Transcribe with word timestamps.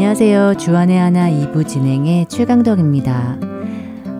안녕하세요. 0.00 0.54
주안의 0.54 0.98
하나 0.98 1.28
2부 1.28 1.68
진행의 1.68 2.24
최강덕입니다. 2.30 3.36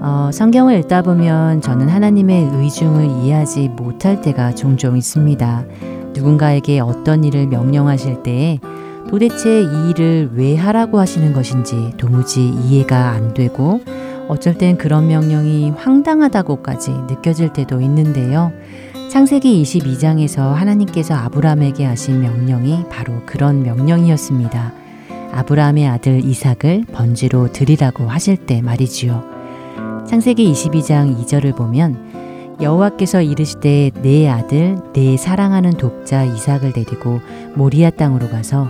어, 0.03 0.31
성경을 0.31 0.79
읽다 0.81 1.01
보면 1.01 1.63
저는 1.63 1.89
하나님의 1.89 2.51
의중을 2.53 3.07
이해하지 3.07 3.71
못할 3.71 4.21
때가 4.21 4.55
종종 4.55 4.99
있습니다. 4.99 5.65
누군가에게 6.13 6.81
어떤 6.81 7.25
일을 7.25 7.47
명령하실 7.47 8.23
때에 8.23 8.59
도대체 9.09 9.63
이 9.63 9.91
일을 9.91 10.33
왜 10.35 10.55
하라고 10.55 10.99
하시는 10.99 11.33
것인지 11.33 11.95
도무지 11.97 12.47
이해가 12.47 13.13
안 13.13 13.33
되고 13.33 13.81
어쩔 14.29 14.53
땐 14.59 14.77
그런 14.77 15.09
명령이 15.09 15.71
황당하다고까지 15.71 16.91
느껴질 17.09 17.55
때도 17.55 17.81
있는데요. 17.81 18.53
창세기 19.09 19.63
22장에서 19.63 20.53
하나님께서 20.53 21.15
아브라함에게 21.15 21.87
하신 21.87 22.21
명령이 22.21 22.85
바로 22.91 23.23
그런 23.25 23.63
명령이었습니다. 23.63 24.80
아브라함의 25.33 25.87
아들 25.87 26.25
이삭을 26.25 26.85
번지로 26.93 27.53
드리라고 27.53 28.05
하실 28.09 28.37
때 28.37 28.61
말이지요. 28.63 29.25
창세기 30.07 30.51
22장 30.53 31.17
2절을 31.25 31.57
보면 31.57 32.59
여호와께서 32.61 33.23
이르시되 33.23 33.91
내 34.03 34.29
아들 34.29 34.77
내 34.93 35.17
사랑하는 35.17 35.71
독자 35.73 36.25
이삭을 36.25 36.73
데리고 36.73 37.21
모리아 37.55 37.91
땅으로 37.91 38.29
가서 38.29 38.69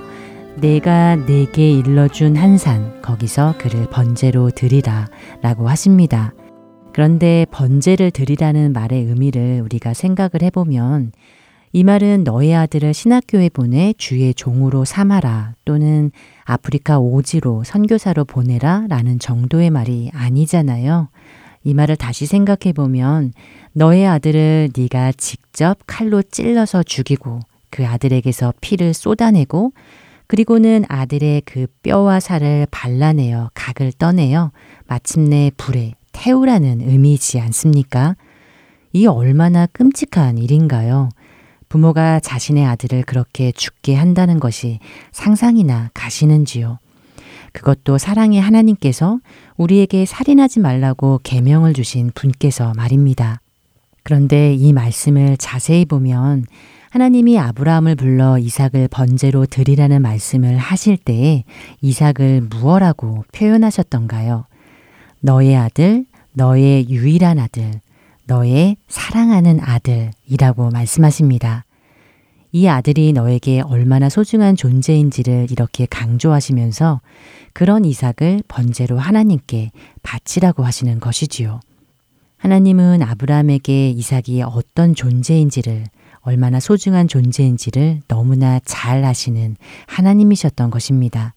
내가 0.56 1.16
내게 1.16 1.72
일러준 1.72 2.36
한 2.36 2.58
산 2.58 3.00
거기서 3.02 3.54
그를 3.58 3.88
번제로 3.90 4.50
드리라 4.50 5.08
라고 5.42 5.68
하십니다. 5.68 6.34
그런데 6.92 7.46
번제를 7.50 8.10
드리라는 8.10 8.72
말의 8.72 9.04
의미를 9.04 9.62
우리가 9.64 9.94
생각을 9.94 10.42
해보면 10.42 11.12
이 11.72 11.84
말은 11.84 12.24
너의 12.24 12.54
아들을 12.56 12.92
신학교에 12.92 13.48
보내 13.48 13.94
주의 13.96 14.34
종으로 14.34 14.84
삼아라 14.84 15.54
또는 15.64 16.10
아프리카 16.44 16.98
오지로 16.98 17.62
선교사로 17.62 18.24
보내라 18.24 18.86
라는 18.88 19.20
정도의 19.20 19.70
말이 19.70 20.10
아니잖아요. 20.12 21.08
이 21.62 21.74
말을 21.74 21.94
다시 21.94 22.26
생각해 22.26 22.72
보면 22.74 23.32
너의 23.72 24.06
아들을 24.08 24.70
네가 24.76 25.12
직접 25.12 25.78
칼로 25.86 26.22
찔러서 26.22 26.82
죽이고 26.82 27.38
그 27.70 27.86
아들에게서 27.86 28.54
피를 28.60 28.92
쏟아내고 28.92 29.72
그리고는 30.26 30.84
아들의 30.88 31.42
그 31.44 31.68
뼈와 31.84 32.18
살을 32.18 32.66
발라내어 32.72 33.50
각을 33.54 33.92
떠내어 33.92 34.50
마침내 34.88 35.52
불에 35.56 35.94
태우라는 36.10 36.80
의미이지 36.80 37.38
않습니까? 37.38 38.16
이 38.92 39.06
얼마나 39.06 39.66
끔찍한 39.66 40.38
일인가요? 40.38 41.10
부모가 41.70 42.18
자신의 42.18 42.66
아들을 42.66 43.04
그렇게 43.04 43.52
죽게 43.52 43.94
한다는 43.94 44.40
것이 44.40 44.80
상상이나 45.12 45.90
가시는지요. 45.94 46.78
그것도 47.52 47.96
사랑의 47.96 48.40
하나님께서 48.40 49.20
우리에게 49.56 50.04
살인하지 50.04 50.60
말라고 50.60 51.20
계명을 51.22 51.72
주신 51.72 52.10
분께서 52.14 52.72
말입니다. 52.76 53.40
그런데 54.02 54.52
이 54.52 54.72
말씀을 54.72 55.36
자세히 55.36 55.84
보면 55.84 56.44
하나님이 56.90 57.38
아브라함을 57.38 57.94
불러 57.94 58.36
이삭을 58.36 58.88
번제로 58.90 59.46
드리라는 59.46 60.02
말씀을 60.02 60.58
하실 60.58 60.96
때에 60.96 61.44
이삭을 61.82 62.48
무엇라고 62.50 63.24
표현하셨던가요? 63.32 64.46
너의 65.20 65.56
아들, 65.56 66.04
너의 66.32 66.88
유일한 66.90 67.38
아들, 67.38 67.80
너의 68.30 68.76
사랑하는 68.86 69.58
아들이라고 69.60 70.70
말씀하십니다. 70.70 71.64
이 72.52 72.68
아들이 72.68 73.12
너에게 73.12 73.60
얼마나 73.60 74.08
소중한 74.08 74.54
존재인지를 74.54 75.48
이렇게 75.50 75.84
강조하시면서 75.86 77.00
그런 77.52 77.84
이삭을 77.84 78.44
번제로 78.46 79.00
하나님께 79.00 79.72
바치라고 80.04 80.64
하시는 80.64 81.00
것이지요. 81.00 81.58
하나님은 82.36 83.02
아브라함에게 83.02 83.90
이삭이 83.90 84.42
어떤 84.42 84.94
존재인지를 84.94 85.86
얼마나 86.20 86.60
소중한 86.60 87.08
존재인지를 87.08 88.02
너무나 88.06 88.60
잘 88.60 89.04
아시는 89.04 89.56
하나님이셨던 89.88 90.70
것입니다. 90.70 91.34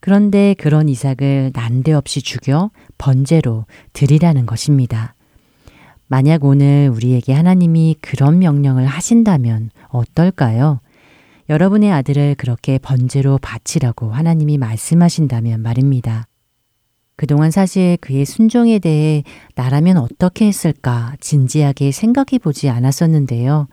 그런데 0.00 0.54
그런 0.58 0.90
이삭을 0.90 1.52
난데없이 1.54 2.20
죽여 2.20 2.70
번제로 2.98 3.64
드리라는 3.94 4.44
것입니다. 4.44 5.14
만약 6.12 6.44
오늘 6.44 6.90
우리에게 6.94 7.32
하나님이 7.32 7.96
그런 8.02 8.38
명령을 8.38 8.84
하신다면 8.84 9.70
어떨까요? 9.88 10.80
여러분의 11.48 11.90
아들을 11.90 12.34
그렇게 12.34 12.76
번제로 12.76 13.38
바치라고 13.38 14.10
하나님이 14.10 14.58
말씀하신다면 14.58 15.62
말입니다. 15.62 16.26
그동안 17.16 17.50
사실 17.50 17.96
그의 18.02 18.26
순종에 18.26 18.78
대해 18.78 19.24
나라면 19.54 19.96
어떻게 19.96 20.46
했을까 20.46 21.14
진지하게 21.18 21.92
생각해 21.92 22.36
보지 22.42 22.68
않았었는데요. 22.68 23.68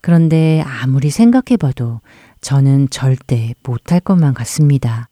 그런데 0.00 0.64
아무리 0.66 1.10
생각해 1.10 1.58
봐도 1.60 2.00
저는 2.40 2.88
절대 2.88 3.52
못할 3.62 4.00
것만 4.00 4.32
같습니다. 4.32 5.10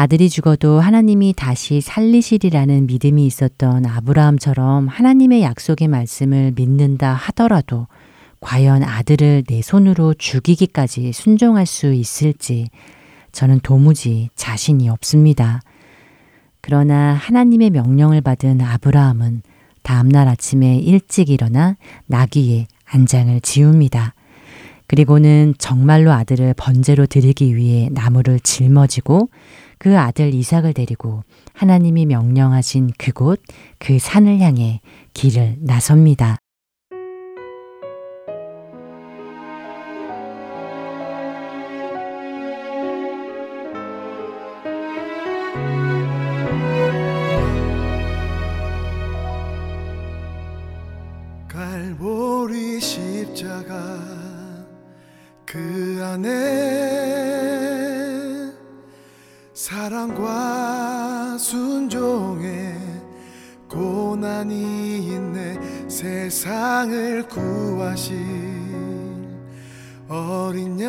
아들이 0.00 0.30
죽어도 0.30 0.78
하나님이 0.78 1.34
다시 1.36 1.80
살리시리라는 1.80 2.86
믿음이 2.86 3.26
있었던 3.26 3.84
아브라함처럼 3.84 4.86
하나님의 4.86 5.42
약속의 5.42 5.88
말씀을 5.88 6.52
믿는다 6.54 7.14
하더라도 7.14 7.88
과연 8.38 8.84
아들을 8.84 9.42
내 9.48 9.60
손으로 9.60 10.14
죽이기까지 10.14 11.10
순종할 11.12 11.66
수 11.66 11.92
있을지 11.92 12.68
저는 13.32 13.58
도무지 13.58 14.28
자신이 14.36 14.88
없습니다. 14.88 15.62
그러나 16.60 17.14
하나님의 17.14 17.70
명령을 17.70 18.20
받은 18.20 18.60
아브라함은 18.60 19.42
다음날 19.82 20.28
아침에 20.28 20.76
일찍 20.76 21.28
일어나 21.28 21.76
나귀의 22.06 22.68
안장을 22.84 23.40
지웁니다. 23.40 24.14
그리고는 24.86 25.54
정말로 25.58 26.12
아들을 26.12 26.54
번제로 26.56 27.06
드리기 27.06 27.56
위해 27.56 27.88
나무를 27.90 28.38
짊어지고 28.38 29.28
그 29.78 29.98
아들 29.98 30.34
이삭을 30.34 30.74
데리고 30.74 31.22
하나님이 31.54 32.06
명령하신 32.06 32.90
그곳 32.98 33.40
그 33.78 33.98
산을 33.98 34.40
향해 34.40 34.80
길을 35.14 35.56
나섭니다. 35.60 36.38
갈보리 51.48 52.80
십자가 52.80 53.98
그 55.44 56.00
안에 56.04 56.67
고난이 64.38 64.98
있네. 64.98 65.58
세상을 65.88 67.26
구하실 67.26 68.16
어린 70.08 70.80
양 70.80 70.88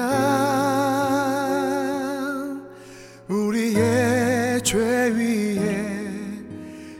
우리의 3.28 4.62
죄 4.62 4.78
위에 4.78 5.98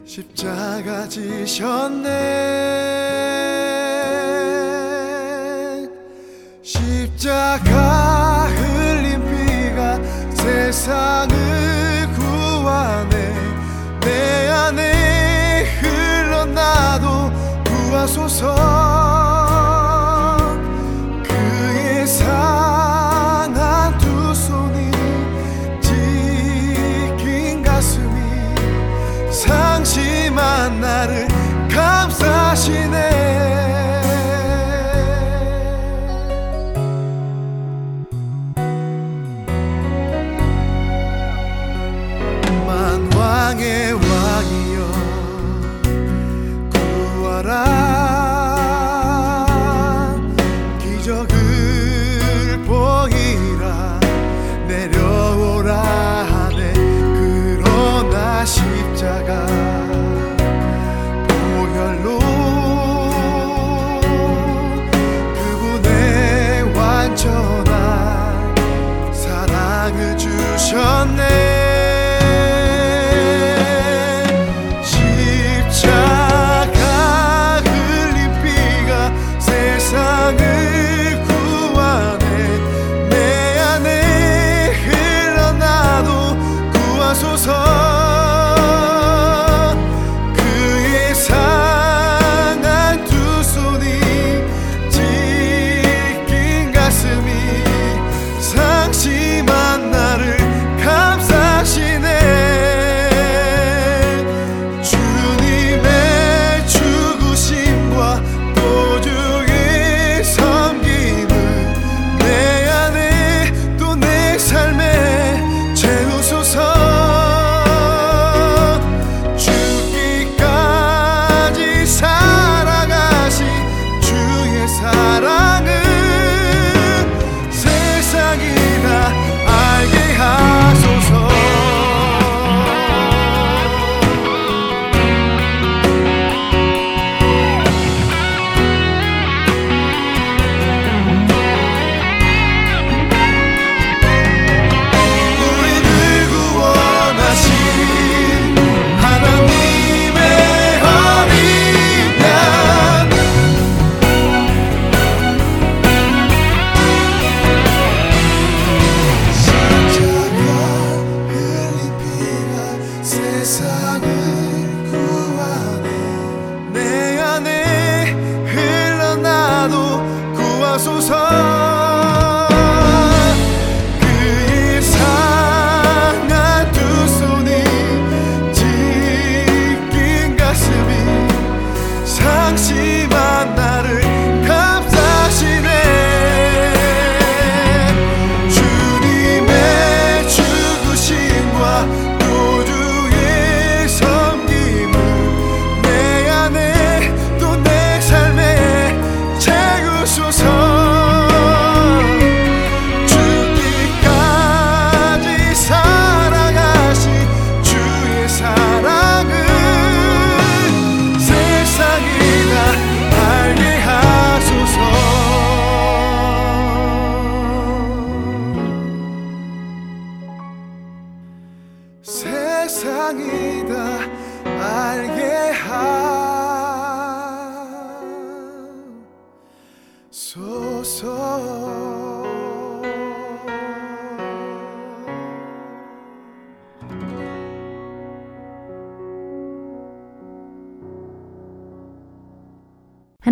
십자가 0.06 1.08
지셨네. 1.08 2.10
십자가 6.64 8.48
흘린 8.48 9.22
피가 9.24 10.00
세상을 10.34 11.79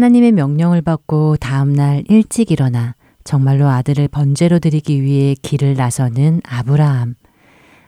하나님의 0.08 0.32
명령을 0.32 0.82
받고 0.82 1.36
다음날 1.36 2.06
일찍 2.08 2.50
일어나 2.52 2.96
정말로 3.26 3.68
아들을 3.68 4.08
번제로 4.08 4.58
드리기 4.58 5.02
위해 5.02 5.36
길을 5.42 5.74
나서는 5.74 6.40
아브라함. 6.48 7.16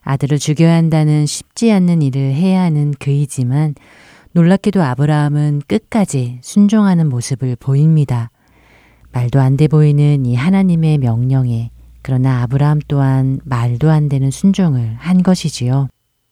아들을 0.01 0.38
죽여야 0.38 0.75
한다는 0.75 1.25
쉽지 1.25 1.71
않는 1.71 2.01
일을 2.01 2.33
해야 2.33 2.64
하는 2.64 2.94
그이지만 2.99 3.73
놀랍게도 4.33 4.83
아브라함은 4.83 5.61
끝까지 5.66 6.40
순종하는 6.42 7.07
모습을 7.07 7.56
보입니다. 7.57 8.31
말도 9.14 9.40
안 9.40 9.56
돼 9.56 9.69
보이는 9.69 10.26
이 10.26 10.35
하나님의 10.35 10.97
명령에 10.97 11.71
그러나 12.02 12.42
아브라함 12.42 12.81
또한 12.90 13.40
말도 13.45 13.90
안 13.90 14.09
되는 14.09 14.30
순종을 14.30 14.95
한 14.97 15.23
것이지요. 15.23 15.88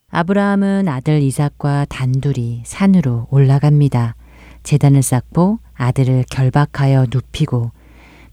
아브라함은 0.10 0.90
아들 0.90 1.22
이삭과 1.22 1.86
단둘이 1.86 2.64
산으로 2.66 3.28
올라갑니다. 3.32 4.16
재단을 4.64 5.02
쌓고 5.02 5.60
아들을 5.78 6.26
결박하여 6.30 7.08
눕히고 7.12 7.72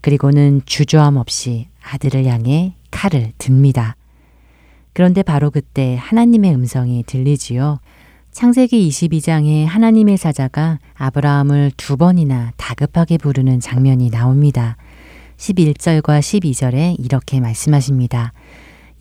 그리고는 0.01 0.61
주저함 0.65 1.17
없이 1.17 1.67
아들을 1.81 2.25
향해 2.25 2.75
칼을 2.91 3.31
듭니다. 3.37 3.95
그런데 4.93 5.23
바로 5.23 5.51
그때 5.51 5.97
하나님의 5.99 6.53
음성이 6.53 7.03
들리지요. 7.03 7.79
창세기 8.31 8.89
22장에 8.89 9.65
하나님의 9.65 10.17
사자가 10.17 10.79
아브라함을 10.95 11.71
두 11.77 11.97
번이나 11.97 12.51
다급하게 12.57 13.17
부르는 13.17 13.59
장면이 13.59 14.09
나옵니다. 14.09 14.77
11절과 15.37 16.19
12절에 16.19 16.95
이렇게 16.99 17.39
말씀하십니다. 17.39 18.33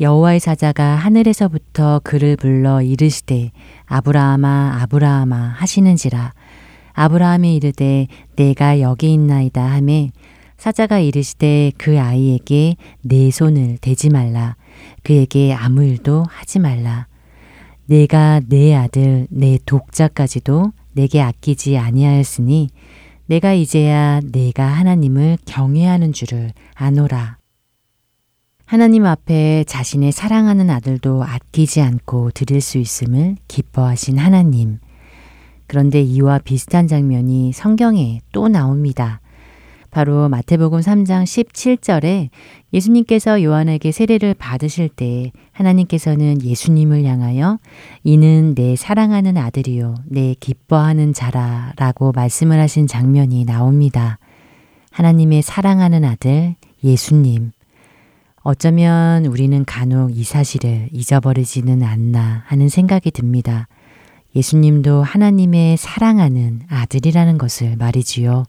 여호와의 0.01 0.41
사자가 0.41 0.97
하늘에서부터 0.97 2.01
그를 2.03 2.37
불러 2.37 2.83
이르시되 2.83 3.53
아브라함아 3.87 4.79
아브라함아 4.83 5.37
하시는지라 5.37 6.33
아브라함이 6.95 7.55
이르되 7.55 8.07
내가 8.37 8.81
여기 8.81 9.13
있나이다 9.13 9.63
하매 9.63 10.11
사자가 10.57 10.99
이르시되 11.01 11.73
그 11.77 12.01
아이에게 12.01 12.77
내 13.03 13.31
손을 13.31 13.77
대지 13.79 14.09
말라. 14.09 14.57
그에게 15.03 15.53
아무 15.53 15.85
일도 15.85 16.25
하지 16.29 16.59
말라. 16.59 17.07
내가 17.87 18.41
내 18.49 18.75
아들 18.75 19.27
내 19.31 19.59
독자까지도 19.67 20.73
내게 20.93 21.21
아끼지 21.21 21.77
아니하였으니 21.77 22.71
내가 23.27 23.53
이제야 23.53 24.21
내가 24.21 24.65
하나님을 24.65 25.39
경외하는 25.45 26.13
줄을 26.13 26.53
아노라. 26.75 27.39
하나님 28.65 29.05
앞에 29.05 29.65
자신의 29.65 30.13
사랑하는 30.13 30.71
아들도 30.71 31.23
아끼지 31.25 31.83
않고 31.83 32.31
드릴 32.31 32.63
수 32.63 32.79
있음을 32.79 33.37
기뻐하신 33.49 34.19
하나님 34.19 34.79
그런데 35.67 36.03
이와 36.03 36.39
비슷한 36.39 36.87
장면이 36.87 37.53
성경에 37.53 38.21
또 38.33 38.49
나옵니다. 38.49 39.21
바로 39.95 40.29
마태복음 40.29 40.81
3장 40.81 41.23
17절에 41.23 42.29
예수님께서 42.73 43.45
요한에게 43.45 43.93
세례를 43.93 44.35
받으실 44.35 44.89
때 44.89 45.31
하나님께서는 45.53 46.43
예수님을 46.43 47.05
향하여 47.05 47.61
이는 48.03 48.57
내 48.57 48.75
사랑하는 48.75 49.37
아들이요 49.37 49.95
내 50.07 50.35
기뻐하는 50.41 51.13
자라 51.13 51.73
라고 51.77 52.11
말씀을 52.11 52.59
하신 52.59 52.89
장면이 52.89 53.45
나옵니다. 53.45 54.19
하나님의 54.91 55.43
사랑하는 55.43 56.05
아들 56.05 56.57
예수님. 56.83 57.53
어쩌면 58.43 59.27
우리는 59.27 59.65
간혹 59.65 60.17
이 60.17 60.25
사실을 60.25 60.89
잊어버리지는 60.93 61.85
않나 61.85 62.43
하는 62.47 62.69
생각이 62.69 63.13
듭니다. 63.13 63.69
예수님도 64.35 65.03
하나님의 65.03 65.77
사랑하는 65.77 66.63
아들이라는 66.69 67.39
것을 67.39 67.77
말이지요. 67.77 68.45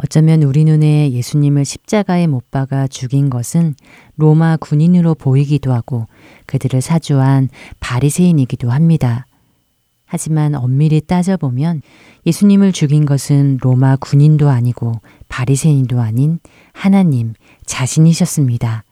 어쩌면 0.00 0.44
우리 0.44 0.64
눈에 0.64 1.10
예수님을 1.10 1.64
십자가에 1.64 2.28
못 2.28 2.52
박아 2.52 2.86
죽인 2.86 3.30
것은 3.30 3.74
로마 4.16 4.56
군인으로 4.56 5.16
보이기도 5.16 5.72
하고 5.72 6.06
그들을 6.46 6.80
사주한 6.80 7.48
바리새인이기도 7.80 8.70
합니다. 8.70 9.26
하지만 10.06 10.54
엄밀히 10.54 11.00
따져보면 11.00 11.82
예수님을 12.24 12.72
죽인 12.72 13.04
것은 13.04 13.58
로마 13.60 13.96
군인도 13.96 14.48
아니고 14.48 14.92
바리새인도 15.28 16.00
아닌 16.00 16.38
하나님 16.72 17.34
자신이셨습니다. 17.66 18.84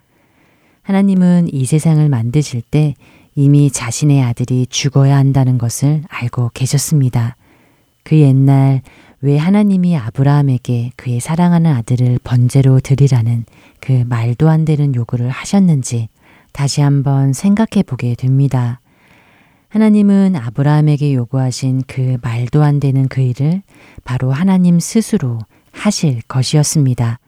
하나님은 0.82 1.48
이 1.52 1.64
세상을 1.64 2.06
만드실 2.08 2.62
때 2.62 2.94
이미 3.38 3.70
자신의 3.70 4.22
아들이 4.22 4.66
죽어야 4.66 5.18
한다는 5.18 5.58
것을 5.58 6.02
알고 6.08 6.52
계셨습니다. 6.54 7.36
그 8.02 8.18
옛날 8.18 8.80
왜 9.20 9.36
하나님이 9.36 9.94
아브라함에게 9.94 10.92
그의 10.96 11.20
사랑하는 11.20 11.70
아들을 11.70 12.18
번제로 12.24 12.80
드리라는 12.80 13.44
그 13.78 14.04
말도 14.08 14.48
안 14.48 14.64
되는 14.64 14.94
요구를 14.94 15.28
하셨는지 15.28 16.08
다시 16.52 16.80
한번 16.80 17.34
생각해 17.34 17.82
보게 17.86 18.14
됩니다. 18.14 18.80
하나님은 19.68 20.34
아브라함에게 20.34 21.12
요구하신 21.12 21.82
그 21.86 22.16
말도 22.22 22.62
안 22.62 22.80
되는 22.80 23.06
그 23.06 23.20
일을 23.20 23.60
바로 24.04 24.32
하나님 24.32 24.80
스스로 24.80 25.40
하실 25.72 26.22
것이었습니다. 26.26 27.18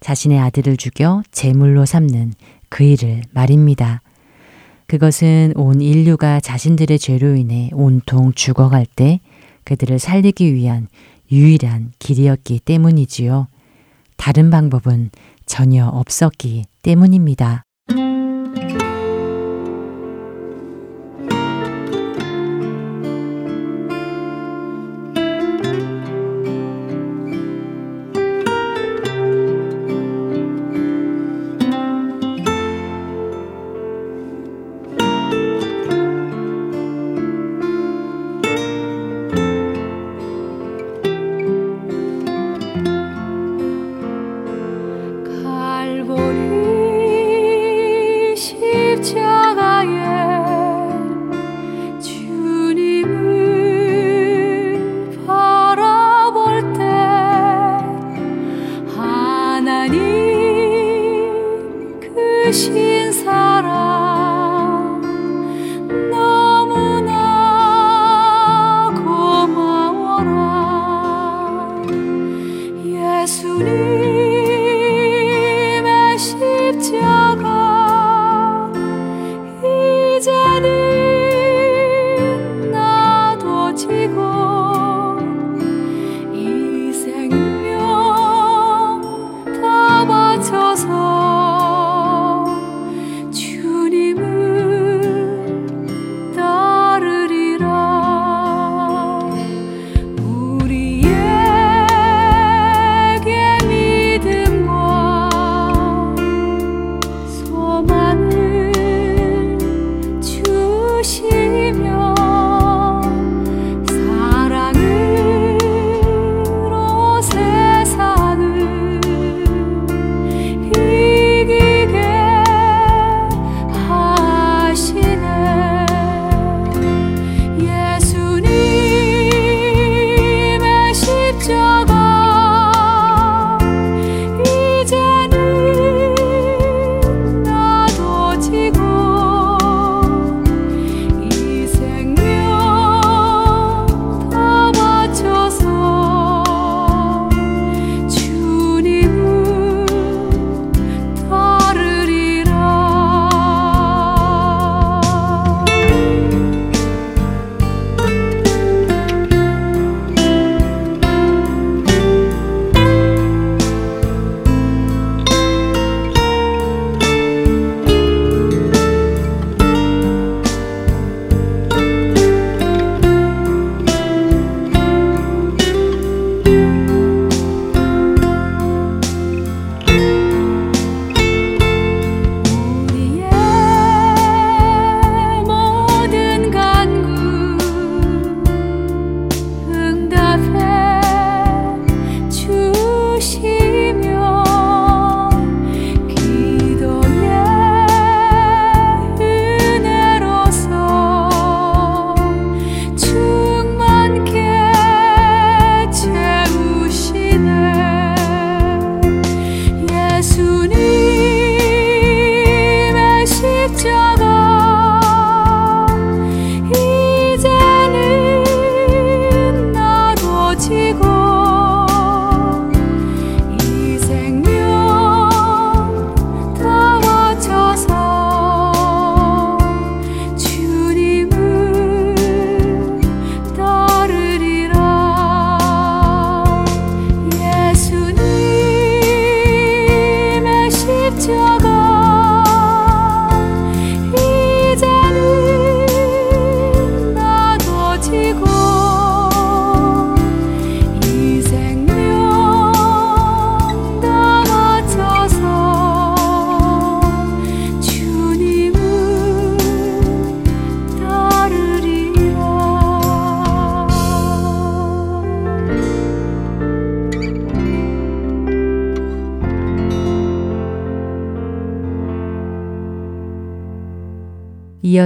자신의 0.00 0.40
아들을 0.40 0.76
죽여 0.76 1.22
제물로 1.30 1.84
삼는 1.84 2.32
그 2.68 2.82
일을 2.82 3.22
말입니다. 3.30 4.02
그것은 4.88 5.52
온 5.54 5.82
인류가 5.82 6.40
자신들의 6.40 6.98
죄로 6.98 7.36
인해 7.36 7.68
온통 7.74 8.32
죽어갈 8.32 8.86
때 8.86 9.20
그들을 9.64 9.98
살리기 9.98 10.54
위한 10.54 10.88
유일한 11.30 11.92
길이었기 11.98 12.60
때문이지요. 12.60 13.48
다른 14.16 14.50
방법은 14.50 15.10
전혀 15.44 15.86
없었기 15.86 16.64
때문입니다. 16.82 17.64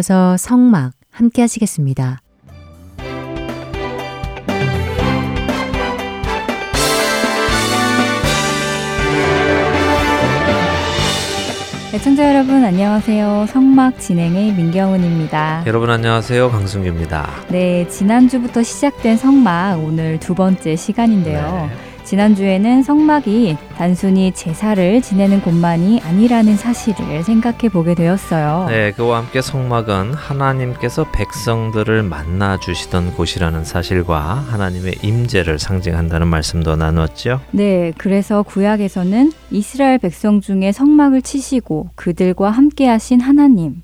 이어서 0.02 0.36
성막 0.36 0.94
함께 1.10 1.42
하시겠습니다. 1.42 2.20
애청자 11.94 12.34
여러분 12.34 12.64
안녕하세요. 12.64 13.46
성막 13.48 14.00
진행의 14.00 14.54
민경훈입니다. 14.54 15.62
여러분 15.68 15.88
안녕하세요. 15.90 16.50
강승규입니다. 16.50 17.28
네, 17.48 17.86
지난주부터 17.86 18.64
시작된 18.64 19.16
성막 19.16 19.84
오늘 19.84 20.18
두 20.18 20.34
번째 20.34 20.74
시간인데요. 20.74 21.68
네. 21.70 21.91
지난주에는 22.12 22.82
성막이 22.82 23.56
단순히 23.78 24.32
제사를 24.32 25.00
지내는 25.00 25.40
곳만이 25.40 26.02
아니라는 26.02 26.58
사실을 26.58 27.22
생각해 27.22 27.70
보게 27.72 27.94
되었어요. 27.94 28.66
네, 28.68 28.92
그와 28.92 29.22
함께 29.22 29.40
성막은 29.40 30.12
하나님께서 30.12 31.06
백성들을 31.10 32.02
만나 32.02 32.60
주시던 32.60 33.14
곳이라는 33.14 33.64
사실과 33.64 34.20
하나님의 34.20 34.96
임재를 35.02 35.58
상징한다는 35.58 36.28
말씀도 36.28 36.76
나눴죠. 36.76 37.40
네, 37.50 37.94
그래서 37.96 38.42
구약에서는 38.42 39.32
이스라엘 39.50 39.96
백성 39.96 40.42
중에 40.42 40.70
성막을 40.70 41.22
치시고 41.22 41.92
그들과 41.94 42.50
함께 42.50 42.88
하신 42.88 43.22
하나님 43.22 43.82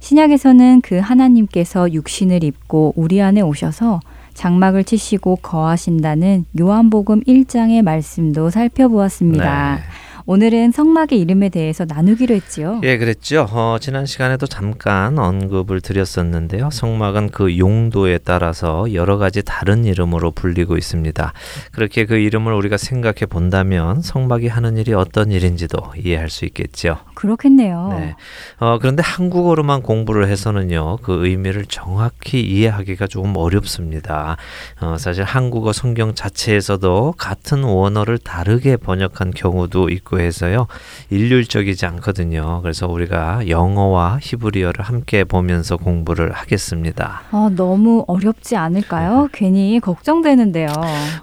신약에서는 0.00 0.80
그 0.80 0.98
하나님께서 0.98 1.92
육신을 1.92 2.42
입고 2.42 2.94
우리 2.96 3.22
안에 3.22 3.42
오셔서 3.42 4.00
장막을 4.40 4.84
치시고 4.84 5.36
거하신다는 5.42 6.46
요한복음 6.58 7.24
1장의 7.24 7.82
말씀도 7.82 8.48
살펴보았습니다. 8.48 9.74
네. 9.74 9.82
오늘은 10.24 10.72
성막의 10.72 11.20
이름에 11.20 11.50
대해서 11.50 11.84
나누기로 11.84 12.34
했지요. 12.34 12.80
예, 12.84 12.96
그랬죠. 12.96 13.46
어, 13.50 13.76
지난 13.80 14.06
시간에도 14.06 14.46
잠깐 14.46 15.18
언급을 15.18 15.82
드렸었는데요. 15.82 16.70
성막은 16.70 17.30
그 17.32 17.58
용도에 17.58 18.16
따라서 18.18 18.94
여러 18.94 19.18
가지 19.18 19.42
다른 19.44 19.84
이름으로 19.84 20.30
불리고 20.30 20.78
있습니다. 20.78 21.32
그렇게 21.72 22.06
그 22.06 22.16
이름을 22.16 22.54
우리가 22.54 22.78
생각해 22.78 23.26
본다면 23.28 24.00
성막이 24.00 24.46
하는 24.48 24.78
일이 24.78 24.94
어떤 24.94 25.32
일인지도 25.32 25.78
이해할 25.98 26.30
수 26.30 26.46
있겠죠. 26.46 26.96
그렇겠네요. 27.20 27.88
네. 27.98 28.16
어, 28.60 28.78
그런데 28.80 29.02
한국어로만 29.02 29.82
공부를 29.82 30.28
해서는요, 30.28 30.96
그 31.02 31.26
의미를 31.26 31.66
정확히 31.66 32.40
이해하기가 32.40 33.08
조금 33.08 33.36
어렵습니다. 33.36 34.38
어, 34.80 34.96
사실 34.98 35.24
한국어 35.24 35.74
성경 35.74 36.14
자체에서도 36.14 37.14
같은 37.18 37.62
원어를 37.62 38.16
다르게 38.16 38.78
번역한 38.78 39.32
경우도 39.32 39.90
있고 39.90 40.18
해서요, 40.18 40.66
일률적이지 41.10 41.84
않거든요. 41.84 42.62
그래서 42.62 42.86
우리가 42.86 43.48
영어와 43.48 44.18
히브리어를 44.22 44.82
함께 44.82 45.24
보면서 45.24 45.76
공부를 45.76 46.32
하겠습니다. 46.32 47.20
어, 47.32 47.50
너무 47.54 48.04
어렵지 48.08 48.56
않을까요? 48.56 49.24
네. 49.24 49.28
괜히 49.32 49.80
걱정되는데요. 49.80 50.68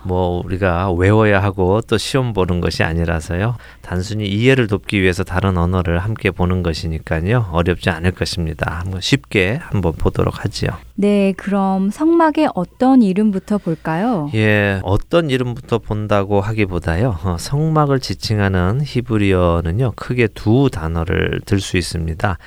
뭐 0.04 0.44
우리가 0.46 0.92
외워야 0.92 1.42
하고 1.42 1.82
또 1.82 1.98
시험 1.98 2.34
보는 2.34 2.62
것이 2.62 2.84
아니라서요. 2.84 3.56
단순히 3.82 4.28
이해를 4.28 4.68
돕기 4.68 5.02
위해서 5.02 5.24
다른 5.24 5.58
언어를 5.58 5.87
함께 5.95 6.32
보는 6.32 6.63
것이니까요. 6.63 7.50
어렵지 7.52 7.89
않을 7.89 8.12
것입니다. 8.12 8.80
한번 8.84 9.00
쉽게 9.02 9.60
한번 9.62 9.93
보도록 9.93 10.43
하지요. 10.43 10.71
네, 10.95 11.34
그럼 11.38 11.89
성막의 11.91 12.50
어떤 12.56 13.02
이름부터 13.02 13.60
볼까요? 13.60 14.30
예, 14.34 14.80
어떤 14.84 15.30
이름부터 15.30 15.78
본다고 15.80 16.41
하기보다요. 16.41 17.17
어, 17.23 17.38
성막을 17.39 18.00
지칭하는 18.00 18.82
히브리어는요. 18.84 19.93
크게 19.95 20.28
두 20.28 20.69
단어를 20.71 21.41
들 21.45 21.60
수 21.60 21.78
있습니다. 21.78 22.38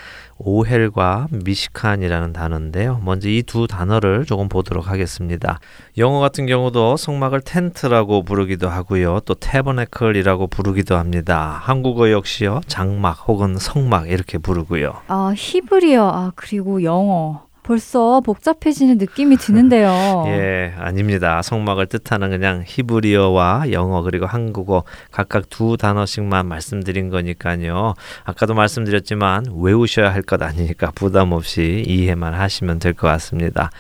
오헬과 0.43 1.29
미시칸이라는 1.31 2.33
단어인데요. 2.33 3.01
먼저 3.05 3.29
이 3.29 3.43
두 3.43 3.67
단어를 3.67 4.25
조금 4.27 4.49
보도록 4.49 4.89
하겠습니다. 4.89 5.61
영어 5.99 6.21
같은 6.21 6.47
경우도 6.47 6.97
성막을 6.97 7.41
텐트라고 7.43 8.23
부르기도 8.25 8.69
하고요. 8.69 9.21
또 9.25 9.35
테버네클이라고 9.35 10.47
부르기도 10.47 10.97
합니다. 10.97 11.59
한국어 11.63 12.11
역시요. 12.11 12.61
장막 12.67 13.29
혹은 13.29 13.57
성막 13.59 14.09
이렇게 14.09 14.39
부르고요. 14.39 14.93
아, 15.09 15.33
히브리어 15.37 16.09
아 16.09 16.33
그리고 16.37 16.83
영어 16.83 17.43
벌써 17.75 18.21
복잡해지는 18.23 18.99
느낌이 18.99 19.37
드는데요. 19.37 20.25
예, 20.27 20.75
아닙니다. 20.77 21.41
성막을 21.41 21.87
뜻하는 21.87 22.31
그냥 22.31 22.65
히브리어와 22.67 23.71
영어 23.71 24.03
그리고 24.03 24.27
한국어 24.27 24.83
각각 25.13 25.49
두 25.49 25.77
단어씩만 25.77 26.47
말씀드린 26.47 27.11
거니까요. 27.11 27.95
아까도 28.25 28.55
말씀드렸지만 28.55 29.45
외우셔야 29.57 30.13
할 30.13 30.21
것 30.23 30.43
아니니까 30.43 30.91
부담 30.93 31.31
없이 31.33 31.85
이해만 31.87 32.35
하시면 32.35 32.81
될 32.81 32.93
것 32.93 33.07
같습니다. 33.07 33.71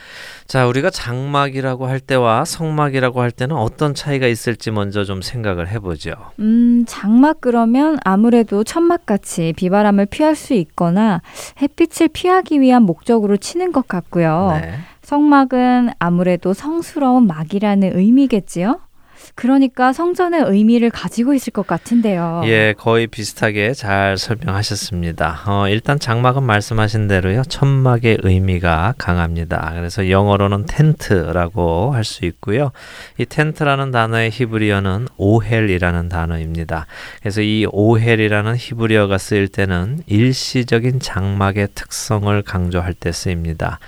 자, 0.50 0.66
우리가 0.66 0.90
장막이라고 0.90 1.86
할 1.86 2.00
때와 2.00 2.44
성막이라고 2.44 3.20
할 3.20 3.30
때는 3.30 3.54
어떤 3.54 3.94
차이가 3.94 4.26
있을지 4.26 4.72
먼저 4.72 5.04
좀 5.04 5.22
생각을 5.22 5.68
해보죠. 5.68 6.12
음, 6.40 6.84
장막 6.88 7.40
그러면 7.40 8.00
아무래도 8.02 8.64
천막같이 8.64 9.54
비바람을 9.56 10.06
피할 10.06 10.34
수 10.34 10.54
있거나 10.54 11.22
햇빛을 11.62 12.08
피하기 12.08 12.60
위한 12.60 12.82
목적으로 12.82 13.36
치는 13.36 13.70
것 13.70 13.86
같고요. 13.86 14.58
네. 14.60 14.72
성막은 15.02 15.90
아무래도 16.00 16.52
성스러운 16.52 17.28
막이라는 17.28 17.96
의미겠지요? 17.96 18.80
그러니까 19.34 19.92
성전의 19.92 20.42
의미를 20.46 20.90
가지고 20.90 21.32
있을 21.32 21.52
것 21.52 21.66
같은데요. 21.66 22.42
예, 22.44 22.74
거의 22.76 23.06
비슷하게 23.06 23.72
잘 23.72 24.18
설명하셨습니다. 24.18 25.44
어, 25.46 25.68
일단 25.68 25.98
장막은 25.98 26.42
말씀하신 26.42 27.08
대로요. 27.08 27.42
천막의 27.44 28.18
의미가 28.22 28.94
강합니다. 28.98 29.72
그래서 29.76 30.10
영어로는 30.10 30.66
텐트라고 30.66 31.92
할 31.94 32.04
수 32.10 32.24
있고요. 32.26 32.72
이 33.18 33.24
텐트라는 33.24 33.90
단어의 33.92 34.30
히브리어는 34.30 35.08
오헬이라는 35.16 36.08
단어입니다. 36.08 36.86
그래서 37.20 37.40
이 37.40 37.66
오헬이라는 37.70 38.56
히브리어가 38.56 39.16
쓰일 39.18 39.48
때는 39.48 40.02
일시적인 40.06 41.00
장막의 41.00 41.68
특성을 41.74 42.42
강조할 42.42 42.94
때 42.94 43.12
쓰입니다. 43.12 43.78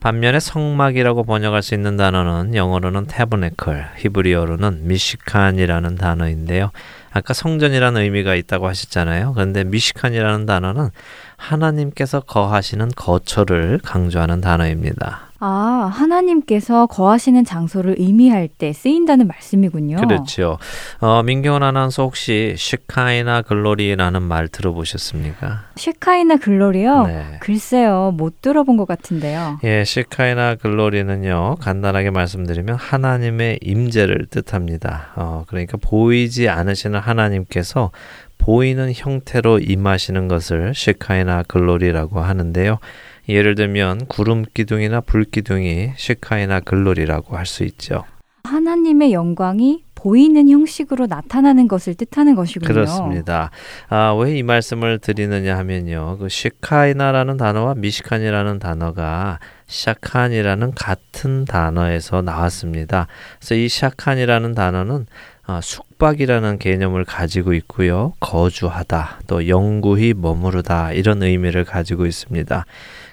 반면에 0.00 0.38
성막이라고 0.38 1.24
번역할 1.24 1.62
수 1.62 1.74
있는 1.74 1.96
단어는 1.96 2.54
영어로는 2.54 3.06
타버네클, 3.06 3.86
히브리어로는 3.96 4.86
미시칸이라는 4.86 5.96
단어인데요. 5.96 6.70
아까 7.10 7.34
성전이라는 7.34 8.02
의미가 8.02 8.34
있다고 8.34 8.68
하셨잖아요. 8.68 9.32
그런데 9.32 9.64
미시칸이라는 9.64 10.46
단어는 10.46 10.90
하나님께서 11.36 12.20
거하시는 12.20 12.90
거처를 12.94 13.80
강조하는 13.82 14.40
단어입니다. 14.40 15.25
아, 15.38 15.90
하나님께서 15.92 16.86
거하시는 16.86 17.44
장소를 17.44 17.96
의미할 17.98 18.48
때 18.48 18.72
쓰인다는 18.72 19.26
말씀이군요. 19.26 19.96
그렇죠. 19.96 20.58
어, 21.00 21.22
민경원 21.22 21.62
아나운서 21.62 22.04
혹시 22.04 22.54
쉐카이나 22.56 23.42
글로리라는 23.42 24.22
말 24.22 24.48
들어보셨습니까? 24.48 25.64
쉐카이나 25.76 26.36
글로리요? 26.36 27.06
네. 27.06 27.24
글쎄요, 27.40 28.12
못 28.16 28.40
들어본 28.40 28.76
것 28.76 28.86
같은데요. 28.88 29.60
예, 29.64 29.84
쉐카이나 29.84 30.54
글로리는요, 30.56 31.56
간단하게 31.60 32.10
말씀드리면 32.10 32.76
하나님의 32.76 33.60
임재를 33.62 34.26
뜻합니다. 34.30 35.08
어, 35.16 35.44
그러니까 35.46 35.76
보이지 35.80 36.48
않으시는 36.48 36.98
하나님께서 36.98 37.90
보이는 38.38 38.92
형태로 38.94 39.60
임하시는 39.60 40.28
것을 40.28 40.72
쉐카이나 40.74 41.42
글로리라고 41.44 42.20
하는데요. 42.20 42.78
예를 43.28 43.54
들면 43.54 44.06
구름 44.06 44.44
기둥이나 44.54 45.00
불 45.00 45.24
기둥이 45.24 45.92
쉐카이나 45.96 46.60
글로리라고 46.60 47.36
할 47.36 47.46
수 47.46 47.64
있죠. 47.64 48.04
하나님의 48.44 49.12
영광이 49.12 49.82
보이는 49.96 50.48
형식으로 50.48 51.06
나타나는 51.06 51.66
것을 51.66 51.94
뜻하는 51.94 52.36
것이군요. 52.36 52.68
그렇습니다. 52.72 53.50
아, 53.88 54.12
왜 54.12 54.36
이 54.38 54.42
말씀을 54.44 54.98
드리느냐 55.00 55.56
하면요. 55.58 56.18
그 56.20 56.28
쉐카이나라는 56.28 57.36
단어와 57.38 57.74
미시칸이라는 57.74 58.60
단어가 58.60 59.40
샤칸이라는 59.66 60.74
같은 60.74 61.44
단어에서 61.44 62.22
나왔습니다. 62.22 63.08
그래서 63.40 63.54
이 63.56 63.68
샤칸이라는 63.68 64.54
단어는 64.54 65.06
아, 65.48 65.60
숙박이라는 65.60 66.58
개념을 66.58 67.04
가지고 67.04 67.52
있고요. 67.54 68.12
거주하다, 68.20 69.20
또 69.26 69.48
영구히 69.48 70.12
머무르다 70.14 70.92
이런 70.92 71.22
의미를 71.22 71.64
가지고 71.64 72.06
있습니다. 72.06 72.64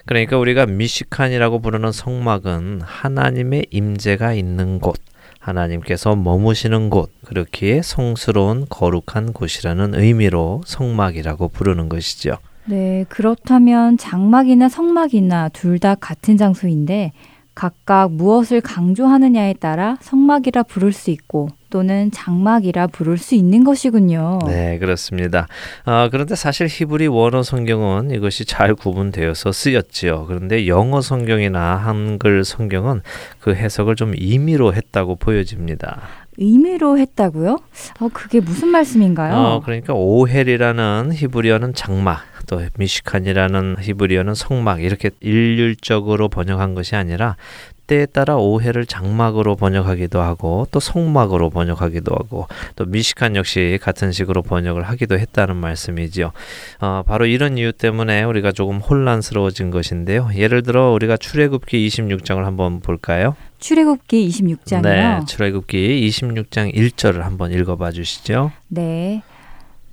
그러니까 0.06 0.38
우리가 0.38 0.66
미시칸이라고 0.66 1.60
부르는 1.60 1.92
성막은 1.92 2.80
하나님의 2.84 3.66
임재가 3.70 4.34
있는 4.34 4.78
곳, 4.78 4.96
하나님께서 5.40 6.14
머무시는 6.16 6.90
곳, 6.90 7.10
그렇기에 7.24 7.82
성스러운 7.82 8.66
거룩한 8.68 9.32
곳이라는 9.32 9.94
의미로 9.94 10.62
성막이라고 10.66 11.48
부르는 11.48 11.88
것이죠. 11.88 12.36
네, 12.66 13.04
그렇다면 13.08 13.98
장막이나 13.98 14.68
성막이나 14.68 15.50
둘 15.50 15.78
다 15.78 15.94
같은 15.94 16.36
장소인데 16.36 17.12
각각 17.54 18.10
무엇을 18.12 18.60
강조하느냐에 18.62 19.54
따라 19.54 19.96
성막이라 20.00 20.62
부를 20.64 20.92
수 20.92 21.10
있고 21.10 21.48
또는 21.74 22.12
장막이라 22.12 22.86
부를 22.86 23.18
수 23.18 23.34
있는 23.34 23.64
것이군요. 23.64 24.38
네, 24.46 24.78
그렇습니다. 24.78 25.48
어, 25.84 26.06
그런데 26.08 26.36
사실 26.36 26.68
히브리 26.70 27.08
원어 27.08 27.42
성경은 27.42 28.12
이것이 28.12 28.44
잘 28.44 28.76
구분되어서 28.76 29.50
쓰였지요. 29.50 30.26
그런데 30.28 30.68
영어 30.68 31.00
성경이나 31.00 31.74
한글 31.74 32.44
성경은 32.44 33.02
그 33.40 33.56
해석을 33.56 33.96
좀 33.96 34.12
임의로 34.16 34.72
했다고 34.72 35.16
보여집니다. 35.16 36.02
의미로 36.36 36.96
했다고요? 36.96 37.58
어, 38.00 38.08
그게 38.12 38.38
무슨 38.38 38.68
말씀인가요? 38.68 39.34
어, 39.34 39.60
그러니까 39.64 39.94
오헬이라는 39.94 41.10
히브리어는 41.12 41.74
장막, 41.74 42.22
또 42.48 42.60
미시칸이라는 42.76 43.76
히브리어는 43.80 44.34
성막 44.34 44.82
이렇게 44.82 45.10
일률적으로 45.18 46.28
번역한 46.28 46.74
것이 46.74 46.94
아니라 46.94 47.36
때에 47.86 48.06
따라 48.06 48.36
오해를 48.36 48.86
장막으로 48.86 49.56
번역하기도 49.56 50.20
하고 50.20 50.66
또 50.70 50.80
성막으로 50.80 51.50
번역하기도 51.50 52.14
하고 52.14 52.48
또 52.76 52.84
미식한 52.84 53.36
역시 53.36 53.78
같은 53.82 54.12
식으로 54.12 54.42
번역을 54.42 54.82
하기도 54.82 55.18
했다는 55.18 55.56
말씀이지요. 55.56 56.32
어, 56.80 57.02
바로 57.06 57.26
이런 57.26 57.58
이유 57.58 57.72
때문에 57.72 58.22
우리가 58.24 58.52
조금 58.52 58.78
혼란스러워진 58.78 59.70
것인데요. 59.70 60.28
예를 60.34 60.62
들어 60.62 60.90
우리가 60.92 61.16
출애굽기 61.16 61.86
26장을 61.88 62.42
한번 62.42 62.80
볼까요? 62.80 63.36
출애굽기 63.58 64.28
26장이요. 64.28 64.82
네, 64.82 65.20
출애굽기 65.26 66.08
26장 66.08 66.74
1절을 66.74 67.20
한번 67.20 67.52
읽어봐 67.52 67.92
주시죠. 67.92 68.52
네. 68.68 69.22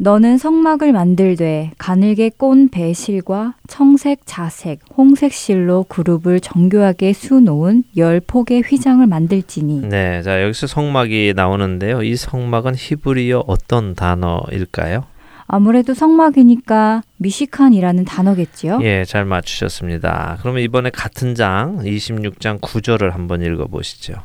너는 0.04 0.40
성막을 0.40 0.94
만들되 0.94 1.74
가늘게 1.78 2.32
꼰 2.36 2.70
배실과 2.70 3.54
청색, 3.68 4.22
자색, 4.26 4.80
홍색 4.98 5.32
실로 5.32 5.84
그룹을 5.84 6.40
정교하게 6.40 7.14
수놓은 7.14 7.84
열 7.98 8.20
폭의 8.20 8.64
휘장을 8.64 9.06
만들지니. 9.06 9.82
네, 9.82 10.24
자 10.24 10.42
여기서 10.42 10.66
성막이 10.66 11.34
나오는데요. 11.36 12.02
이 12.02 12.16
성막은 12.16 12.74
히브리어 12.78 13.44
어떤 13.46 13.94
단어일까요? 13.94 15.04
아무래도 15.46 15.94
성막이니까 15.94 17.04
미시칸이라는 17.18 18.04
단어겠지요? 18.04 18.80
예, 18.82 19.06
잘 19.06 19.24
맞추셨습니다. 19.26 20.40
그러면 20.42 20.64
이번에 20.64 20.90
같은 20.90 21.36
장 21.36 21.78
26장 21.78 22.60
9절을 22.60 23.12
한번 23.12 23.44
읽어 23.44 23.66
보시죠. 23.66 24.16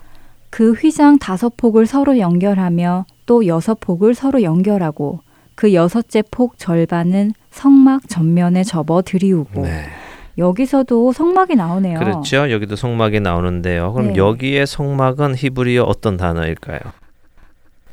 그 0.48 0.72
휘장 0.72 1.18
다섯 1.18 1.54
폭을 1.58 1.84
서로 1.84 2.18
연결하며 2.18 3.04
또 3.26 3.46
여섯 3.46 3.78
폭을 3.78 4.14
서로 4.14 4.42
연결하고 4.42 5.20
그 5.56 5.74
여섯째 5.74 6.22
폭 6.30 6.58
절반은 6.58 7.32
성막 7.50 8.08
전면에 8.08 8.62
접어 8.62 9.02
들이우고 9.02 9.62
네. 9.62 9.86
여기서도 10.38 11.12
성막이 11.12 11.56
나오네요. 11.56 11.98
그렇죠. 11.98 12.50
여기도 12.50 12.76
성막이 12.76 13.20
나오는데요. 13.20 13.92
그럼 13.94 14.12
네. 14.12 14.16
여기에 14.16 14.66
성막은 14.66 15.34
히브리어 15.34 15.82
어떤 15.84 16.18
단어일까요? 16.18 16.80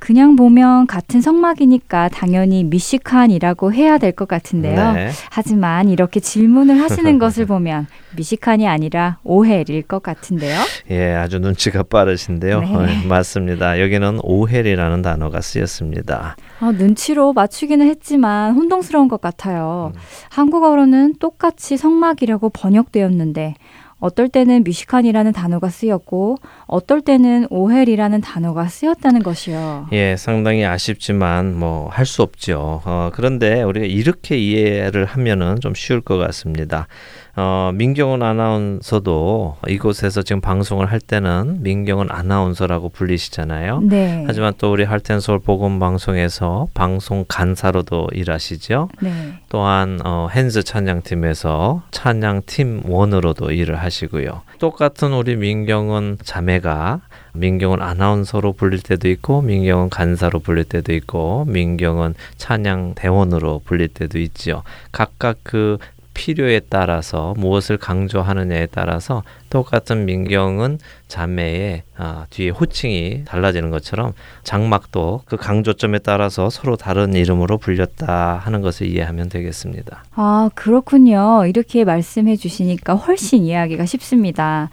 그냥 0.03 0.35
보면 0.35 0.85
같은 0.85 1.21
성막이니까 1.21 2.09
당연히 2.09 2.65
미시칸이라고 2.65 3.71
해야 3.71 3.97
될 3.97 4.11
것 4.11 4.27
같은데요. 4.27 4.91
네. 4.91 5.09
하지만 5.31 5.87
이렇게 5.87 6.19
질문을 6.19 6.81
하시는 6.81 7.17
것을 7.19 7.45
보면 7.45 7.87
미시칸이 8.17 8.67
아니라 8.67 9.19
오헬일 9.23 9.83
것 9.83 10.03
같은데요. 10.03 10.59
예, 10.91 11.13
아주 11.13 11.39
눈치가 11.39 11.83
빠르신데요. 11.83 12.59
네. 12.59 12.75
어, 12.75 12.85
맞습니다. 13.07 13.79
여기는 13.79 14.19
오헬이라는 14.23 15.01
단어가 15.01 15.39
쓰였습니다. 15.39 16.35
아, 16.59 16.71
눈치로 16.71 17.31
맞추기는 17.31 17.87
했지만 17.87 18.55
혼동스러운 18.55 19.07
것 19.07 19.21
같아요. 19.21 19.93
음. 19.95 19.99
한국어로는 20.31 21.15
똑같이 21.19 21.77
성막이라고 21.77 22.49
번역되었는데 22.49 23.55
어떨 24.03 24.27
때는 24.27 24.65
미시칸이라는 24.65 25.31
단어가 25.31 25.69
쓰였고 25.69 26.35
어떨 26.67 27.02
때는 27.02 27.47
오헬이라는 27.49 28.21
단어가 28.21 28.67
쓰였다는 28.67 29.23
것이요. 29.23 29.88
예, 29.91 30.15
상당히 30.17 30.65
아쉽지만 30.65 31.56
뭐 31.58 31.89
할 31.89 32.06
수 32.06 32.21
없죠. 32.21 32.82
어, 32.86 33.10
그런데 33.13 33.63
우리가 33.63 33.86
이렇게 33.86 34.38
이해를 34.38 35.06
하면은 35.06 35.60
좀 35.62 35.73
쉬울 35.73 36.02
것 36.02 36.17
같습니다. 36.17 36.88
어, 37.36 37.71
민경훈 37.73 38.21
아나운서도 38.21 39.58
이곳에서 39.67 40.21
지금 40.21 40.39
방송을 40.39 40.91
할 40.91 40.99
때는 40.99 41.63
민경훈 41.63 42.12
아나운서라고 42.12 42.89
불리시잖아요. 42.89 43.82
네. 43.84 44.23
하지만 44.28 44.54
또 44.60 44.71
우리 44.71 44.84
할텐 44.84 45.19
서울 45.19 45.39
복음 45.39 45.80
방송에서 45.80 46.67
방송 46.76 47.26
간사로도 47.28 48.10
일하시죠. 48.13 48.89
네. 49.02 49.12
또한 49.49 49.99
어, 50.06 50.28
핸즈 50.32 50.62
찬양팀에서 50.63 51.84
찬양팀 51.91 52.84
원으로도 52.86 53.52
일을 53.52 53.78
하시고요. 53.82 54.41
똑같은 54.60 55.13
우리 55.13 55.36
민경은 55.36 56.17
자매가 56.23 56.62
민경은 57.34 57.82
아나운서로 57.82 58.54
불릴 58.54 58.82
때도 58.82 59.10
있고 59.10 59.41
민경은 59.41 59.89
간사로 59.89 60.39
불릴 60.39 60.65
때도 60.65 60.93
있고 60.93 61.45
민경은 61.45 62.15
찬양 62.38 62.93
대원으로 62.95 63.62
불릴 63.65 63.89
때도 63.89 64.19
있지요. 64.19 64.63
각각 64.91 65.38
그 65.43 65.78
필요에 66.13 66.62
따라서 66.69 67.34
무엇을 67.38 67.78
강조하느냐에 67.78 68.67
따라서 68.67 69.23
똑같은 69.49 70.06
민경은 70.06 70.80
자매의 71.08 71.84
아, 71.97 72.26
뒤에 72.30 72.49
호칭이 72.49 73.23
달라지는 73.26 73.69
것처럼 73.69 74.13
장막도 74.43 75.23
그 75.26 75.38
강조점에 75.38 75.99
따라서 75.99 76.49
서로 76.49 76.76
다른 76.76 77.13
이름으로 77.13 77.58
불렸다 77.58 78.38
하는 78.38 78.62
것을 78.62 78.88
이해하면 78.88 79.30
되겠습니다. 79.30 80.04
아, 80.15 80.49
그렇군요. 80.56 81.45
이렇게 81.45 81.84
말씀해 81.84 82.36
주시니까 82.36 82.95
훨씬 82.95 83.43
이해하기가 83.43 83.86
쉽습니다. 83.86 84.69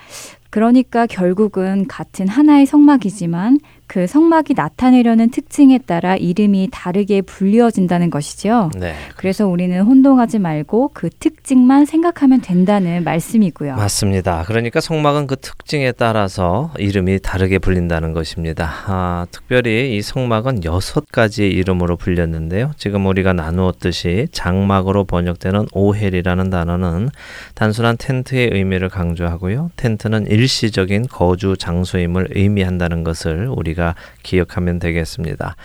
그러니까 0.50 1.06
결국은 1.06 1.86
같은 1.86 2.28
하나의 2.28 2.66
성막이지만 2.66 3.58
그 3.90 4.06
성막이 4.06 4.54
나타내려는 4.54 5.30
특징에 5.32 5.78
따라 5.78 6.14
이름이 6.14 6.68
다르게 6.70 7.22
불리어진다는 7.22 8.10
것이죠. 8.10 8.70
네. 8.78 8.94
그래서 9.16 9.48
우리는 9.48 9.80
혼동하지 9.82 10.38
말고 10.38 10.92
그 10.94 11.10
특징만 11.10 11.86
생각하면 11.86 12.40
된다는 12.40 13.02
말씀이고요. 13.02 13.74
맞습니다. 13.74 14.44
그러니까 14.46 14.80
성막은 14.80 15.26
그 15.26 15.34
특징에 15.34 15.90
따라서 15.90 16.72
이름이 16.78 17.18
다르게 17.18 17.58
불린다는 17.58 18.12
것입니다. 18.12 18.70
아, 18.86 19.26
특별히 19.32 19.96
이 19.96 20.02
성막은 20.02 20.62
여섯 20.62 21.10
가지의 21.10 21.50
이름으로 21.50 21.96
불렸는데요. 21.96 22.70
지금 22.76 23.06
우리가 23.06 23.32
나누었듯이 23.32 24.28
장막으로 24.30 25.02
번역되는 25.02 25.66
오헬이라는 25.72 26.48
단어는 26.48 27.08
단순한 27.56 27.96
텐트의 27.98 28.50
의미를 28.52 28.88
강조하고요. 28.88 29.72
텐트는 29.74 30.28
일시적인 30.28 31.08
거주 31.08 31.56
장소임을 31.58 32.28
의미한다는 32.36 33.02
것을 33.02 33.48
우리가 33.48 33.79
기억하면 34.22 34.78
되겠습니다. 34.78 35.56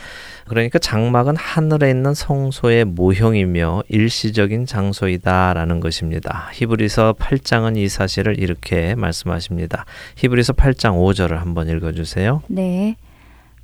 그러니까 0.48 0.78
장막은 0.80 1.36
하늘에 1.36 1.90
있는 1.90 2.14
성소의 2.14 2.86
모형이며 2.86 3.84
일시적인 3.90 4.66
장소이다라는 4.66 5.80
것입니다. 5.80 6.50
히브리서 6.54 7.14
8장은 7.14 7.78
이 7.78 7.90
사실을 7.90 8.40
이렇게 8.40 8.96
말씀하십니다. 8.96 9.86
히브리서 10.18 10.54
8장 10.54 10.98
5절을 10.98 11.38
한번 11.38 11.70
읽어 11.70 11.92
주세요. 11.92 12.42
네. 12.48 12.96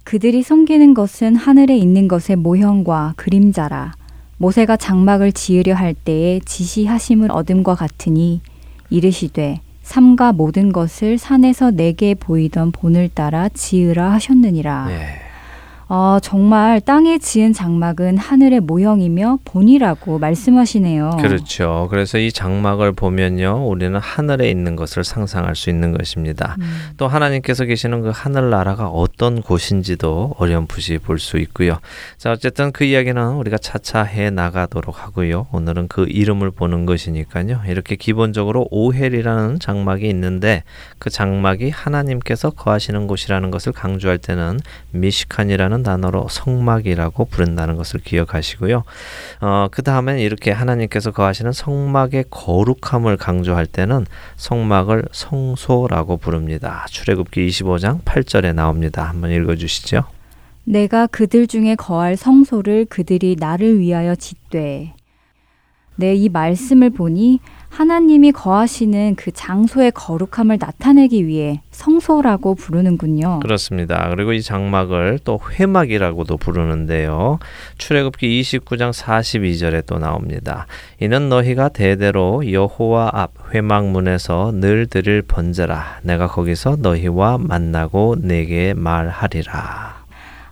그들이 0.03 0.41
섬기는 0.41 0.93
것은 0.95 1.35
하늘에 1.35 1.77
있는 1.77 2.07
것의 2.07 2.35
모형과 2.37 3.13
그림자라. 3.17 3.93
모세가 4.37 4.77
장막을 4.77 5.33
지으려 5.33 5.75
할 5.75 5.93
때에 5.93 6.39
지시하심을 6.39 7.31
얻음과 7.31 7.75
같으니 7.75 8.41
이르시되 8.89 9.61
삼가 9.91 10.31
모든 10.31 10.71
것을 10.71 11.17
산에서 11.17 11.71
내게 11.71 12.15
보이던 12.15 12.71
본을 12.71 13.09
따라 13.09 13.49
지으라 13.49 14.13
하셨느니라. 14.13 14.87
예. 14.91 15.30
아, 15.93 16.21
정말 16.23 16.79
땅에 16.79 17.17
지은 17.17 17.51
장막은 17.51 18.17
하늘의 18.17 18.61
모형이며 18.61 19.39
본이라고 19.43 20.19
말씀하시네요. 20.19 21.17
그렇죠. 21.19 21.87
그래서 21.89 22.17
이 22.17 22.31
장막을 22.31 22.93
보면요, 22.93 23.67
우리는 23.67 23.99
하늘에 23.99 24.49
있는 24.49 24.77
것을 24.77 25.03
상상할 25.03 25.53
수 25.53 25.69
있는 25.69 25.91
것입니다. 25.91 26.55
음. 26.61 26.91
또 26.95 27.09
하나님께서 27.09 27.65
계시는 27.65 28.03
그 28.03 28.11
하늘 28.13 28.49
나라가 28.49 28.87
어떤 28.87 29.41
곳인지도 29.41 30.35
어렴풋이 30.37 30.99
볼 30.99 31.19
수 31.19 31.37
있고요. 31.39 31.77
자, 32.17 32.31
어쨌든 32.31 32.71
그 32.71 32.85
이야기는 32.85 33.21
우리가 33.33 33.57
차차 33.57 34.03
해 34.03 34.29
나가도록 34.29 35.05
하고요. 35.05 35.47
오늘은 35.51 35.89
그 35.89 36.05
이름을 36.07 36.51
보는 36.51 36.85
것이니까요. 36.85 37.63
이렇게 37.67 37.97
기본적으로 37.97 38.65
오헬이라는 38.71 39.59
장막이 39.59 40.07
있는데 40.07 40.63
그 40.99 41.09
장막이 41.09 41.69
하나님께서 41.69 42.51
거하시는 42.51 43.07
곳이라는 43.07 43.51
것을 43.51 43.73
강조할 43.73 44.17
때는 44.19 44.61
미시칸이라는 44.91 45.80
단어로 45.83 46.27
성막이라고 46.29 47.25
부른다는 47.25 47.75
것을 47.75 47.99
기억하시고요. 48.01 48.83
어, 49.41 49.67
그 49.71 49.81
다음엔 49.81 50.19
이렇게 50.19 50.51
하나님께서 50.51 51.11
거하시는 51.11 51.51
성막의 51.51 52.25
거룩함을 52.29 53.17
강조할 53.17 53.65
때는 53.65 54.05
성막을 54.37 55.05
성소라고 55.11 56.17
부릅니다. 56.17 56.85
출애굽기 56.89 57.47
25장 57.47 58.03
8절에 58.03 58.53
나옵니다. 58.53 59.03
한번 59.03 59.31
읽어 59.31 59.55
주시죠. 59.55 60.03
내가 60.63 61.07
그들 61.07 61.47
중에 61.47 61.75
거할 61.75 62.15
성소를 62.15 62.85
그들이 62.85 63.35
나를 63.39 63.79
위하여 63.79 64.15
짓되 64.15 64.93
네, 66.01 66.15
이 66.15 66.29
말씀을 66.29 66.89
보니 66.89 67.41
하나님이 67.69 68.31
거하시는 68.31 69.13
그 69.17 69.31
장소의 69.31 69.91
거룩함을 69.91 70.57
나타내기 70.59 71.27
위해 71.27 71.61
성소라고 71.69 72.55
부르는군요. 72.55 73.39
그렇습니다. 73.41 74.09
그리고 74.09 74.33
이 74.33 74.41
장막을 74.41 75.19
또 75.23 75.39
회막이라고도 75.59 76.37
부르는데요. 76.37 77.37
출애굽기 77.77 78.41
29장 78.41 78.91
42절에 78.91 79.85
또 79.85 79.99
나옵니다. 79.99 80.65
이는 80.99 81.29
너희가 81.29 81.69
대대로 81.69 82.51
여호와 82.51 83.11
앞 83.13 83.53
회막문에서 83.53 84.53
늘 84.55 84.87
들을 84.87 85.21
번제라. 85.21 85.99
내가 86.01 86.25
거기서 86.25 86.77
너희와 86.81 87.37
만나고 87.37 88.15
내게 88.19 88.73
말하리라. 88.73 90.01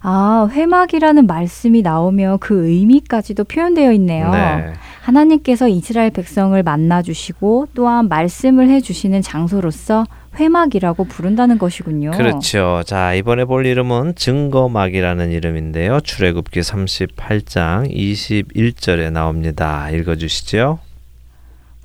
아, 0.02 0.48
회막이라는 0.52 1.28
말씀이 1.28 1.82
나오며 1.82 2.38
그 2.40 2.70
의미까지도 2.70 3.44
표현되어 3.44 3.92
있네요. 3.94 4.32
네. 4.32 4.74
하나님께서 5.10 5.68
이스라엘 5.68 6.12
백성을 6.12 6.62
만나 6.62 7.02
주시고 7.02 7.70
또한 7.74 8.08
말씀을 8.10 8.70
해 8.70 8.80
주시는 8.80 9.22
장소로서 9.22 10.06
회막이라고 10.40 11.06
부른다는 11.06 11.58
것이군요. 11.58 12.12
그렇죠. 12.12 12.84
자, 12.86 13.14
이번에 13.16 13.46
볼 13.46 13.66
이름은 13.66 14.16
증거막이라는 14.16 15.32
이름인데요. 15.32 16.02
출애굽기 16.02 16.60
38장 16.60 17.92
21절에 17.92 19.12
나옵니다. 19.12 19.90
읽어 19.90 20.16
주시죠. 20.16 20.80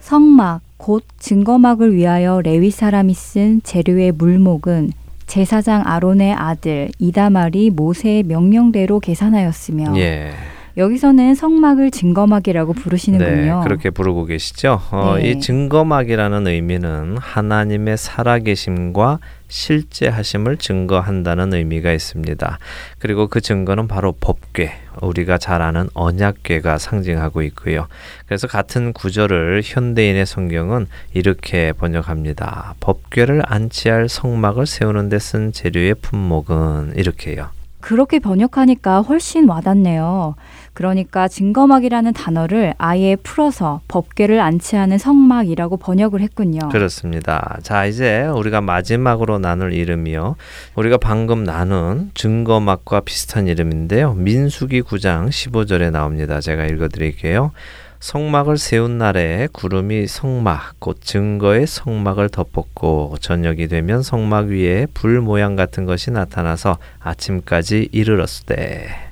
성막 0.01 0.61
곧 0.77 1.05
증거막을 1.19 1.95
위하여 1.95 2.43
레위 2.43 2.71
사람이 2.71 3.15
쓴 3.15 3.63
재료의 3.63 4.13
물목은 4.13 4.93
제사장 5.27 5.83
아론의 5.87 6.35
아들 6.35 6.91
이다말이 6.99 7.71
모세의 7.71 8.25
명령대로 8.25 9.01
계산하였으며 9.01 9.97
예. 9.97 10.33
여기서는 10.77 11.37
성막을 11.37 11.93
증거막이라고 11.93 12.73
부르시는군요. 12.73 13.59
네, 13.59 13.63
그렇게 13.63 13.91
부르고 13.91 14.25
계시죠. 14.25 14.81
어, 14.91 15.15
네. 15.19 15.31
이 15.31 15.41
증거막이라는 15.41 16.47
의미는 16.49 17.17
하나님의 17.19 17.97
살아계심과 17.97 19.21
실제 19.47 20.09
하심을 20.09 20.57
증거한다는 20.57 21.55
의미가 21.55 21.93
있습니다. 21.93 22.59
그리고 22.99 23.29
그 23.29 23.41
증거는 23.41 23.87
바로 23.87 24.11
법궤, 24.19 24.73
우리가 25.01 25.39
잘 25.39 25.63
아는 25.63 25.89
언약궤가 25.95 26.79
상징하고 26.79 27.43
있고요. 27.43 27.87
그래서 28.27 28.49
같은 28.49 28.93
구절을 28.93 29.63
현대인의 29.65 30.27
성경은 30.27 30.89
이렇게 31.13 31.73
번역합니다. 31.73 32.75
법궤를 32.81 33.43
안치할 33.47 34.09
성막을 34.09 34.67
세우는 34.67 35.09
데 35.09 35.19
쓴 35.21 35.53
재료의 35.53 35.95
품목은 36.03 36.95
이렇게요. 36.97 37.47
그렇게 37.81 38.19
번역하니까 38.19 39.03
훨씬 39.03 39.49
와닿네요. 39.49 40.35
그러니까 40.75 41.29
증거막이라는 41.29 42.13
단어를 42.13 42.75
아예 42.79 43.17
풀어서 43.17 43.81
법궤를 43.89 44.41
안치하는 44.41 44.99
성막이라고 44.99 45.77
번역을 45.77 46.21
했군요. 46.21 46.69
그렇습니다. 46.69 47.59
자, 47.63 47.87
이제 47.87 48.25
우리가 48.25 48.61
마지막으로 48.61 49.39
나눌 49.39 49.73
이름이요. 49.73 50.37
우리가 50.75 50.99
방금 50.99 51.45
나눈 51.45 52.11
증거막과 52.15 53.01
비슷한 53.01 53.47
이름인데요. 53.47 54.15
민수기 54.15 54.83
9장 54.83 55.29
15절에 55.29 55.91
나옵니다. 55.93 56.41
제가 56.41 56.67
읽어 56.67 56.89
드릴게요. 56.89 57.53
성막을 58.01 58.59
세운 58.59 58.99
날에 58.99 59.49
구름이 59.53 60.09
성막 60.09 60.75
곧 60.79 60.99
증거의 61.01 61.67
성막을 61.67 62.29
덮었고 62.29 63.17
저녁이 63.21 63.69
되면 63.69 64.03
성막 64.03 64.49
위에 64.49 64.87
불 64.93 65.23
모양 65.23 65.57
같은 65.57 65.87
것이 65.87 66.11
나타나서 66.11 66.77
아침까지 67.01 67.89
이르렀으되 67.93 69.04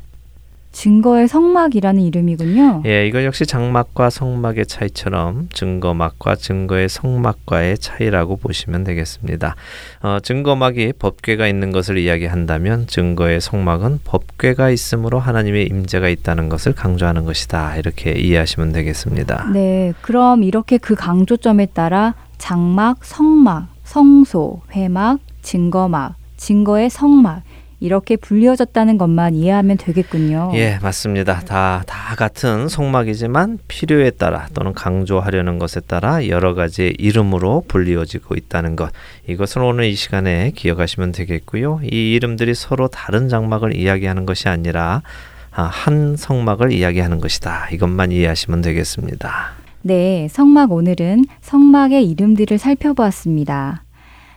증거의 0.72 1.28
성막이라는 1.28 2.02
이름이군요. 2.02 2.82
예, 2.86 3.06
이건 3.06 3.24
역시 3.24 3.46
장막과 3.46 4.10
성막의 4.10 4.66
차이처럼 4.66 5.48
증거막과 5.52 6.36
증거의 6.36 6.88
성막과의 6.88 7.78
차이라고 7.78 8.36
보시면 8.36 8.82
되겠습니다. 8.84 9.54
어, 10.02 10.18
증거막이 10.22 10.94
법궤가 10.98 11.46
있는 11.46 11.72
것을 11.72 11.98
이야기한다면 11.98 12.86
증거의 12.86 13.40
성막은 13.40 14.00
법궤가 14.04 14.70
있으므로 14.70 15.18
하나님의 15.18 15.66
임재가 15.66 16.08
있다는 16.08 16.48
것을 16.48 16.72
강조하는 16.74 17.26
것이다. 17.26 17.76
이렇게 17.76 18.12
이해하시면 18.12 18.72
되겠습니다. 18.72 19.50
네, 19.52 19.92
그럼 20.00 20.42
이렇게 20.42 20.78
그 20.78 20.94
강조점에 20.94 21.66
따라 21.66 22.14
장막, 22.38 23.04
성막, 23.04 23.68
성소, 23.84 24.62
회막, 24.72 25.20
증거막, 25.42 26.14
증거의 26.38 26.90
성막 26.90 27.42
이렇게 27.82 28.14
불리어졌다는 28.14 28.96
것만 28.96 29.34
이해하면 29.34 29.76
되겠군요. 29.76 30.52
예, 30.54 30.78
맞습니다. 30.80 31.40
다, 31.40 31.82
다 31.84 32.14
같은 32.14 32.68
성막이지만 32.68 33.58
필요에 33.66 34.10
따라 34.10 34.46
또는 34.54 34.72
강조하려는 34.72 35.58
것에 35.58 35.80
따라 35.80 36.28
여러 36.28 36.54
가지 36.54 36.94
이름으로 36.96 37.64
불리어지고 37.66 38.36
있다는 38.36 38.76
것. 38.76 38.92
이것을 39.26 39.62
오늘 39.62 39.86
이 39.86 39.96
시간에 39.96 40.52
기억하시면 40.54 41.10
되겠고요. 41.10 41.80
이 41.82 42.12
이름들이 42.12 42.54
서로 42.54 42.86
다른 42.86 43.28
장막을 43.28 43.74
이야기하는 43.74 44.26
것이 44.26 44.48
아니라 44.48 45.02
아, 45.50 45.64
한 45.64 46.16
성막을 46.16 46.70
이야기하는 46.70 47.18
것이다. 47.18 47.68
이것만 47.72 48.12
이해하시면 48.12 48.62
되겠습니다. 48.62 49.54
네, 49.82 50.28
성막 50.30 50.70
오늘은 50.70 51.24
성막의 51.40 52.08
이름들을 52.08 52.56
살펴보았습니다. 52.58 53.82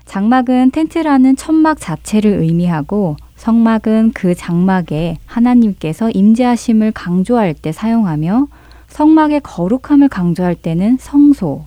장막은 0.06 0.72
텐트라는 0.72 1.36
천막 1.36 1.80
자체를 1.80 2.32
의미하고 2.32 3.18
성막은 3.36 4.12
그 4.14 4.34
장막에 4.34 5.18
하나님께서 5.26 6.10
임재하심을 6.10 6.92
강조할 6.92 7.54
때 7.54 7.72
사용하며 7.72 8.48
성막의 8.88 9.42
거룩함을 9.42 10.08
강조할 10.08 10.56
때는 10.56 10.98
성소, 11.00 11.66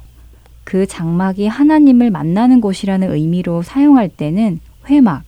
그 0.65 0.87
장막이 0.87 1.47
하나님을 1.47 2.11
만나는 2.11 2.61
곳이라는 2.61 3.13
의미로 3.13 3.63
사용할 3.63 4.09
때는 4.09 4.61
회막, 4.89 5.23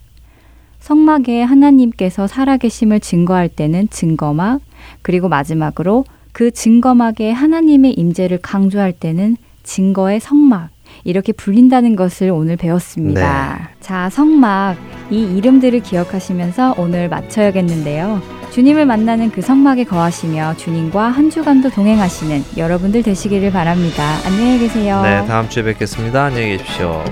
성막에 0.81 1.43
하나님께서 1.43 2.27
살아계심을 2.27 3.01
증거할 3.01 3.49
때는 3.49 3.89
증거막, 3.91 4.63
그리고 5.03 5.29
마지막으로 5.29 6.05
그 6.33 6.51
증거막에 6.51 7.31
하나님의 7.33 7.93
임재를 7.95 8.39
강조할 8.41 8.93
때는 8.93 9.37
증거의 9.63 10.21
성막, 10.21 10.71
이렇게 11.05 11.33
불린다는 11.33 11.97
것을 11.97 12.31
오늘 12.31 12.57
배웠습니다. 12.57 13.71
자, 13.81 14.09
성막. 14.11 14.77
이 15.11 15.37
이름들을 15.37 15.81
기억하시면서 15.81 16.75
오늘 16.79 17.09
마쳐야겠는데요. 17.09 18.23
주님을 18.51 18.85
만나는 18.85 19.31
그 19.31 19.43
성막에 19.43 19.85
거하시며 19.85 20.57
주님과 20.57 21.09
한 21.09 21.31
주간도 21.31 21.71
동행하시는 21.71 22.45
여러분들 22.57 23.03
되시기를 23.03 23.53
바랍니다. 23.53 24.05
안녕히 24.25 24.59
계세요. 24.59 25.03
네, 25.03 25.25
다음 25.27 25.49
주에 25.49 25.63
뵙겠습니다. 25.63 26.25
안녕히 26.25 26.57
계십시오. 26.59 27.03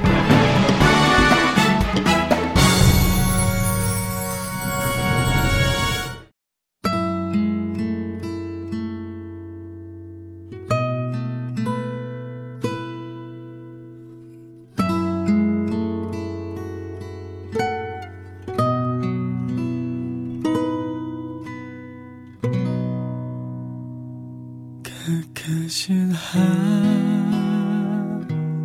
크신 25.35 26.13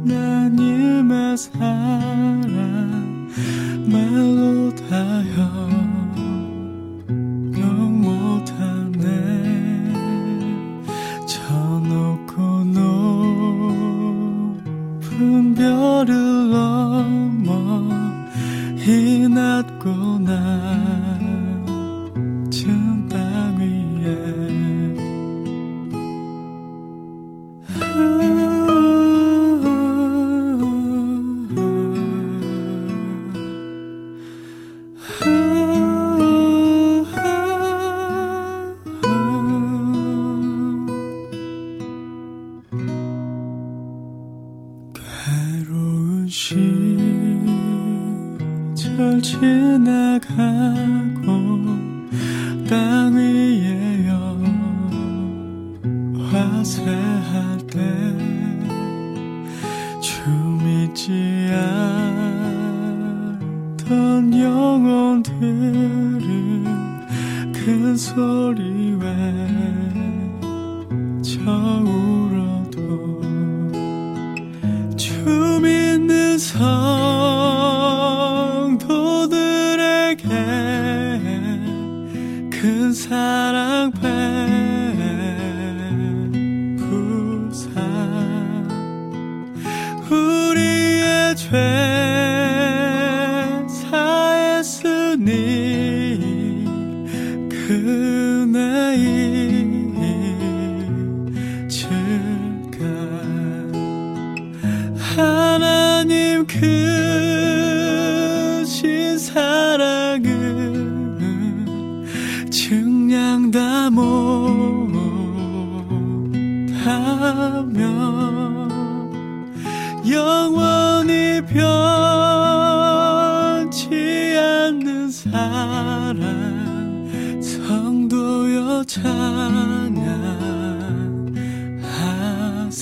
하나님의 0.05 1.37
사랑 1.37 3.29
말로 3.87 4.73
다여 4.75 5.82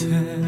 찬 0.02 0.41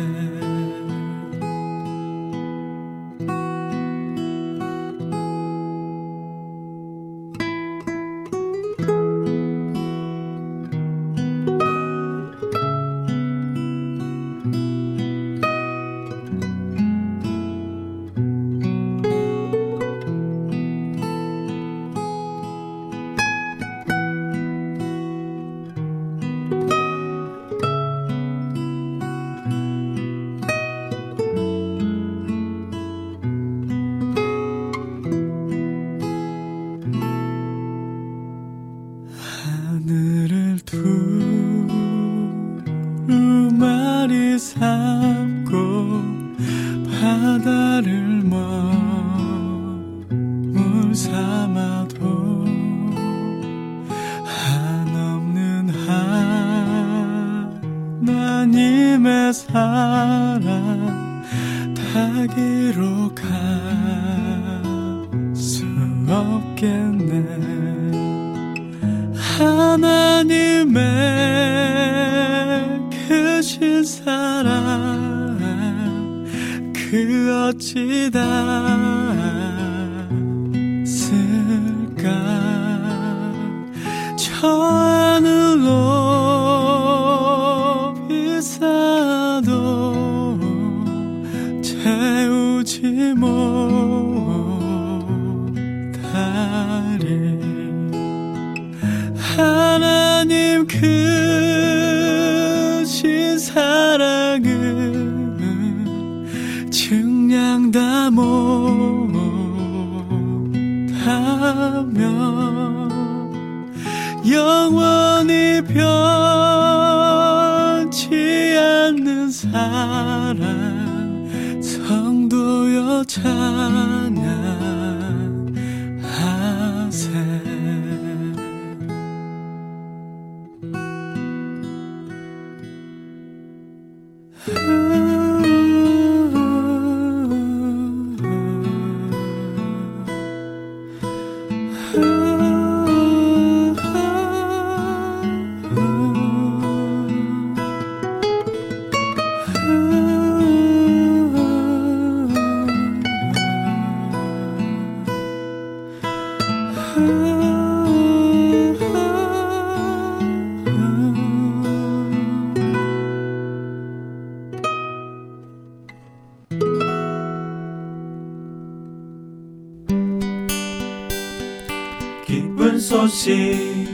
소식 173.24 173.88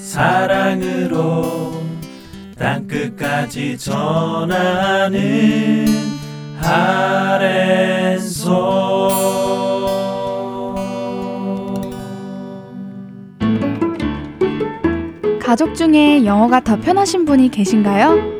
사랑으로 0.00 1.82
땅끝까지 2.58 3.76
전하는 3.76 5.20
아랜소 6.62 7.44
가족 15.38 15.74
중에 15.74 16.24
영어가 16.24 16.60
더 16.60 16.80
편하신 16.80 17.26
분이 17.26 17.50
계신가요? 17.50 18.32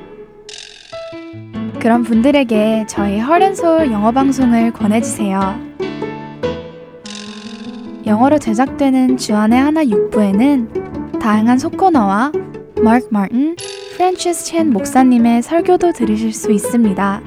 그런 1.78 2.02
분들에게 2.02 2.86
저희 2.88 3.20
헐앤솔 3.20 3.92
영어 3.92 4.10
방송을 4.10 4.72
권해주세요. 4.72 5.73
영어로 8.14 8.38
제작되는 8.38 9.16
주안의 9.16 9.58
하나 9.58 9.82
6부에는 9.82 11.18
다양한 11.18 11.58
속코너와 11.58 12.30
마크 12.80 13.08
마틴, 13.10 13.56
프랜시스 13.96 14.44
챈 14.44 14.70
목사님의 14.70 15.42
설교도 15.42 15.90
들으실 15.90 16.32
수 16.32 16.52
있습니다. 16.52 17.22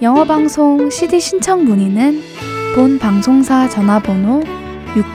영어 0.00 0.24
방송 0.24 0.88
CD 0.90 1.18
신청 1.18 1.64
문의는 1.64 2.20
본 2.76 3.00
방송사 3.00 3.68
전화번호 3.68 4.44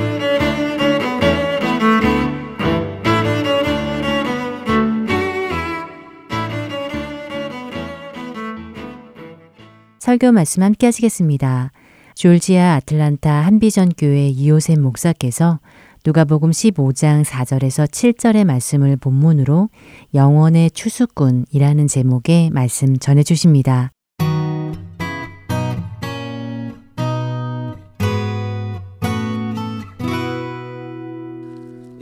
설교 10.15 10.31
말씀 10.31 10.63
함께 10.63 10.87
하시겠습니다. 10.87 11.73
졸지아 12.15 12.75
아틀란타 12.75 13.33
한비전 13.33 13.89
교회 13.99 14.29
이호셉 14.29 14.79
목사께서 14.79 15.59
누가복음 16.07 16.53
15장 16.53 17.25
4절에서 17.25 17.91
7절의 17.91 18.45
말씀을 18.45 18.97
본문으로 18.97 19.71
영원의 20.15 20.71
추수꾼이라는 20.71 21.89
제목의 21.89 22.51
말씀 22.51 22.97
전해 22.97 23.25
주십니다. 23.25 23.91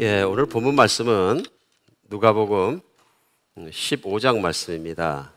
예, 0.01 0.21
오늘 0.21 0.45
본문 0.45 0.75
말씀은 0.75 1.45
누가복음 2.11 2.83
15장 3.57 4.41
말씀입니다. 4.41 5.33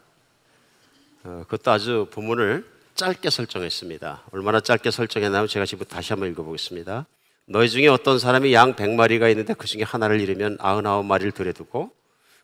어, 1.25 1.43
그것도 1.49 1.71
아주 1.71 2.07
본문을 2.11 2.63
짧게 2.93 3.31
설정했습니다. 3.31 4.25
얼마나 4.31 4.59
짧게 4.59 4.91
설정했나면 4.91 5.47
제가 5.47 5.65
지금 5.65 5.85
다시 5.87 6.13
한번 6.13 6.29
읽어보겠습니다. 6.29 7.07
너희 7.47 7.67
중에 7.67 7.87
어떤 7.87 8.19
사람이 8.19 8.53
양 8.53 8.75
100마리가 8.75 9.29
있는데 9.31 9.55
그 9.55 9.65
중에 9.65 9.81
하나를 9.81 10.21
잃으면 10.21 10.57
99마리를 10.59 11.33
들여두고 11.33 11.91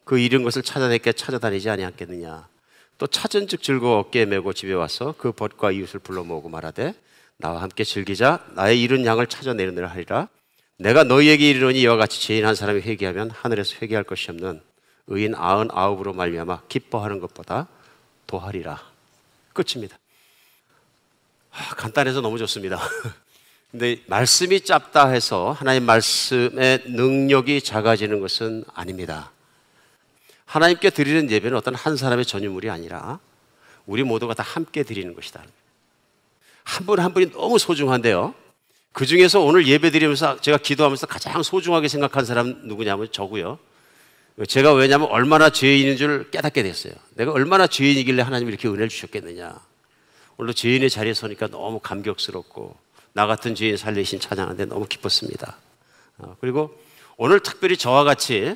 그 0.04 0.18
잃은 0.18 0.42
것을 0.44 0.64
찾아내게 0.64 1.14
찾아다니지 1.14 1.70
아니하겠느냐. 1.70 2.48
또 2.98 3.08
찾은 3.08 3.48
즉 3.48 3.62
즐거워 3.62 4.00
어깨에 4.00 4.26
메고 4.26 4.52
집에 4.52 4.74
와서 4.74 5.14
그 5.18 5.32
벗과 5.32 5.72
이웃을 5.72 6.00
불러 6.00 6.24
모으고 6.24 6.50
말하되 6.50 6.96
나와 7.38 7.62
함께 7.62 7.84
즐기자 7.84 8.44
나의 8.56 8.82
잃은 8.82 9.06
양을 9.06 9.28
찾아내느라 9.28 9.88
하리라. 9.90 10.28
내가 10.78 11.04
너희에게 11.04 11.48
이르노니 11.52 11.82
이와 11.82 11.98
같이 11.98 12.20
죄인 12.20 12.46
한 12.46 12.56
사람이 12.56 12.82
회개하면 12.82 13.30
하늘에서 13.30 13.76
회개할 13.82 14.04
것이 14.04 14.32
없는 14.32 14.60
의인 15.06 15.36
아흔 15.36 15.68
아홉으로 15.72 16.14
말미암아 16.14 16.64
기뻐하는 16.68 17.20
것보다 17.20 17.68
도하리라. 18.32 18.82
끝입니다. 19.52 20.00
아, 21.52 21.76
간단해서 21.76 22.22
너무 22.22 22.38
좋습니다. 22.38 22.80
근데 23.72 24.02
말씀이 24.08 24.62
짧다 24.62 25.10
해서 25.10 25.52
하나님 25.52 25.84
말씀의 25.84 26.84
능력이 26.88 27.62
작아지는 27.62 28.22
것은 28.22 28.64
아닙니다. 28.74 29.32
하나님께 30.46 30.90
드리는 30.90 31.30
예배는 31.30 31.58
어떤 31.58 31.76
한 31.76 31.98
사람의 31.98 32.26
전유물이 32.26 32.70
아니라 32.70 33.20
우리 33.86 34.04
모두가 34.04 34.34
다 34.34 34.44
함께 34.44 34.84
드리는 34.84 35.14
것이다. 35.14 35.44
한 36.64 36.86
분한 36.86 37.14
분이 37.14 37.32
너무 37.32 37.60
소중한데요. 37.60 38.34
그 38.94 39.06
중에서 39.06 39.42
오늘 39.42 39.68
예배 39.68 39.92
드리면서 39.92 40.40
제가 40.40 40.58
기도하면서 40.58 41.08
가장 41.08 41.44
소중하게 41.44 41.88
생각한 41.88 42.26
사람 42.26 42.62
누구냐면 42.64 43.10
저고요. 43.12 43.60
제가 44.48 44.74
왜냐하면 44.74 45.10
얼마나 45.10 45.50
죄인인 45.50 45.98
줄 45.98 46.30
깨닫게 46.32 46.64
됐어요. 46.64 46.94
내가 47.16 47.32
얼마나 47.32 47.68
죄인이길래 47.68 48.22
하나님이 48.22 48.50
이렇게 48.50 48.68
은혜를 48.68 48.90
주셨겠느냐. 48.90 49.60
오늘 50.38 50.54
죄인의 50.54 50.90
자리에 50.90 51.14
서니까 51.14 51.48
너무 51.48 51.80
감격스럽고 51.80 52.76
나 53.14 53.28
같은 53.28 53.56
죄인 53.56 53.78
살리신 53.78 54.20
찬양하는데 54.20 54.66
너무 54.66 54.88
기뻤습니다. 54.88 55.58
어, 56.18 56.38
그리고 56.40 56.76
오늘 57.18 57.42
특별히 57.42 57.78
저와 57.78 58.04
같이 58.04 58.56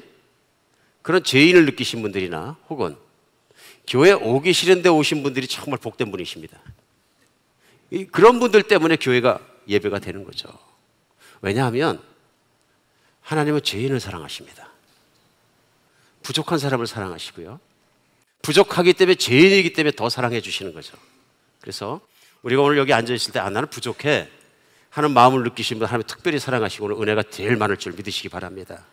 그런 1.02 1.24
죄인을 1.24 1.66
느끼신 1.66 2.02
분들이나 2.02 2.58
혹은 2.70 2.96
교회 3.88 4.12
오기 4.12 4.54
싫은데 4.54 4.90
오신 4.90 5.22
분들이 5.22 5.48
정말 5.48 5.80
복된 5.80 6.10
분이십니다. 6.10 6.58
그런 8.12 8.40
분들 8.40 8.64
때문에 8.64 8.96
교회가 8.96 9.40
예배가 9.68 10.00
되는 10.00 10.24
거죠. 10.24 10.50
왜냐하면 11.42 12.02
하나님은 13.22 13.62
죄인을 13.62 14.00
사랑하십니다. 14.00 14.70
부족한 16.26 16.58
사람을 16.58 16.88
사랑하시고요. 16.88 17.60
부족하기 18.42 18.94
때문에 18.94 19.16
죄인이기 19.16 19.74
때문에 19.74 19.92
더 19.96 20.10
사랑해 20.10 20.42
주시는 20.42 20.74
거죠. 20.74 20.98
그래서 21.62 22.02
우리가 22.42 22.64
오늘 22.64 22.78
여기 22.78 22.94
앉아 22.94 23.14
있을 23.14 23.32
때 23.32 23.40
아, 23.40 23.50
나는 23.50 23.70
부족해 23.70 24.28
하는 24.90 25.12
마음을 25.12 25.44
느끼시면 25.44 25.86
하나님 25.86 26.08
특별히 26.08 26.40
사랑하시고 26.40 26.86
오늘 26.86 27.02
은혜가 27.02 27.24
제일 27.30 27.56
많을 27.58 27.78
줄 27.78 27.94
믿으시기 27.94 28.30
바랍니다. 28.30 28.86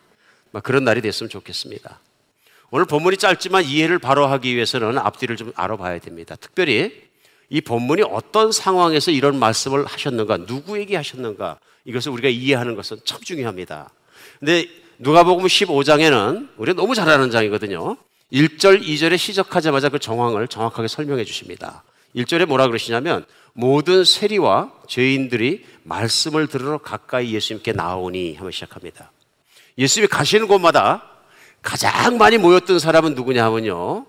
그런 0.63 0.83
날이 0.83 1.01
됐으면 1.01 1.29
좋겠습니다. 1.29 1.99
오늘 2.69 2.85
본문이 2.85 3.17
짧지만 3.17 3.65
이해를 3.65 3.99
바로 3.99 4.27
하기 4.27 4.55
위해서는 4.55 4.97
앞뒤를 4.99 5.35
좀 5.35 5.51
알아봐야 5.55 5.99
됩니다. 5.99 6.35
특별히 6.35 7.03
이 7.49 7.61
본문이 7.61 8.03
어떤 8.03 8.51
상황에서 8.51 9.11
이런 9.11 9.37
말씀을 9.37 9.85
하셨는가, 9.85 10.37
누구에게 10.37 10.95
하셨는가, 10.95 11.59
이것을 11.85 12.11
우리가 12.11 12.29
이해하는 12.29 12.75
것은 12.75 12.97
참 13.05 13.21
중요합니다. 13.21 13.91
근데 14.39 14.67
누가복음 14.99 15.45
15장에는 15.45 16.49
우리가 16.57 16.79
너무 16.79 16.95
잘 16.95 17.09
아는 17.09 17.31
장이거든요. 17.31 17.97
1절, 18.31 18.83
2절에 18.83 19.17
시작하자마자 19.17 19.89
그 19.89 19.99
정황을 19.99 20.47
정확하게 20.47 20.87
설명해 20.87 21.23
주십니다. 21.23 21.83
1절에 22.15 22.45
뭐라 22.45 22.67
그러시냐면 22.67 23.25
모든 23.53 24.03
세리와 24.03 24.71
죄인들이 24.87 25.65
말씀을 25.83 26.47
들으러 26.47 26.77
가까이 26.79 27.33
예수님께 27.33 27.73
나오니 27.73 28.35
하며 28.35 28.51
시작합니다. 28.51 29.11
예수님이 29.77 30.07
가시는 30.07 30.47
곳마다 30.47 31.03
가장 31.61 32.17
많이 32.17 32.37
모였던 32.37 32.79
사람은 32.79 33.13
누구냐 33.13 33.45
하면요. 33.45 34.05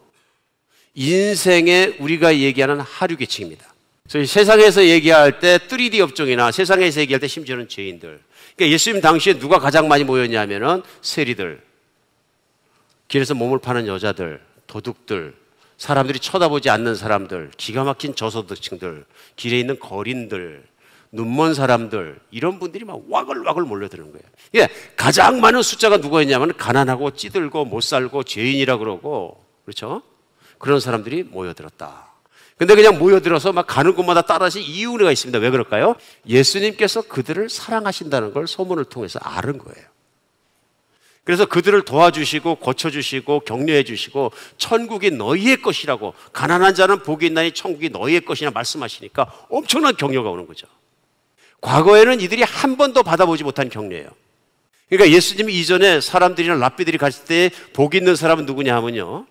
인생에 0.95 1.97
우리가 1.99 2.37
얘기하는 2.37 2.81
하류 2.81 3.17
계층입니다. 3.17 3.74
그래서 4.11 4.31
세상에서 4.31 4.85
얘기할 4.85 5.41
때 5.41 5.59
3D 5.59 6.01
업종이나 6.01 6.53
세상에서 6.53 7.01
얘기할 7.01 7.21
때 7.21 7.27
심지어는 7.27 7.69
죄인들. 7.69 8.21
그러니까 8.55 8.75
예수님 8.75 9.01
당시에 9.01 9.39
누가 9.39 9.59
가장 9.59 9.89
많이 9.89 10.05
모였냐면은 10.05 10.83
세리들, 11.01 11.63
길에서 13.09 13.35
몸을 13.35 13.59
파는 13.61 13.87
여자들, 13.87 14.43
도둑들, 14.67 15.35
사람들이 15.79 16.19
쳐다보지 16.19 16.69
않는 16.71 16.95
사람들, 16.95 17.53
기가 17.57 17.85
막힌 17.85 18.15
저소득층들, 18.15 19.07
길에 19.37 19.59
있는 19.59 19.79
거린들, 19.79 20.63
눈먼 21.11 21.55
사람들 21.55 22.19
이런 22.31 22.59
분들이 22.59 22.85
막 22.85 23.01
와글와글 23.09 23.63
몰려드는 23.63 24.13
거예요. 24.13 24.25
예, 24.57 24.69
가장 24.97 25.41
많은 25.41 25.63
숫자가 25.63 25.97
누구였냐면 25.97 26.55
가난하고 26.57 27.13
찌들고 27.13 27.65
못 27.65 27.81
살고 27.81 28.25
죄인이라 28.25 28.77
그러고 28.77 29.43
그렇죠? 29.65 30.03
그런 30.59 30.79
사람들이 30.79 31.23
모여들었다. 31.23 32.14
근데 32.57 32.75
그냥 32.77 32.99
모여들어서 32.99 33.53
막 33.53 33.67
가는 33.67 33.95
곳마다 33.95 34.23
따라서 34.23 34.59
이유가 34.61 35.11
있습니다. 35.11 35.39
왜 35.41 35.51
그럴까요? 35.51 35.97
예수님께서 36.27 37.03
그들을 37.03 37.49
사랑하신다는 37.49 38.33
걸 38.33 38.47
소문을 38.47 38.85
통해서 38.85 39.19
아는 39.23 39.59
거예요. 39.59 39.87
그래서 41.25 41.47
그들을 41.47 41.83
도와주시고 41.83 42.57
고쳐주시고 42.57 43.41
격려해 43.41 43.85
주시고 43.85 44.33
천국이 44.59 45.11
너희의 45.11 45.63
것이라고 45.63 46.15
가난한 46.33 46.75
자는 46.75 47.03
복이 47.03 47.27
있나니 47.27 47.53
천국이 47.53 47.89
너희의 47.89 48.21
것이나 48.27 48.51
말씀하시니까 48.51 49.33
엄청난 49.49 49.97
격려가 49.97 50.31
오는 50.31 50.47
거죠. 50.47 50.67
과거에는 51.63 52.21
이들이 52.21 52.43
한 52.43 52.77
번도 52.77 53.03
받아보지 53.03 53.43
못한 53.43 53.71
격려예요. 53.71 54.09
그러니까 54.91 55.17
예수님이 55.17 55.59
이전에 55.59 56.03
사람들이나 56.03 56.57
랍비들이 56.57 56.99
갔을 56.99 57.25
때 57.25 57.51
복 57.73 57.95
있는 57.95 58.15
사람은 58.17 58.45
누구냐 58.45 58.77
하면요. 58.77 59.27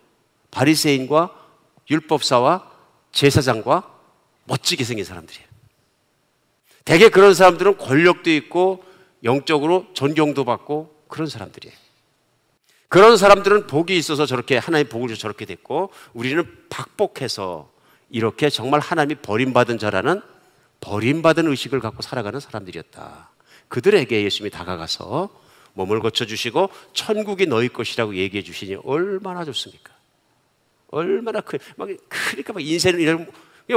바리새인과 0.50 1.30
율법사와 1.92 2.73
제사장과 3.14 3.89
멋지게 4.45 4.84
생긴 4.84 5.05
사람들이에요. 5.05 5.47
대개 6.84 7.09
그런 7.09 7.34
사람들은 7.34 7.78
권력도 7.78 8.30
있고 8.32 8.84
영적으로 9.24 9.88
존경도 9.93 10.43
받고 10.43 10.93
그런 11.07 11.28
사람들이에요. 11.28 11.76
그런 12.89 13.18
사람들은 13.18 13.68
복이 13.68 13.97
있어서 13.97 14.26
저렇게 14.26 14.57
하나님 14.57 14.88
복을 14.89 15.09
줘 15.09 15.16
저렇게 15.16 15.45
됐고 15.45 15.91
우리는 16.14 16.45
박복해서 16.70 17.72
이렇게 18.09 18.49
정말 18.49 18.82
하나님이 18.82 19.22
버림받은 19.22 19.78
자라는 19.78 20.22
버림받은 20.82 21.47
의식을 21.47 21.80
갖고 21.80 22.01
살아가는 22.01 22.39
사람들이었다. 22.39 23.30
그들에게 23.70 24.24
예수님이 24.24 24.51
다가가서 24.51 25.30
몸을 25.74 26.01
고쳐주시고 26.01 26.70
천국이 26.93 27.47
너희 27.47 27.70
것이라고 27.70 28.16
얘기해 28.16 28.43
주시니 28.43 28.76
얼마나 28.84 29.45
좋습니까? 29.45 29.93
얼마나 30.94 31.41
크, 31.41 31.58
막, 31.76 31.89
그러니까 32.08 32.54
막 32.54 32.62
인생을 32.62 33.00
이런, 33.00 33.28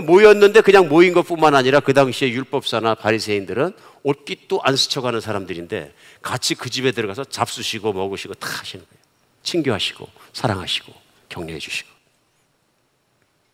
모였는데 0.04 0.60
그냥 0.60 0.88
모인 0.88 1.12
것 1.12 1.22
뿐만 1.22 1.54
아니라 1.54 1.80
그 1.80 1.94
당시에 1.94 2.28
율법사나 2.30 2.96
바리새인들은 2.96 3.72
옷깃도 4.02 4.60
안 4.62 4.76
스쳐가는 4.76 5.20
사람들인데 5.20 5.94
같이 6.22 6.54
그 6.54 6.68
집에 6.68 6.92
들어가서 6.92 7.24
잡수시고 7.24 7.92
먹으시고 7.92 8.34
다 8.34 8.48
하시는 8.48 8.84
거예요. 8.84 9.02
친교하시고 9.42 10.08
사랑하시고 10.32 10.92
격려해 11.28 11.58
주시고. 11.58 11.88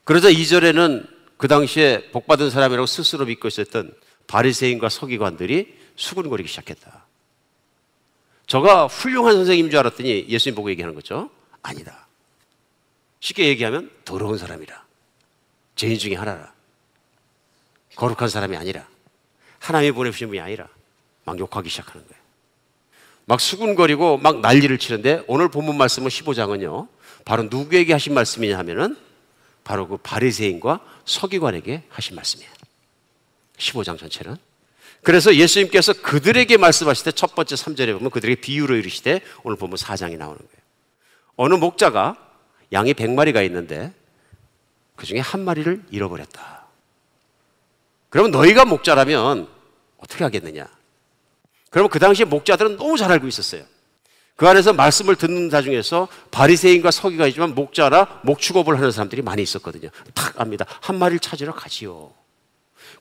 그러자 0.05 0.31
2절에는 0.31 1.07
그 1.37 1.49
당시에 1.49 2.11
복받은 2.13 2.51
사람이라고 2.51 2.87
스스로 2.87 3.27
믿고 3.27 3.47
있었던 3.49 3.95
바리새인과 4.27 4.89
서기관들이 4.89 5.75
수군거리기 5.97 6.49
시작했다. 6.49 7.07
저가 8.47 8.87
훌륭한 8.87 9.35
선생님인 9.37 9.71
줄 9.71 9.79
알았더니 9.79 10.27
예수님 10.29 10.57
보고 10.57 10.71
얘기하는 10.71 10.95
거죠. 10.95 11.31
아니다. 11.63 12.07
쉽게 13.23 13.47
얘기하면 13.47 13.89
더러운 14.05 14.37
사람이라. 14.37 14.85
죄인 15.77 15.97
중에 15.97 16.17
하나라. 16.17 16.53
거룩한 17.95 18.29
사람이 18.29 18.57
아니라. 18.57 18.87
하나님이 19.61 19.93
보내주신 19.93 20.27
분이 20.27 20.41
아니라. 20.41 20.67
막 21.25 21.39
욕하기 21.39 21.69
시작하는 21.69 22.05
거예요. 22.07 22.21
막 23.27 23.41
수군거리고 23.41 24.19
막 24.19 24.41
난리를 24.41 24.77
치는데 24.77 25.23
오늘 25.29 25.49
본문 25.49 25.79
말씀은 25.79 26.09
15장은요. 26.09 26.89
바로 27.25 27.45
누구에게 27.45 27.93
하신 27.93 28.13
말씀이냐 28.13 28.59
하면은 28.59 28.97
바로 29.63 29.87
그 29.87 29.99
바리새인과 29.99 30.81
서기관에게 31.05 31.85
하신 31.91 32.17
말씀이에요. 32.17 32.51
15장 33.57 33.99
전체는. 33.99 34.37
그래서 35.05 35.37
예수님께서 35.37 35.93
그들에게 35.93 36.57
말씀하실 36.57 37.05
때 37.05 37.13
첫 37.13 37.37
번째 37.37 37.55
3절에 37.55 37.93
보면 37.95 38.11
그들에게 38.11 38.41
비유로 38.41 38.75
이르시되 38.75 39.21
오늘 39.45 39.57
보면 39.57 39.77
4장이 39.77 40.17
나오는 40.17 40.39
거예요. 40.39 40.63
어느 41.37 41.55
목자가 41.55 42.32
양이 42.73 42.95
100마리가 42.95 43.45
있는데 43.47 43.93
그 44.97 45.07
중에 45.07 45.21
한 45.21 45.45
마리를 45.45 45.83
잃어버렸다. 45.91 46.67
그러면 48.09 48.31
너희가 48.31 48.65
목자라면 48.65 49.49
어떻게 49.99 50.25
하겠느냐? 50.25 50.67
그러면 51.71 51.91
그 51.91 51.99
당시에 51.99 52.25
목자들은 52.27 52.77
너무 52.77 52.97
잘 52.97 53.11
알고 53.11 53.27
있었어요. 53.27 53.65
그 54.37 54.49
안에서 54.49 54.73
말씀을 54.73 55.17
듣는 55.17 55.51
자 55.51 55.63
중에서 55.63 56.09
바리새인과 56.31 56.91
서기가 56.91 57.27
있지만 57.29 57.55
목자나 57.55 58.21
목축업을 58.25 58.77
하는 58.77 58.91
사람들이 58.91 59.23
많이 59.23 59.43
있었거든요. 59.43 59.89
탁 60.15 60.41
압니다. 60.41 60.67
한 60.81 60.99
마리를 60.99 61.21
찾으러 61.21 61.55
가지요. 61.55 62.13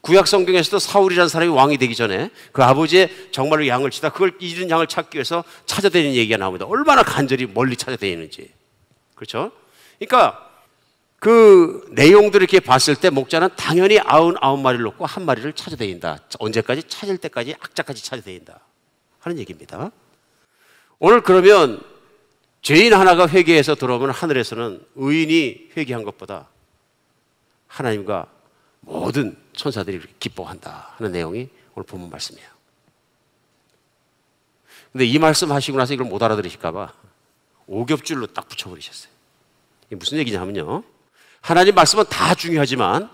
구약 0.01 0.28
성경에서도 0.28 0.80
사울이라는 0.80 1.30
사람이 1.30 1.51
왕이 1.51 1.78
되기 1.78 1.95
전에 1.95 2.30
그 2.51 2.63
아버지의 2.63 3.30
정말로 3.32 3.67
양을 3.67 3.91
치다 3.91 4.09
그걸 4.09 4.36
잃은 4.39 4.69
양을 4.69 4.88
찾기 4.88 5.17
위해서 5.17 5.43
찾아다니는 5.65 6.15
얘기가 6.15 6.38
나옵니다. 6.38 6.65
얼마나 6.65 7.03
간절히 7.03 7.45
멀리 7.45 7.76
찾아다니는지. 7.76 8.51
그렇죠? 9.15 9.51
그러니까 10.02 10.49
그 11.20 11.86
내용들을 11.91 12.43
이렇게 12.43 12.60
봤을 12.60 12.95
때 12.95 13.12
목자는 13.12 13.49
당연히 13.56 13.99
아흔 13.99 14.36
아홉 14.41 14.60
마리를 14.60 14.84
놓고 14.84 15.06
한 15.06 15.26
마리를 15.26 15.54
찾아다닌다. 15.54 16.18
언제까지? 16.39 16.88
찾을 16.88 17.20
때까지 17.20 17.56
악자까지 17.60 18.04
찾아다닌다. 18.04 18.60
하는 19.20 19.38
얘기입니다. 19.38 19.91
오늘 20.97 21.22
그러면 21.22 21.80
죄인 22.64 22.93
하나가 22.95 23.28
회개해서 23.28 23.76
들어오면 23.76 24.10
하늘에서는 24.10 24.84
의인이 24.95 25.70
회개한 25.78 26.04
것보다 26.04 26.47
하나님과 27.68 28.26
모든 28.80 29.38
천사들이 29.54 30.02
기뻐한다 30.20 30.95
하는 30.97 31.12
내용이 31.12 31.49
오늘 31.76 31.86
본문 31.86 32.10
말씀이에요. 32.10 32.49
근데 34.91 35.06
이 35.06 35.20
말씀 35.20 35.52
하시고 35.52 35.78
나서 35.78 35.93
이걸 35.93 36.08
못 36.08 36.22
알아들으실까봐 36.24 36.91
오겹줄로 37.68 38.26
딱 38.28 38.49
붙여버리셨어요. 38.49 39.11
무슨 39.96 40.18
얘기냐면요. 40.20 40.84
하나님 41.42 41.76
말씀은 41.76 42.06
다 42.10 42.36
중요하지만 42.36 43.10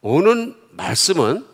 오는 0.00 0.56
말씀은 0.70 1.46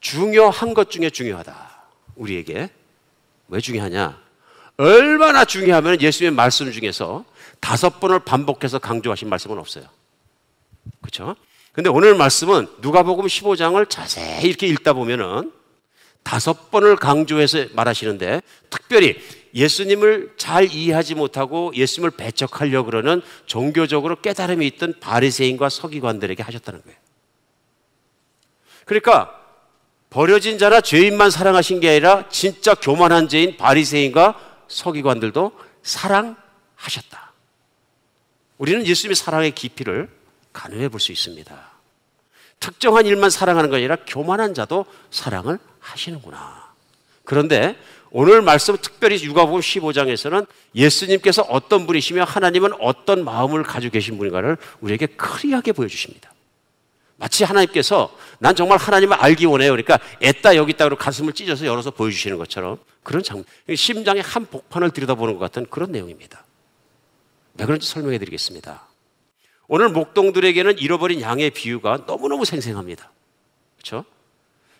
중요한 0.00 0.74
것 0.74 0.90
중에 0.90 1.10
중요하다. 1.10 1.82
우리에게. 2.16 2.70
왜 3.48 3.60
중요하냐? 3.60 4.20
얼마나 4.76 5.44
중요하면 5.44 6.00
예수님의 6.00 6.36
말씀 6.36 6.70
중에서 6.70 7.24
다섯 7.60 7.98
번을 7.98 8.20
반복해서 8.20 8.78
강조하신 8.78 9.28
말씀은 9.28 9.58
없어요. 9.58 9.84
그렇죠? 11.00 11.34
근데 11.72 11.90
오늘 11.90 12.14
말씀은 12.14 12.68
누가복음 12.80 13.26
15장을 13.26 13.88
자세히 13.90 14.48
이렇게 14.48 14.66
읽다 14.68 14.92
보면은 14.92 15.52
다섯 16.28 16.70
번을 16.70 16.96
강조해서 16.96 17.68
말하시는데 17.72 18.42
특별히 18.68 19.18
예수님을 19.54 20.34
잘 20.36 20.70
이해하지 20.70 21.14
못하고 21.14 21.72
예수님을 21.74 22.10
배척하려 22.10 22.82
그러는 22.82 23.22
종교적으로 23.46 24.20
깨달음이 24.20 24.66
있던 24.66 24.92
바리새인과 25.00 25.70
서기관들에게 25.70 26.42
하셨다는 26.42 26.82
거예요. 26.82 26.98
그러니까 28.84 29.42
버려진 30.10 30.58
자나 30.58 30.82
죄인만 30.82 31.30
사랑하신 31.30 31.80
게 31.80 31.88
아니라 31.88 32.28
진짜 32.28 32.74
교만한 32.74 33.30
죄인 33.30 33.56
바리새인과 33.56 34.38
서기관들도 34.68 35.52
사랑하셨다. 35.82 37.32
우리는 38.58 38.86
예수님의 38.86 39.16
사랑의 39.16 39.52
깊이를 39.52 40.10
가늠해 40.52 40.90
볼 40.90 41.00
수 41.00 41.10
있습니다. 41.10 41.70
특정한 42.60 43.06
일만 43.06 43.30
사랑하는 43.30 43.70
게 43.70 43.76
아니라 43.76 43.96
교만한 44.06 44.52
자도 44.52 44.84
사랑을 45.10 45.58
하시는구나. 45.92 46.68
그런데 47.24 47.76
오늘 48.10 48.40
말씀 48.40 48.76
특별히 48.80 49.22
육아복음 49.22 49.60
15장에서는 49.60 50.46
예수님께서 50.74 51.42
어떤 51.42 51.86
분이시며 51.86 52.24
하나님은 52.24 52.72
어떤 52.80 53.24
마음을 53.24 53.62
가지고 53.62 53.92
계신 53.92 54.16
분인가를 54.16 54.56
우리에게 54.80 55.06
크리하게 55.06 55.72
보여주십니다. 55.72 56.32
마치 57.16 57.44
하나님께서 57.44 58.16
난 58.38 58.54
정말 58.54 58.78
하나님을 58.78 59.16
알기 59.16 59.44
원해요. 59.46 59.72
그러니까 59.72 59.98
애따 60.22 60.56
여기 60.56 60.70
있다 60.72 60.88
고 60.88 60.96
가슴을 60.96 61.32
찢어서 61.32 61.66
열어서 61.66 61.90
보여주시는 61.90 62.38
것처럼 62.38 62.78
그런 63.02 63.22
장 63.22 63.44
심장의 63.74 64.22
한 64.22 64.46
복판을 64.46 64.90
들여다보는 64.90 65.34
것 65.34 65.40
같은 65.40 65.66
그런 65.68 65.90
내용입니다. 65.90 66.44
왜 67.58 67.66
그런지 67.66 67.88
설명해 67.88 68.18
드리겠습니다. 68.18 68.86
오늘 69.66 69.88
목동들에게는 69.90 70.78
잃어버린 70.78 71.20
양의 71.20 71.50
비유가 71.50 72.04
너무너무 72.06 72.44
생생합니다. 72.44 73.10
그렇죠? 73.76 74.04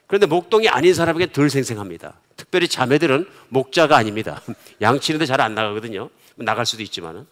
그런데 0.09 0.27
목동이 0.27 0.69
아닌 0.69 0.95
사람에게 0.95 1.33
덜 1.33 1.51
생생합니다. 1.51 2.15
특별히 2.37 2.67
자매들은 2.67 3.29
목자가 3.51 3.97
아닙니다. 3.97 4.43
양 4.81 4.99
치는데 4.99 5.27
잘 5.27 5.41
안 5.41 5.55
나가거든요. 5.55 6.11
나갈 6.35 6.67
수도 6.67 6.83
있지만은. 6.83 7.27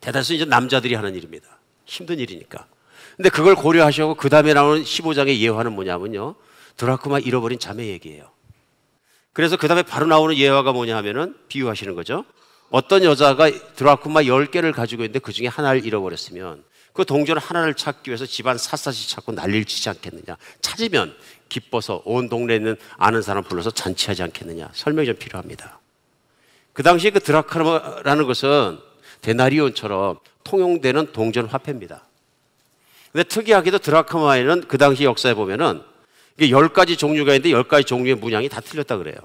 대다수 0.00 0.34
이제 0.34 0.44
남자들이 0.44 0.94
하는 0.94 1.14
일입니다. 1.14 1.46
힘든 1.84 2.18
일이니까. 2.18 2.66
근데 3.16 3.28
그걸 3.28 3.54
고려하시고 3.54 4.14
그 4.16 4.28
다음에 4.28 4.54
나오는 4.54 4.82
15장의 4.82 5.38
예화는 5.38 5.72
뭐냐면요. 5.72 6.34
드라크마 6.76 7.18
잃어버린 7.18 7.58
자매 7.58 7.86
얘기예요. 7.88 8.30
그래서 9.32 9.56
그 9.56 9.68
다음에 9.68 9.82
바로 9.82 10.06
나오는 10.06 10.36
예화가 10.36 10.72
뭐냐 10.72 10.96
하면은 10.96 11.36
비유하시는 11.48 11.94
거죠. 11.94 12.24
어떤 12.70 13.04
여자가 13.04 13.50
드라크마 13.76 14.22
10개를 14.22 14.72
가지고 14.72 15.02
있는데 15.02 15.18
그 15.18 15.32
중에 15.32 15.46
하나를 15.46 15.84
잃어버렸으면 15.84 16.64
그 16.92 17.04
동전 17.04 17.36
하나를 17.36 17.74
찾기 17.74 18.08
위해서 18.10 18.24
집안 18.24 18.56
샅샅이 18.56 19.10
찾고 19.10 19.32
난리를 19.32 19.66
치지 19.66 19.90
않겠느냐. 19.90 20.36
찾으면 20.62 21.14
기뻐서 21.48 22.02
온 22.04 22.28
동네에 22.28 22.56
있는 22.56 22.76
아는 22.96 23.22
사람 23.22 23.44
불러서 23.44 23.70
잔치하지 23.70 24.22
않겠느냐. 24.22 24.70
설명이 24.72 25.06
좀 25.06 25.16
필요합니다. 25.16 25.80
그 26.72 26.82
당시에 26.82 27.10
그 27.10 27.20
드라크마라는 27.20 28.26
것은 28.26 28.78
데나리온처럼 29.22 30.18
통용되는 30.44 31.12
동전 31.12 31.46
화폐입니다. 31.46 32.02
근데 33.12 33.24
특이하게도 33.24 33.78
드라크마에는 33.78 34.68
그 34.68 34.76
당시 34.76 35.04
역사에 35.04 35.34
보면은 35.34 35.82
이게 36.36 36.50
열 36.50 36.68
가지 36.68 36.96
종류가 36.96 37.32
있는데 37.32 37.50
열 37.50 37.64
가지 37.64 37.84
종류의 37.84 38.16
문양이 38.16 38.48
다 38.48 38.60
틀렸다 38.60 38.98
그래요. 38.98 39.16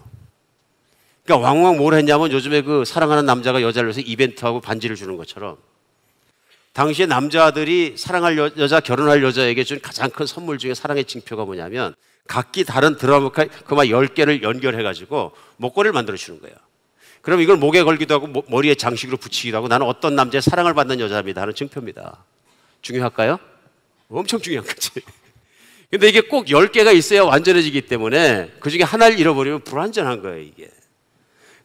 그러니까 1.26 1.48
왕왕 1.48 1.78
뭘 1.78 1.94
했냐면 1.94 2.32
요즘에 2.32 2.62
그 2.62 2.86
사랑하는 2.86 3.26
남자가 3.26 3.62
여자를 3.62 3.88
위해서 3.90 4.02
이벤트하고 4.02 4.62
반지를 4.62 4.96
주는 4.96 5.18
것처럼 5.18 5.58
당시에 6.74 7.06
남자들이 7.06 7.96
사랑할 7.98 8.38
여, 8.38 8.68
자 8.68 8.80
결혼할 8.80 9.24
여자에게 9.24 9.64
준 9.64 9.82
가장 9.82 10.10
큰 10.10 10.26
선물 10.26 10.58
중에 10.58 10.74
사랑의 10.74 11.04
징표가 11.04 11.46
뭐냐면 11.46 11.94
각기 12.32 12.64
다른 12.64 12.96
드라마카 12.96 13.46
그만 13.66 13.88
10개를 13.88 14.42
연결해 14.42 14.84
가지고 14.84 15.34
목걸이를 15.58 15.92
만들어 15.92 16.16
주는 16.16 16.40
거예요. 16.40 16.56
그럼 17.22 17.42
이걸 17.42 17.58
목에 17.58 17.84
걸기도 17.84 18.16
하고 18.16 18.46
머리에 18.48 18.74
장식으로 18.74 19.18
붙이기도 19.18 19.58
하고 19.58 19.68
나는 19.68 19.86
어떤 19.86 20.16
남자의 20.16 20.42
사랑을 20.42 20.74
받는 20.74 21.02
여자입니다 21.02 21.42
하는 21.42 21.54
증표입니다. 21.54 22.24
중요할까요? 22.82 23.38
엄청 24.10 24.40
중요한 24.40 24.66
거지. 24.66 24.92
근데 25.92 26.08
이게 26.08 26.22
꼭 26.22 26.46
10개가 26.46 26.96
있어야 26.96 27.24
완전해지기 27.24 27.82
때문에 27.82 28.54
그 28.62 28.70
중에 28.70 28.84
하나를 28.84 29.20
잃어버리면 29.20 29.66
불완전한 29.66 30.22
거예요, 30.22 30.40
이게. 30.40 30.70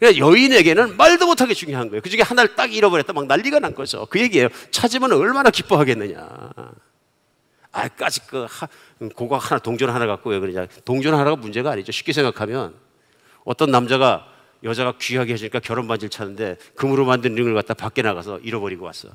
그러니까 0.01 0.27
여인에게는 0.27 0.97
말도 0.97 1.27
못하게 1.27 1.55
중요한 1.55 1.91
거예요. 1.91 2.03
그 2.03 2.11
중에 2.11 2.23
하나를 2.23 2.57
딱 2.57 2.75
잃어버렸다 2.75 3.13
막 3.13 3.27
난리가 3.29 3.61
난 3.61 3.73
거죠. 3.73 4.07
그 4.07 4.21
얘기예요. 4.21 4.49
찾으면 4.73 5.13
얼마나 5.13 5.51
기뻐하겠느냐. 5.51 6.19
아까지 7.77 8.27
그 8.27 8.47
하, 8.49 8.67
고가 9.15 9.39
하나 9.39 9.59
동전 9.59 9.91
하나 9.91 10.07
갖고 10.07 10.31
왜 10.31 10.39
그러냐. 10.41 10.67
동전 10.85 11.15
하나가 11.15 11.37
문제가 11.37 11.71
아니죠. 11.73 11.93
쉽게 11.93 12.13
생각하면 12.13 12.75
어떤 13.45 13.71
남자가 13.71 14.27
여자가 14.65 14.95
귀하게 14.99 15.35
해주니까 15.35 15.61
결혼 15.61 15.87
반지를 15.87 16.09
찾는데 16.11 16.57
금으로 16.75 17.05
만든 17.05 17.35
링을 17.35 17.55
갖다 17.55 17.75
밖에 17.75 18.03
나가서 18.03 18.39
잃어버리고 18.41 18.87
왔어. 18.87 19.09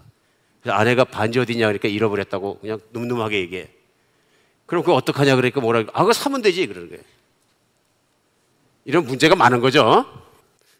그래서 0.62 0.78
아내가 0.78 1.03
반지 1.03 1.39
어디냐 1.39 1.66
그러니까 1.66 1.88
잃어버렸다고 1.88 2.59
그냥 2.59 2.80
늠름하게 2.93 3.39
얘기해. 3.39 3.70
그럼 4.68 4.84
그거 4.84 4.95
어떡하냐 4.95 5.36
그러니까 5.36 5.59
뭐라 5.59 5.80
아 5.93 6.01
그거 6.01 6.14
사면 6.14 6.41
되지 6.41 6.68
그러는 6.68 6.89
거예요. 6.89 7.03
이런 8.86 9.05
문제가 9.05 9.36
많은 9.36 9.59
거죠. 9.59 10.05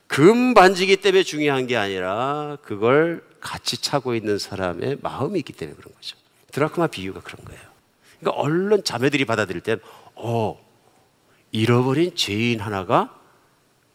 금 0.08 0.54
반지기 0.54 0.98
때문에 0.98 1.24
중요한 1.24 1.68
게 1.68 1.78
아니라 1.78 2.58
그걸 2.62 3.24
같이 3.40 3.82
차고 3.82 4.14
있는 4.14 4.38
사람의 4.38 4.98
마음이 5.02 5.40
있기 5.40 5.54
때문에 5.54 5.76
그런 5.76 5.94
거죠. 5.96 6.16
드라크마 6.52 6.88
비유가 6.88 7.22
그런 7.22 7.44
거예요. 7.46 7.71
그러니까 8.22 8.42
얼른 8.42 8.84
자매들이 8.84 9.26
받아들일 9.26 9.62
땐, 9.62 9.80
어, 10.16 10.58
잃어버린 11.52 12.16
죄인 12.16 12.62
하나가 12.62 13.14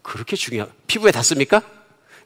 그렇게 0.03 0.37
중요한, 0.37 0.71
피부에 0.87 1.11
닿습니까? 1.11 1.63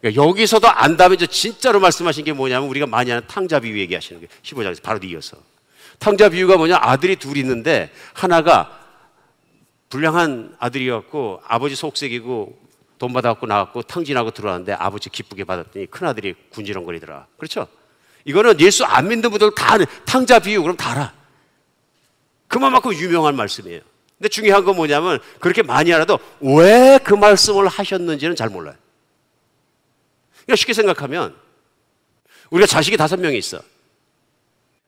그러니까 0.01 0.22
여기서도 0.22 0.68
안다면 0.68 1.18
진짜로 1.30 1.78
말씀하신 1.78 2.24
게 2.24 2.32
뭐냐면 2.32 2.68
우리가 2.68 2.86
많이 2.86 3.11
하는 3.11 3.26
탕자 3.28 3.61
비유 3.61 3.78
얘기하시는 3.78 4.20
거예요. 4.20 4.30
15장에서 4.42 4.82
바로 4.82 4.98
이어서. 5.05 5.36
탕자 5.98 6.30
비유가 6.30 6.57
뭐냐? 6.57 6.78
아들이 6.80 7.16
둘 7.16 7.36
있는데 7.36 7.92
하나가 8.14 8.78
불량한 9.90 10.57
아들이었고 10.59 11.42
아버지 11.46 11.74
속색이고 11.74 12.59
돈 12.98 13.12
받아갖고 13.12 13.46
나갔고 13.46 13.82
탕진하고 13.82 14.30
들어왔는데 14.30 14.72
아버지 14.72 15.11
기쁘게 15.11 15.44
받았더니 15.44 15.86
큰 15.86 16.07
아들이 16.07 16.34
군지렁거리더라. 16.51 17.26
그렇죠? 17.36 17.66
이거는 18.24 18.61
예수 18.61 18.84
안 18.84 19.09
믿는 19.09 19.30
분들 19.30 19.55
다 19.55 19.74
아는 19.74 19.86
탕자 20.07 20.38
비유 20.38 20.62
그럼 20.62 20.76
다 20.76 20.92
알아. 20.92 21.20
그만큼 22.51 22.92
유명한 22.92 23.36
말씀이에요. 23.36 23.80
근데 24.18 24.28
중요한 24.28 24.64
건 24.64 24.74
뭐냐면 24.76 25.20
그렇게 25.38 25.62
많이 25.62 25.94
알아도 25.94 26.18
왜 26.40 26.98
그 27.03 27.14
말씀을 27.14 27.68
하셨는지는 27.68 28.34
잘 28.36 28.48
몰라요. 28.51 28.74
그러니까 30.44 30.57
쉽게 30.57 30.72
생각하면 30.74 31.34
우리가 32.51 32.66
자식이 32.66 32.96
다섯 32.96 33.18
명이 33.20 33.38
있어. 33.38 33.61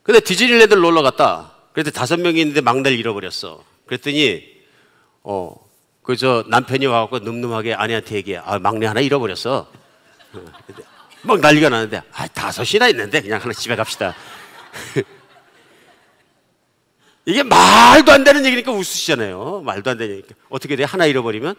근데 0.03 0.19
디즈니랜드를 0.19 0.83
놀러 0.83 1.03
갔다. 1.03 1.53
그랬더니 1.73 1.95
다섯 1.95 2.19
명이 2.21 2.41
있는데 2.41 2.61
막내를 2.61 2.99
잃어버렸어. 2.99 3.65
그랬더니 3.87 4.45
어, 5.23 5.55
그 6.03 6.17
저 6.17 6.45
남편이 6.49 6.87
와갖고 6.87 7.21
늠름하게 7.21 7.75
아내한테 7.75 8.17
얘기해. 8.17 8.39
아, 8.45 8.59
막내 8.59 8.87
하나 8.87 9.01
잃어버렸어. 9.01 9.71
어, 10.35 10.45
막 11.23 11.39
난리가 11.41 11.69
나는데, 11.69 12.03
아, 12.13 12.27
다섯이나 12.27 12.89
있는데 12.89 13.23
그냥 13.23 13.41
하나 13.41 13.53
집에 13.53 13.77
갑시다. 13.77 14.15
이게 17.25 17.43
말도 17.43 18.11
안 18.13 18.25
되는 18.25 18.45
얘기니까 18.45 18.73
웃으시잖아요. 18.73 19.63
말도 19.65 19.91
안 19.91 19.99
되는 19.99 20.17
얘기니까. 20.17 20.35
어떻게 20.49 20.75
돼? 20.77 20.85
하나 20.85 21.07
잃어버리면 21.07 21.55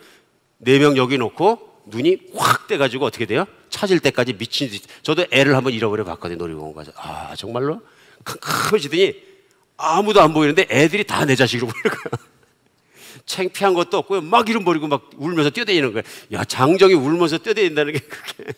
네 0.59 0.79
명 0.79 0.97
여기 0.97 1.17
놓고 1.17 1.81
눈이 1.87 2.17
확 2.35 2.67
떼가지고 2.67 3.05
어떻게 3.05 3.25
돼요? 3.25 3.45
찾을 3.69 3.99
때까지 3.99 4.33
미친 4.33 4.69
듯이. 4.69 4.83
저도 5.03 5.25
애를 5.31 5.55
한번 5.55 5.73
잃어버려 5.73 6.03
봤거든요. 6.05 6.37
놀이공원 6.37 6.73
가서. 6.75 6.91
아, 6.95 7.35
정말로? 7.35 7.81
캄캄해지더니 8.23 9.15
아무도 9.77 10.21
안 10.21 10.33
보이는데 10.33 10.67
애들이 10.69 11.03
다 11.03 11.25
내 11.25 11.35
자식으로 11.35 11.69
보이는 11.71 11.89
거야. 11.97 12.23
창피한 13.25 13.73
것도 13.73 13.97
없고요. 13.99 14.21
막 14.21 14.47
이름 14.49 14.63
버리고 14.65 14.87
막 14.87 15.09
울면서 15.17 15.49
뛰어다니는 15.49 15.93
거예요. 15.93 16.03
야, 16.33 16.43
장정이 16.43 16.93
울면서 16.93 17.37
뛰어다닌다는 17.39 17.93
게 17.93 17.99
그게. 17.99 18.53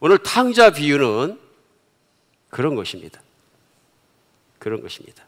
오늘 0.00 0.18
탕자 0.18 0.70
비유는 0.70 1.38
그런 2.50 2.74
것입니다. 2.74 3.20
그런 4.58 4.82
것입니다. 4.82 5.24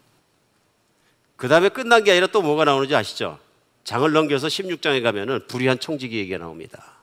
그 1.36 1.48
다음에 1.48 1.68
끝난 1.68 2.02
게 2.04 2.12
아니라 2.12 2.26
또 2.28 2.42
뭐가 2.42 2.64
나오는지 2.64 2.94
아시죠? 2.94 3.38
장을 3.84 4.10
넘겨서 4.10 4.48
16장에 4.48 5.02
가면은 5.02 5.46
불의한 5.46 5.78
청지기 5.78 6.16
얘기가 6.18 6.38
나옵니다. 6.38 6.96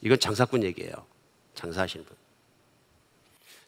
이건 0.00 0.18
장사꾼 0.18 0.62
얘기예요. 0.64 0.92
장사하시는 1.54 2.04
분. 2.04 2.16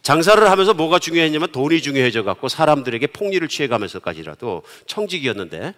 장사를 0.03 0.51
하면서 0.51 0.75
뭐가 0.75 0.99
중요했냐면 0.99 1.53
돈이 1.53 1.83
중요해져 1.83 2.23
갖고 2.23 2.49
사람들에게 2.49 3.07
폭리를 3.09 3.47
취해 3.49 3.69
가면서까지라도 3.69 4.63
청직이었는데 4.87 5.75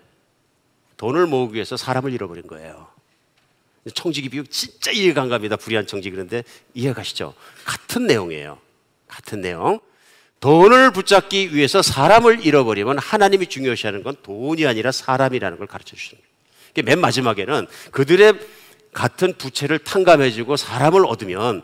돈을 0.97 1.27
모으기 1.27 1.55
위해서 1.55 1.77
사람을 1.77 2.13
잃어버린 2.13 2.47
거예요. 2.47 2.89
청지기 3.95 4.29
비유 4.29 4.45
진짜 4.47 4.93
이해가 4.93 5.23
안 5.23 5.29
갑니다. 5.29 5.57
불의한 5.57 5.87
청지 5.87 6.11
그런데 6.11 6.45
이해가시죠? 6.75 7.35
같은 7.65 8.07
내용이에요. 8.07 8.59
같은 9.09 9.41
내용. 9.41 9.81
돈을 10.43 10.91
붙잡기 10.93 11.55
위해서 11.55 11.83
사람을 11.83 12.45
잃어버리면 12.45 12.99
하나님이 12.99 13.47
중요시하는 13.47 14.03
건 14.03 14.17
돈이 14.25 14.67
아니라 14.67 14.91
사람이라는 14.91 15.57
걸 15.57 15.69
가르쳐 15.69 15.95
주시는 15.95 16.21
거예요. 16.21 16.85
맨 16.85 17.01
마지막에는 17.01 17.69
그들의 17.93 18.35
같은 18.93 19.35
부채를 19.39 19.79
탕감해주고 19.79 20.57
사람을 20.57 21.07
얻으면 21.07 21.63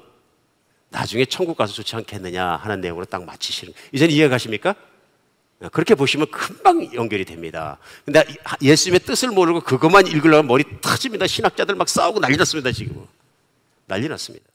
나중에 0.91 1.25
천국 1.25 1.57
가서 1.57 1.73
좋지 1.73 1.97
않겠느냐 1.97 2.47
하는 2.47 2.81
내용으로 2.81 3.05
딱 3.05 3.25
마치시는 3.25 3.73
거예요. 3.73 3.89
이제는 3.93 4.15
이해 4.15 4.29
가십니까? 4.29 4.77
그렇게 5.73 5.97
보시면 5.97 6.31
금방 6.31 6.95
연결이 6.95 7.25
됩니다. 7.25 7.79
근데 8.05 8.25
예수님의 8.63 9.01
뜻을 9.01 9.31
모르고 9.31 9.63
그것만 9.63 10.07
읽으려면 10.07 10.47
머리 10.47 10.63
터집니다. 10.81 11.27
신학자들 11.27 11.75
막 11.75 11.89
싸우고 11.89 12.21
난리 12.21 12.37
났습니다, 12.37 12.71
지금. 12.71 13.05
난리 13.87 14.09
났습니다. 14.09 14.47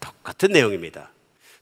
똑같은 0.00 0.50
내용입니다. 0.50 1.12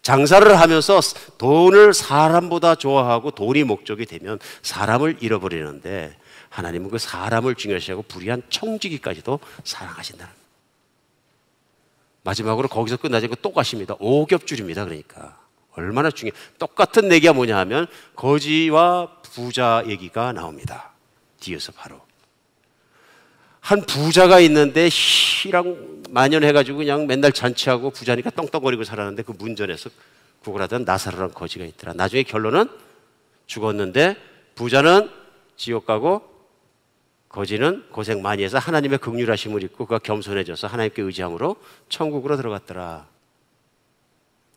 장사를 0.03 0.59
하면서 0.59 1.01
돈을 1.39 1.93
사람보다 1.93 2.75
좋아하고 2.75 3.33
돈이 3.33 3.65
목적이 3.65 4.07
되면 4.07 4.39
사람을 4.63 5.19
잃어버리는데 5.21 6.17
하나님은 6.49 6.91
그 6.91 6.99
사람을 6.99 7.55
중요시하고 7.55 8.03
불의한 8.03 8.43
청지기까지도 8.49 9.41
사랑하신다는 9.65 10.41
마지막으로 12.23 12.69
거기서 12.69 12.97
끝나지 12.97 13.27
않고 13.27 13.37
또 13.37 13.53
가십니다. 13.53 13.95
오겹줄입니다. 13.99 14.85
그러니까. 14.85 15.39
얼마나 15.73 16.11
중요해. 16.11 16.33
똑같은 16.59 17.11
얘기가 17.13 17.33
뭐냐 17.33 17.57
하면 17.59 17.87
거지와 18.17 19.21
부자 19.23 19.85
얘기가 19.87 20.33
나옵니다. 20.33 20.91
뒤에서 21.39 21.73
바로. 21.73 22.10
한 23.61 23.83
부자가 23.83 24.41
있는데 24.41 24.89
희랑 24.91 26.03
만연해가지고 26.11 26.79
그냥 26.79 27.07
맨날 27.07 27.33
잔치하고 27.33 27.91
부자니까 27.91 28.31
떵떵거리고 28.31 28.85
살았는데 28.85 29.23
그 29.23 29.33
문전에서 29.39 29.91
구걸하던 30.43 30.85
나사로란 30.85 31.33
거지가 31.33 31.65
있더라. 31.67 31.93
나중에 31.93 32.23
결론은 32.23 32.69
죽었는데 33.47 34.17
부자는 34.55 35.11
지옥 35.57 35.87
가고 35.87 36.23
거지는 37.29 37.85
고생 37.93 38.23
많이 38.23 38.43
해서 38.43 38.59
하나님의 38.59 38.99
극률하심을 38.99 39.63
입고 39.63 39.87
그가 39.87 39.99
겸손해져서 39.99 40.67
하나님께 40.67 41.03
의지함으로 41.03 41.57
천국으로 41.89 42.37
들어갔더라. 42.37 43.07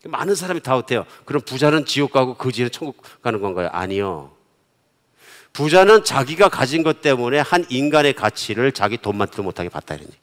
많은 0.06 0.36
사람이 0.36 0.62
다 0.62 0.76
어때요? 0.76 1.06
그럼 1.26 1.42
부자는 1.46 1.86
지옥 1.86 2.12
가고 2.12 2.34
거지는 2.34 2.72
천국 2.72 3.04
가는 3.22 3.40
건가요? 3.42 3.70
아니요. 3.72 4.32
부자는 5.54 6.04
자기가 6.04 6.50
가진 6.50 6.84
것 6.84 7.02
때문에 7.02 7.40
한 7.40 7.66
인간의 7.70 8.14
가치를 8.14 8.72
자기 8.72 8.98
돈만도 8.98 9.44
못하게 9.44 9.70
봤다 9.70 9.94
이런 9.96 10.08
얘기. 10.08 10.18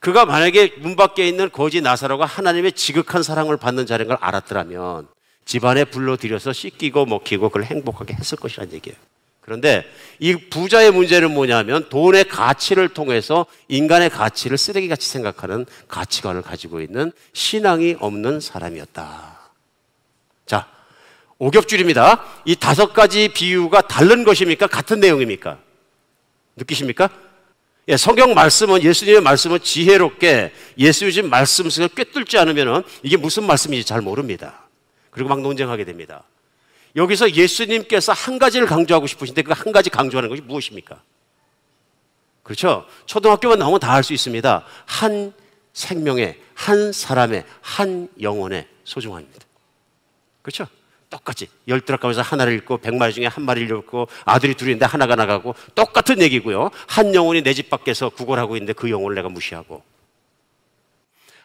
그가 0.00 0.24
만약에 0.24 0.76
문 0.78 0.96
밖에 0.96 1.28
있는 1.28 1.50
거지 1.50 1.80
나사로가 1.80 2.24
하나님의 2.24 2.72
지극한 2.72 3.22
사랑을 3.22 3.56
받는 3.56 3.86
자라는 3.86 4.08
걸 4.08 4.18
알았더라면 4.20 5.08
집안에 5.44 5.84
불러들여서 5.84 6.52
씻기고 6.52 7.06
먹히고 7.06 7.50
그걸 7.50 7.64
행복하게 7.64 8.14
했을 8.14 8.38
것이라는 8.38 8.72
얘기예요. 8.72 8.96
그런데 9.40 9.84
이 10.18 10.34
부자의 10.34 10.90
문제는 10.90 11.32
뭐냐면 11.32 11.88
돈의 11.88 12.24
가치를 12.28 12.88
통해서 12.88 13.46
인간의 13.68 14.10
가치를 14.10 14.58
쓰레기같이 14.58 15.08
생각하는 15.08 15.66
가치관을 15.86 16.42
가지고 16.42 16.80
있는 16.80 17.12
신앙이 17.32 17.96
없는 18.00 18.40
사람이었다. 18.40 19.38
자, 20.46 20.68
오겹줄입니다. 21.38 22.24
이 22.44 22.56
다섯 22.56 22.92
가지 22.92 23.28
비유가 23.28 23.82
다른 23.82 24.24
것입니까? 24.24 24.66
같은 24.66 25.00
내용입니까? 25.00 25.58
느끼십니까? 26.56 27.10
예, 27.88 27.96
성경 27.96 28.34
말씀은 28.34 28.82
예수님의 28.82 29.20
말씀은 29.20 29.60
지혜롭게 29.60 30.52
예수님 30.78 31.28
말씀 31.30 31.68
속에 31.70 31.88
꿰뚫지 31.94 32.38
않으면 32.38 32.82
이게 33.02 33.16
무슨 33.16 33.44
말씀인지 33.46 33.86
잘 33.86 34.00
모릅니다. 34.00 34.66
그리고 35.10 35.28
막 35.28 35.40
논쟁하게 35.40 35.84
됩니다. 35.84 36.24
여기서 36.96 37.32
예수님께서 37.32 38.12
한 38.12 38.38
가지를 38.38 38.66
강조하고 38.66 39.06
싶으신데 39.06 39.42
그 39.42 39.52
한 39.52 39.72
가지 39.72 39.90
강조하는 39.90 40.28
것이 40.30 40.40
무엇입니까? 40.42 41.00
그렇죠? 42.42 42.86
초등학교만 43.06 43.58
나오면 43.58 43.80
다알수 43.80 44.14
있습니다. 44.14 44.64
한 44.86 45.32
생명의, 45.72 46.40
한 46.54 46.92
사람의, 46.92 47.44
한 47.60 48.08
영혼의 48.20 48.66
소중함입니다. 48.84 49.44
그렇죠? 50.42 50.66
똑같이 51.16 51.48
열두락 51.66 52.00
가면서 52.00 52.20
하나를 52.20 52.52
읽고 52.58 52.78
백마리 52.78 53.14
중에 53.14 53.26
한 53.26 53.44
마리를 53.44 53.74
읽고 53.78 54.08
아들이 54.26 54.54
둘인데 54.54 54.84
하나가 54.84 55.16
나가고 55.16 55.54
똑같은 55.74 56.20
얘기고요. 56.20 56.70
한 56.86 57.14
영혼이 57.14 57.42
내 57.42 57.56
집 57.56 57.70
밖에서 57.70 58.10
구걸하고 58.10 58.54
있는데 58.56 58.74
그 58.74 58.90
영혼을 58.90 59.14
내가 59.14 59.30
무시하고 59.30 59.82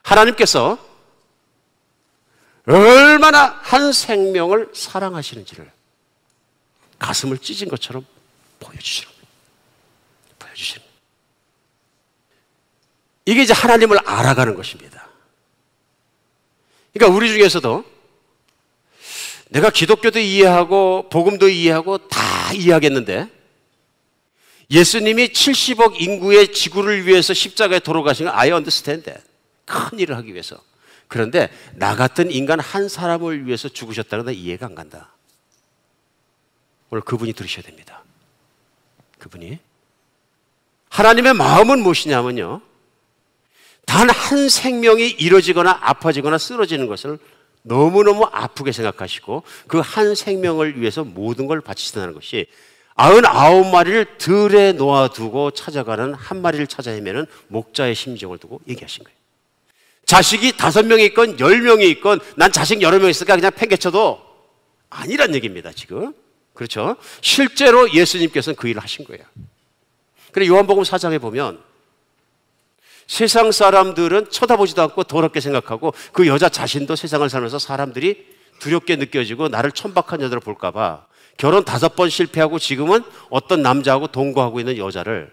하나님께서 0.03 0.77
얼마나 2.67 3.59
한 3.61 3.93
생명을 3.93 4.71
사랑하시는지를 4.73 5.71
가슴을 6.99 7.37
찢은 7.37 7.69
것처럼 7.69 8.05
보여주시는 8.59 9.09
거예요. 9.09 9.25
보여주시는. 10.37 10.85
이게 13.25 13.43
이제 13.43 13.53
하나님을 13.53 13.99
알아가는 14.05 14.53
것입니다. 14.55 15.07
그러니까 16.93 17.15
우리 17.15 17.29
중에서도 17.29 17.90
내가 19.51 19.69
기독교도 19.69 20.19
이해하고 20.19 21.09
복음도 21.09 21.49
이해하고 21.49 22.07
다 22.07 22.53
이해하겠는데 22.53 23.27
예수님이 24.69 25.27
70억 25.27 25.99
인구의 26.01 26.53
지구를 26.53 27.05
위해서 27.05 27.33
십자가에 27.33 27.79
돌아가신 27.79 28.27
걸 28.27 28.35
I 28.35 28.51
understand 28.51 29.03
that. 29.03 29.21
큰 29.65 29.99
일을 29.99 30.15
하기 30.15 30.31
위해서. 30.31 30.57
그런데 31.09 31.49
나 31.73 31.97
같은 31.97 32.31
인간 32.31 32.61
한 32.61 32.87
사람을 32.87 33.45
위해서 33.45 33.67
죽으셨다는 33.67 34.23
건 34.23 34.33
이해가 34.33 34.67
안 34.67 34.75
간다. 34.75 35.13
오늘 36.89 37.01
그분이 37.01 37.33
들으셔야 37.33 37.63
됩니다. 37.63 38.03
그분이. 39.19 39.59
하나님의 40.89 41.33
마음은 41.33 41.79
무엇이냐면요. 41.83 42.61
단 43.85 44.09
한 44.09 44.47
생명이 44.47 45.09
이뤄지거나 45.09 45.79
아파지거나 45.81 46.37
쓰러지는 46.37 46.87
것을 46.87 47.19
너무너무 47.63 48.25
아프게 48.31 48.71
생각하시고 48.71 49.43
그 49.67 49.81
한 49.81 50.15
생명을 50.15 50.79
위해서 50.79 51.03
모든 51.03 51.47
걸 51.47 51.61
바치신다는 51.61 52.13
것이 52.13 52.47
아흔아홉 52.95 53.67
마리를 53.71 54.17
들에 54.17 54.73
놓아두고 54.73 55.51
찾아가는 55.51 56.13
한 56.13 56.41
마리를 56.41 56.65
찾아 56.67 56.91
헤매는 56.91 57.25
목자의 57.47 57.95
심정을 57.95 58.37
두고 58.37 58.61
얘기하신 58.67 59.03
거예요. 59.03 59.17
자식이 60.05 60.57
다섯 60.57 60.85
명이 60.85 61.05
있건 61.05 61.39
열 61.39 61.61
명이 61.61 61.87
있건 61.89 62.19
난 62.35 62.51
자식 62.51 62.81
여러 62.81 62.99
명 62.99 63.09
있으니까 63.09 63.35
그냥 63.35 63.51
팽개쳐도 63.55 64.19
아니란 64.89 65.33
얘기입니다, 65.35 65.71
지금. 65.71 66.13
그렇죠? 66.53 66.97
실제로 67.21 67.91
예수님께서는 67.93 68.55
그 68.57 68.67
일을 68.67 68.81
하신 68.83 69.05
거예요. 69.05 69.23
그래 70.31 70.47
요한복음 70.47 70.83
4장에 70.83 71.19
보면 71.21 71.61
세상 73.11 73.51
사람들은 73.51 74.29
쳐다보지도 74.29 74.81
않고 74.83 75.03
더럽게 75.03 75.41
생각하고 75.41 75.93
그 76.13 76.27
여자 76.27 76.47
자신도 76.47 76.95
세상을 76.95 77.29
살면서 77.29 77.59
사람들이 77.59 78.25
두렵게 78.59 78.95
느껴지고 78.95 79.49
나를 79.49 79.73
천박한 79.73 80.21
여자로 80.21 80.39
볼까봐 80.39 81.07
결혼 81.35 81.65
다섯 81.65 81.97
번 81.97 82.09
실패하고 82.09 82.57
지금은 82.57 83.03
어떤 83.29 83.61
남자하고 83.61 84.07
동거하고 84.07 84.61
있는 84.61 84.77
여자를 84.77 85.29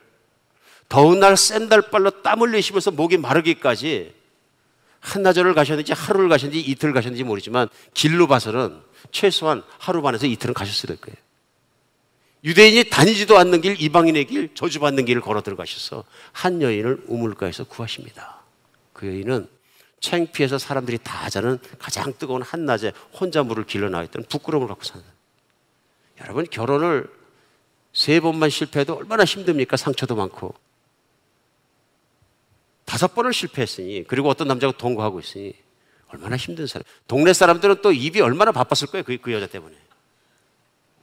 더운 0.89 1.20
날 1.20 1.37
샌달발로 1.37 2.22
땀 2.22 2.41
흘리시면서 2.41 2.91
목이 2.91 3.16
마르기까지 3.16 4.12
한나절을 4.99 5.55
가셨는지 5.55 5.93
하루를 5.93 6.29
가셨는지 6.29 6.59
이틀을 6.59 6.93
가셨는지 6.93 7.22
모르지만 7.22 7.68
길로 7.95 8.26
봐서는 8.26 8.76
최소한 9.12 9.62
하루 9.79 10.03
반에서 10.03 10.26
이틀은 10.26 10.53
가셨을 10.53 10.97
거예요. 10.97 11.28
유대인이 12.45 12.91
다니지도 12.91 13.36
않는 13.39 13.61
길, 13.61 13.80
이방인의 13.80 14.26
길, 14.26 14.55
저주받는 14.55 15.05
길을 15.05 15.20
걸어 15.20 15.43
들어가셔서 15.43 16.05
한 16.32 16.62
여인을 16.62 17.05
우물가에서 17.07 17.64
구하십니다. 17.64 18.43
그 18.93 19.07
여인은 19.07 19.49
창피해서 20.01 20.59
사람들이 20.59 20.99
다 21.03 21.28
자는 21.28 21.59
가장 21.78 22.12
뜨거운 22.16 22.43
한낮에 22.43 22.93
혼자 23.12 23.43
물을 23.43 23.64
길러 23.64 23.89
나왔던 23.89 24.26
부끄러움을 24.28 24.68
갖고 24.68 24.84
사는. 24.84 25.05
여러분, 26.20 26.47
결혼을 26.49 27.11
세 27.93 28.20
번만 28.20 28.51
실패해도 28.51 28.95
얼마나 28.95 29.24
힘듭니까? 29.24 29.76
상처도 29.76 30.14
많고. 30.14 30.55
다섯 32.84 33.14
번을 33.14 33.32
실패했으니, 33.32 34.05
그리고 34.07 34.28
어떤 34.28 34.47
남자가 34.49 34.76
동거하고 34.76 35.20
있으니, 35.20 35.55
얼마나 36.09 36.36
힘든 36.36 36.66
사람. 36.66 36.84
동네 37.07 37.32
사람들은 37.32 37.82
또 37.82 37.93
입이 37.93 38.20
얼마나 38.20 38.53
바빴을 38.53 38.91
거예요. 38.91 39.03
그, 39.05 39.18
그 39.18 39.32
여자 39.32 39.47
때문에. 39.47 39.74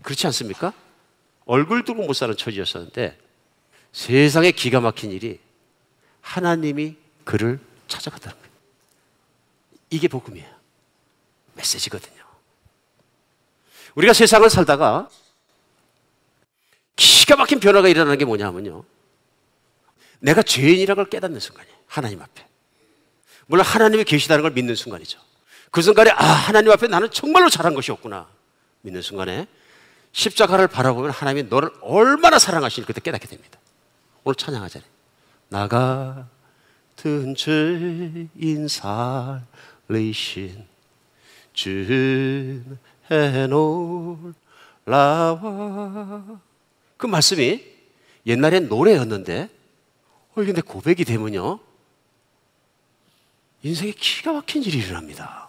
그렇지 0.01 0.25
않습니까? 0.27 0.73
얼굴 1.45 1.83
두고 1.83 2.03
못 2.03 2.13
사는 2.13 2.35
처지였었는데 2.35 3.17
세상에 3.91 4.51
기가 4.51 4.81
막힌 4.81 5.11
일이 5.11 5.39
하나님이 6.21 6.95
그를 7.23 7.59
찾아갔다는 7.87 8.35
거예요. 8.37 8.51
이게 9.89 10.07
복음이에요. 10.07 10.49
메시지거든요. 11.53 12.23
우리가 13.95 14.13
세상을 14.13 14.49
살다가 14.49 15.09
기가 16.95 17.35
막힌 17.35 17.59
변화가 17.59 17.87
일어나는 17.87 18.17
게 18.17 18.25
뭐냐면요. 18.25 18.83
내가 20.19 20.41
죄인이라는 20.41 20.95
걸 20.95 21.09
깨닫는 21.09 21.39
순간이에요. 21.39 21.75
하나님 21.87 22.21
앞에. 22.21 22.45
물론 23.45 23.65
하나님이 23.65 24.03
계시다는 24.03 24.41
걸 24.41 24.51
믿는 24.51 24.75
순간이죠. 24.75 25.19
그 25.71 25.81
순간에 25.81 26.11
아 26.11 26.23
하나님 26.23 26.71
앞에 26.71 26.87
나는 26.87 27.11
정말로 27.11 27.49
잘한 27.49 27.75
것이 27.75 27.91
없구나 27.91 28.27
믿는 28.81 29.01
순간에 29.01 29.47
십자가를 30.15 30.67
바라보면 30.69 31.11
하나님이 31.11 31.49
너를 31.49 31.69
얼마나 31.81 32.39
사랑하시는지 32.39 32.87
그때 32.87 33.01
깨닫게 33.01 33.27
됩니다. 33.27 33.59
오늘 34.23 34.35
찬양하잖아요. 34.35 34.89
나 35.49 35.67
같은 35.67 37.35
죄인 37.35 38.69
살리신 39.89 40.65
주해 41.51 42.61
놀라와 43.49 44.23
그 46.95 47.07
말씀이 47.07 47.61
옛날엔 48.25 48.69
노래였는데 48.69 49.49
어 50.31 50.35
근데 50.35 50.61
고백이 50.61 51.03
되면요 51.03 51.59
인생에 53.63 53.91
기가 53.91 54.31
막힌 54.31 54.63
일이 54.63 54.77
일어납니다. 54.77 55.44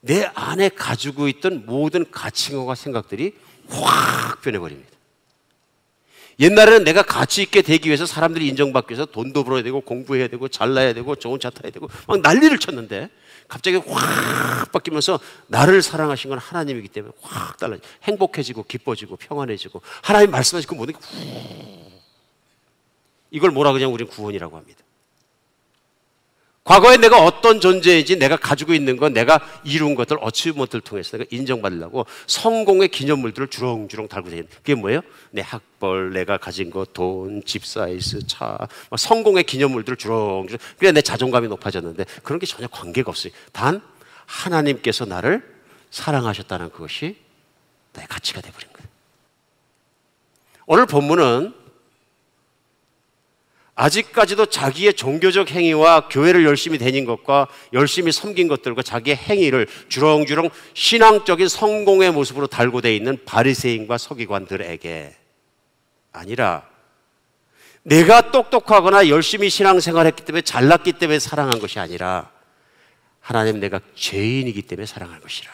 내 0.00 0.30
안에 0.34 0.68
가지고 0.68 1.28
있던 1.28 1.66
모든 1.66 2.10
가치관과 2.10 2.74
생각들이 2.74 3.34
확 3.68 4.40
변해버립니다. 4.42 4.98
옛날에는 6.40 6.84
내가 6.84 7.02
가치 7.02 7.42
있게 7.42 7.62
되기 7.62 7.88
위해서 7.88 8.06
사람들이 8.06 8.46
인정받기 8.46 8.92
위해서 8.92 9.06
돈도 9.06 9.42
벌어야 9.42 9.62
되고 9.62 9.80
공부해야 9.80 10.28
되고 10.28 10.46
잘나야 10.46 10.92
되고 10.92 11.16
좋은 11.16 11.40
차 11.40 11.50
타야 11.50 11.72
되고 11.72 11.88
막 12.06 12.20
난리를 12.20 12.56
쳤는데 12.58 13.10
갑자기 13.48 13.76
확 13.76 14.70
바뀌면서 14.70 15.18
나를 15.48 15.82
사랑하신 15.82 16.30
건 16.30 16.38
하나님이기 16.38 16.88
때문에 16.88 17.12
확 17.20 17.56
달라져 17.56 17.82
행복해지고 18.04 18.64
기뻐지고 18.64 19.16
평안해지고 19.16 19.82
하나님 20.02 20.30
말씀하신 20.30 20.68
그 20.68 20.74
모든 20.74 20.94
게 20.94 21.00
이걸 23.30 23.50
뭐라 23.50 23.72
그냥 23.72 23.92
우리는 23.92 24.10
구원이라고 24.10 24.56
합니다. 24.56 24.80
과거에 26.68 26.98
내가 26.98 27.24
어떤 27.24 27.60
존재인지 27.60 28.18
내가 28.18 28.36
가지고 28.36 28.74
있는 28.74 28.98
건 28.98 29.14
내가 29.14 29.40
이룬 29.64 29.94
것들 29.94 30.18
어치먼트를 30.20 30.82
통해서 30.82 31.16
내가 31.16 31.26
인정받으려고 31.30 32.04
성공의 32.26 32.88
기념물들을 32.88 33.48
주렁주렁 33.48 34.08
달고 34.08 34.28
다니는 34.28 34.48
그게 34.56 34.74
뭐예요? 34.74 35.00
내 35.30 35.40
학벌, 35.40 36.12
내가 36.12 36.36
가진 36.36 36.68
것, 36.68 36.92
돈, 36.92 37.42
집 37.46 37.64
사이즈, 37.64 38.26
차 38.26 38.58
성공의 38.94 39.44
기념물들을 39.44 39.96
주렁주렁 39.96 40.58
그래 40.76 40.92
내 40.92 41.00
자존감이 41.00 41.48
높아졌는데 41.48 42.04
그런 42.22 42.38
게 42.38 42.44
전혀 42.44 42.68
관계가 42.68 43.08
없어요. 43.08 43.32
단 43.52 43.80
하나님께서 44.26 45.06
나를 45.06 45.42
사랑하셨다는 45.90 46.68
그것이 46.68 47.16
나의 47.94 48.06
가치가 48.08 48.42
되버린 48.42 48.68
거예요. 48.74 48.88
오늘 50.66 50.84
본문은 50.84 51.54
아직까지도 53.78 54.46
자기의 54.46 54.94
종교적 54.94 55.52
행위와 55.52 56.08
교회를 56.08 56.44
열심히 56.44 56.78
다닌 56.78 57.04
것과 57.04 57.46
열심히 57.72 58.10
섬긴 58.10 58.48
것들과 58.48 58.82
자기의 58.82 59.16
행위를 59.16 59.68
주렁주렁 59.88 60.50
신앙적인 60.74 61.46
성공의 61.46 62.10
모습으로 62.10 62.48
달고 62.48 62.80
돼 62.80 62.96
있는 62.96 63.24
바리새인과 63.24 63.96
서기관들에게 63.96 65.16
아니라 66.10 66.68
내가 67.84 68.32
똑똑하거나 68.32 69.08
열심히 69.08 69.48
신앙생활했기 69.48 70.24
때문에 70.24 70.42
잘났기 70.42 70.94
때문에 70.94 71.20
사랑한 71.20 71.60
것이 71.60 71.78
아니라 71.78 72.32
하나님 73.20 73.60
내가 73.60 73.78
죄인이기 73.94 74.62
때문에 74.62 74.86
사랑한 74.86 75.20
것이라 75.20 75.52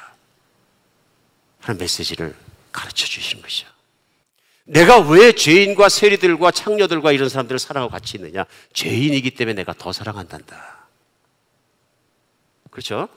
하는 1.60 1.78
메시지를 1.78 2.34
가르쳐 2.72 3.04
주시는 3.04 3.42
것이죠. 3.42 3.73
내가 4.64 4.98
왜 5.00 5.32
죄인과 5.32 5.88
세리들과 5.88 6.50
창녀들과 6.50 7.12
이런 7.12 7.28
사람들을 7.28 7.58
사랑하고 7.58 7.92
같이 7.92 8.16
있느냐? 8.16 8.44
죄인이기 8.72 9.32
때문에 9.32 9.54
내가 9.54 9.74
더 9.74 9.92
사랑한단다. 9.92 10.86
그렇죠? 12.70 13.08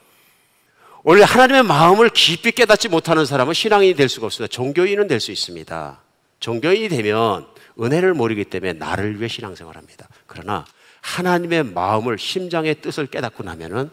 원래 1.04 1.24
하나님의 1.24 1.64
마음을 1.64 2.10
깊이 2.10 2.52
깨닫지 2.52 2.90
못하는 2.90 3.26
사람은 3.26 3.54
신앙인이 3.54 3.96
될 3.96 4.10
수가 4.10 4.26
없습니다. 4.26 4.52
종교인은 4.54 5.08
될 5.08 5.22
수 5.22 5.32
있습니다. 5.32 6.02
종교인이 6.40 6.90
되면 6.90 7.48
은혜를 7.80 8.14
모르기 8.14 8.44
때문에 8.44 8.74
나를 8.74 9.18
위해 9.18 9.28
신앙생활 9.30 9.78
합니다. 9.78 10.08
그러나 10.26 10.66
하나님의 11.02 11.64
마음을 11.64 12.20
심장의 12.20 12.82
뜻을 12.82 13.08
깨닫고 13.08 13.44
나면은 13.44 13.90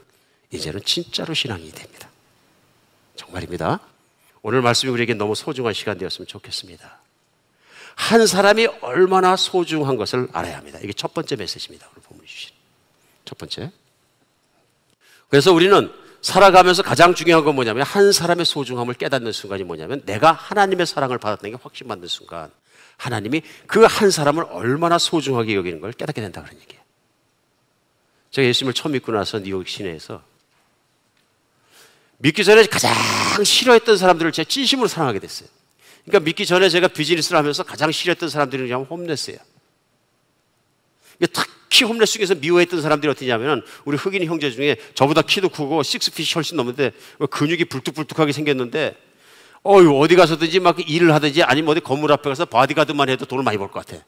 이제는 0.50 0.80
진짜로 0.84 1.34
신앙인이 1.34 1.70
됩니다. 1.70 2.08
정말입니다. 3.16 3.80
오늘 4.42 4.60
말씀이 4.60 4.90
우리에게 4.90 5.14
너무 5.14 5.34
소중한 5.34 5.72
시간 5.72 5.96
되었으면 5.96 6.26
좋겠습니다. 6.26 7.03
한 7.96 8.26
사람이 8.26 8.66
얼마나 8.80 9.36
소중한 9.36 9.96
것을 9.96 10.28
알아야 10.32 10.58
합니다. 10.58 10.78
이게 10.82 10.92
첫 10.92 11.14
번째 11.14 11.36
메시지입니다. 11.36 11.88
오늘 11.92 12.02
본문이 12.02 12.28
주신 12.28 12.50
첫 13.24 13.38
번째. 13.38 13.70
그래서 15.28 15.52
우리는 15.52 15.92
살아가면서 16.20 16.82
가장 16.82 17.14
중요한 17.14 17.44
건 17.44 17.54
뭐냐면 17.54 17.84
한 17.84 18.10
사람의 18.12 18.46
소중함을 18.46 18.94
깨닫는 18.94 19.32
순간이 19.32 19.62
뭐냐면 19.64 20.02
내가 20.06 20.32
하나님의 20.32 20.86
사랑을 20.86 21.18
받았다는 21.18 21.56
게 21.56 21.62
확신받는 21.62 22.08
순간 22.08 22.50
하나님이 22.96 23.42
그 23.66 23.86
한 23.86 24.10
사람을 24.10 24.44
얼마나 24.50 24.98
소중하게 24.98 25.54
여기는 25.54 25.80
걸 25.80 25.92
깨닫게 25.92 26.20
된다 26.20 26.42
그런 26.42 26.58
얘기예요. 26.60 26.82
제가 28.30 28.48
예수님을 28.48 28.74
처음 28.74 28.92
믿고 28.92 29.12
나서 29.12 29.38
뉴욕 29.38 29.66
시내에서 29.66 30.22
믿기 32.18 32.42
전에 32.44 32.64
가장 32.66 32.92
싫어했던 33.44 33.96
사람들을 33.98 34.32
제가 34.32 34.48
진심으로 34.48 34.88
사랑하게 34.88 35.18
됐어요. 35.18 35.48
그러니까 36.04 36.24
믿기 36.24 36.44
전에 36.46 36.68
제가 36.68 36.88
비즈니스를 36.88 37.38
하면서 37.38 37.62
가장 37.62 37.90
싫어했던 37.90 38.28
사람들이 38.28 38.62
그냥 38.64 38.82
홈레스예요. 38.82 39.38
특히 41.32 41.84
홈레스 41.84 42.14
중에서 42.14 42.34
미워했던 42.34 42.82
사람들이 42.82 43.10
어떻냐면 43.10 43.64
우리 43.84 43.96
흑인 43.96 44.24
형제 44.24 44.50
중에 44.50 44.76
저보다 44.94 45.22
키도 45.22 45.48
크고 45.48 45.82
식스핏이 45.82 46.28
훨씬 46.34 46.56
넘는데 46.56 46.92
근육이 47.30 47.64
불뚝불뚝하게 47.66 48.32
생겼는데 48.32 48.96
어유 49.66 49.96
어디 49.98 50.14
가서든지 50.14 50.60
막 50.60 50.76
일을 50.88 51.14
하든지 51.14 51.42
아니면 51.42 51.70
어디 51.70 51.80
건물 51.80 52.12
앞에 52.12 52.28
가서 52.28 52.44
바디가드만 52.44 53.08
해도 53.08 53.24
돈을 53.24 53.42
많이 53.42 53.56
벌 53.56 53.70
것 53.70 53.86
같아. 53.86 54.04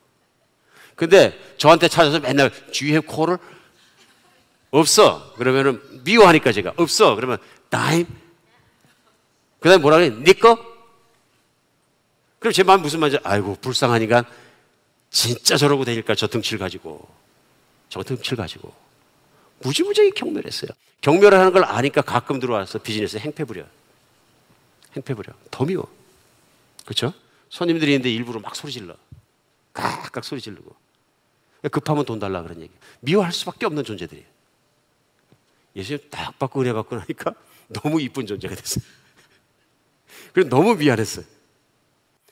근데 0.96 1.38
저한테 1.56 1.88
찾아서 1.88 2.20
맨날 2.20 2.50
주위에 2.72 2.98
코를 3.00 3.38
없어. 4.70 5.32
그러면은 5.34 5.80
미워하니까 6.04 6.52
제가 6.52 6.74
없어. 6.76 7.14
그러면 7.14 7.38
다임. 7.70 8.06
그다음에 9.60 9.80
뭐라 9.80 9.96
그래? 9.98 10.10
네 10.10 10.32
거? 10.34 10.75
그럼 12.38 12.52
제 12.52 12.62
마음 12.62 12.82
무슨 12.82 13.00
말인지 13.00 13.20
아이고 13.24 13.56
불쌍하니까 13.60 14.24
진짜 15.10 15.56
저러고 15.56 15.84
다니까 15.84 16.14
저 16.14 16.26
등치를 16.26 16.58
가지고 16.58 17.08
저 17.88 18.02
등치를 18.02 18.36
가지고 18.36 18.72
무지무지하게 19.60 20.10
경멸했어요. 20.10 20.70
경멸을 21.00 21.38
하는 21.38 21.52
걸 21.52 21.64
아니까 21.64 22.02
가끔 22.02 22.40
들어와서 22.40 22.78
비즈니스 22.78 23.16
행패 23.16 23.44
부려. 23.44 23.64
행패 24.94 25.14
부려. 25.14 25.32
더 25.50 25.64
미워. 25.64 25.86
그렇죠? 26.84 27.12
손님들이 27.48 27.92
있는데 27.92 28.12
일부러 28.12 28.40
막 28.40 28.54
소리 28.56 28.72
질러. 28.72 28.96
깍깍 29.72 30.24
소리 30.24 30.40
지르고. 30.40 30.74
급하면 31.70 32.04
돈 32.04 32.18
달라 32.18 32.42
그런 32.42 32.60
얘기. 32.60 32.72
미워할 33.00 33.32
수밖에 33.32 33.66
없는 33.66 33.84
존재들이에요. 33.84 34.26
예수님 35.76 36.00
딱 36.10 36.38
받고 36.38 36.62
은혜 36.62 36.72
받고 36.72 36.96
나니까 36.96 37.34
너무 37.68 38.00
이쁜 38.00 38.26
존재가 38.26 38.54
됐어요. 38.54 38.84
그래서 40.32 40.48
너무 40.48 40.74
미안했어요. 40.74 41.24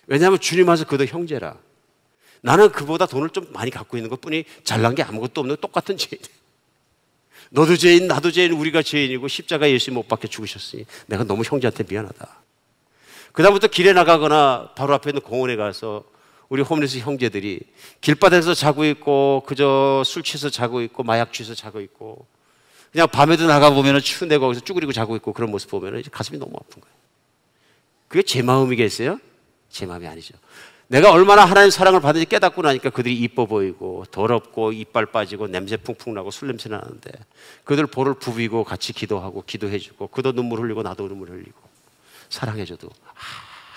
왜냐하면 0.07 0.39
주님 0.41 0.69
와서 0.69 0.85
그도 0.85 1.05
형제라. 1.05 1.57
나는 2.43 2.71
그보다 2.73 3.07
돈을 3.07 3.31
좀 3.31 3.47
많이 3.53 3.71
갖고 3.71 3.97
있는 3.97 4.11
것 4.11 4.21
뿐이 4.21 4.45
잘난 4.65 4.95
게 4.95 5.03
아무것도 5.03 5.41
없는 5.41 5.57
똑같은 5.61 5.97
죄인. 5.97 6.21
너도 7.51 7.77
죄인, 7.77 8.07
나도 8.07 8.31
죄인, 8.31 8.53
우리가 8.53 8.83
죄인이고 8.83 9.29
십자가 9.29 9.71
예수 9.71 9.93
못 9.93 10.09
박혀 10.09 10.29
죽으셨으니 10.29 10.85
내가 11.07 11.25
너무 11.25 11.43
형제한테 11.45 11.85
미안하다. 11.89 12.29
그다음부터 13.33 13.69
길에 13.69 13.93
나가거나 13.93 14.73
바로 14.77 14.95
앞에 14.95 15.11
있는 15.11 15.23
공원에 15.23 15.57
가서 15.57 16.05
우리 16.49 16.63
홈리스 16.63 16.99
형제들이 16.99 17.61
길바닥에서 18.01 18.55
자고 18.55 18.85
있고 18.85 19.43
그저 19.47 20.03
술 20.05 20.23
취해서 20.23 20.51
자고 20.51 20.83
있고 20.83 21.03
마약 21.03 21.33
취해서 21.33 21.55
자고 21.55 21.81
있고 21.81 22.27
그냥 22.93 23.09
밤에도 23.09 23.47
나가 23.47 23.71
보면은 23.71 24.01
추운데 24.01 24.39
거기서 24.39 24.61
쭈그리고 24.61 24.93
자고 24.93 25.17
있고 25.17 25.33
그런 25.33 25.51
모습 25.51 25.71
보면은 25.71 26.03
가슴이 26.13 26.39
너무 26.39 26.53
아픈 26.57 26.81
거예요. 26.81 26.95
그게 28.07 28.23
제 28.23 28.43
마음이겠어요? 28.43 29.19
제 29.75 29.87
마음이 29.87 30.07
아니죠. 30.07 30.35
내가 30.87 31.11
얼마나 31.11 31.45
하나님 31.45 31.68
사랑을 31.70 32.01
받은지 32.01 32.27
깨닫고 32.27 32.62
나니까 32.62 32.91
그들이 32.91 33.18
이뻐 33.18 33.47
보이고 33.47 34.05
더럽고 34.12 34.70
이빨 34.70 35.07
빠지고 35.07 35.49
냄새 35.49 35.77
풍풍 35.77 36.14
나고 36.14 36.31
술 36.31 36.47
냄새 36.47 36.68
나는데 36.68 37.11
그들 37.64 37.89
볼을 37.89 38.14
부비고 38.14 38.62
같이 38.62 38.93
기도하고 38.93 39.43
기도해주고 39.45 40.07
그도 40.09 40.31
눈물 40.33 40.61
흘리고 40.61 40.83
나도 40.85 41.09
눈물 41.09 41.31
흘리고 41.31 41.61
사랑해줘도 42.29 42.89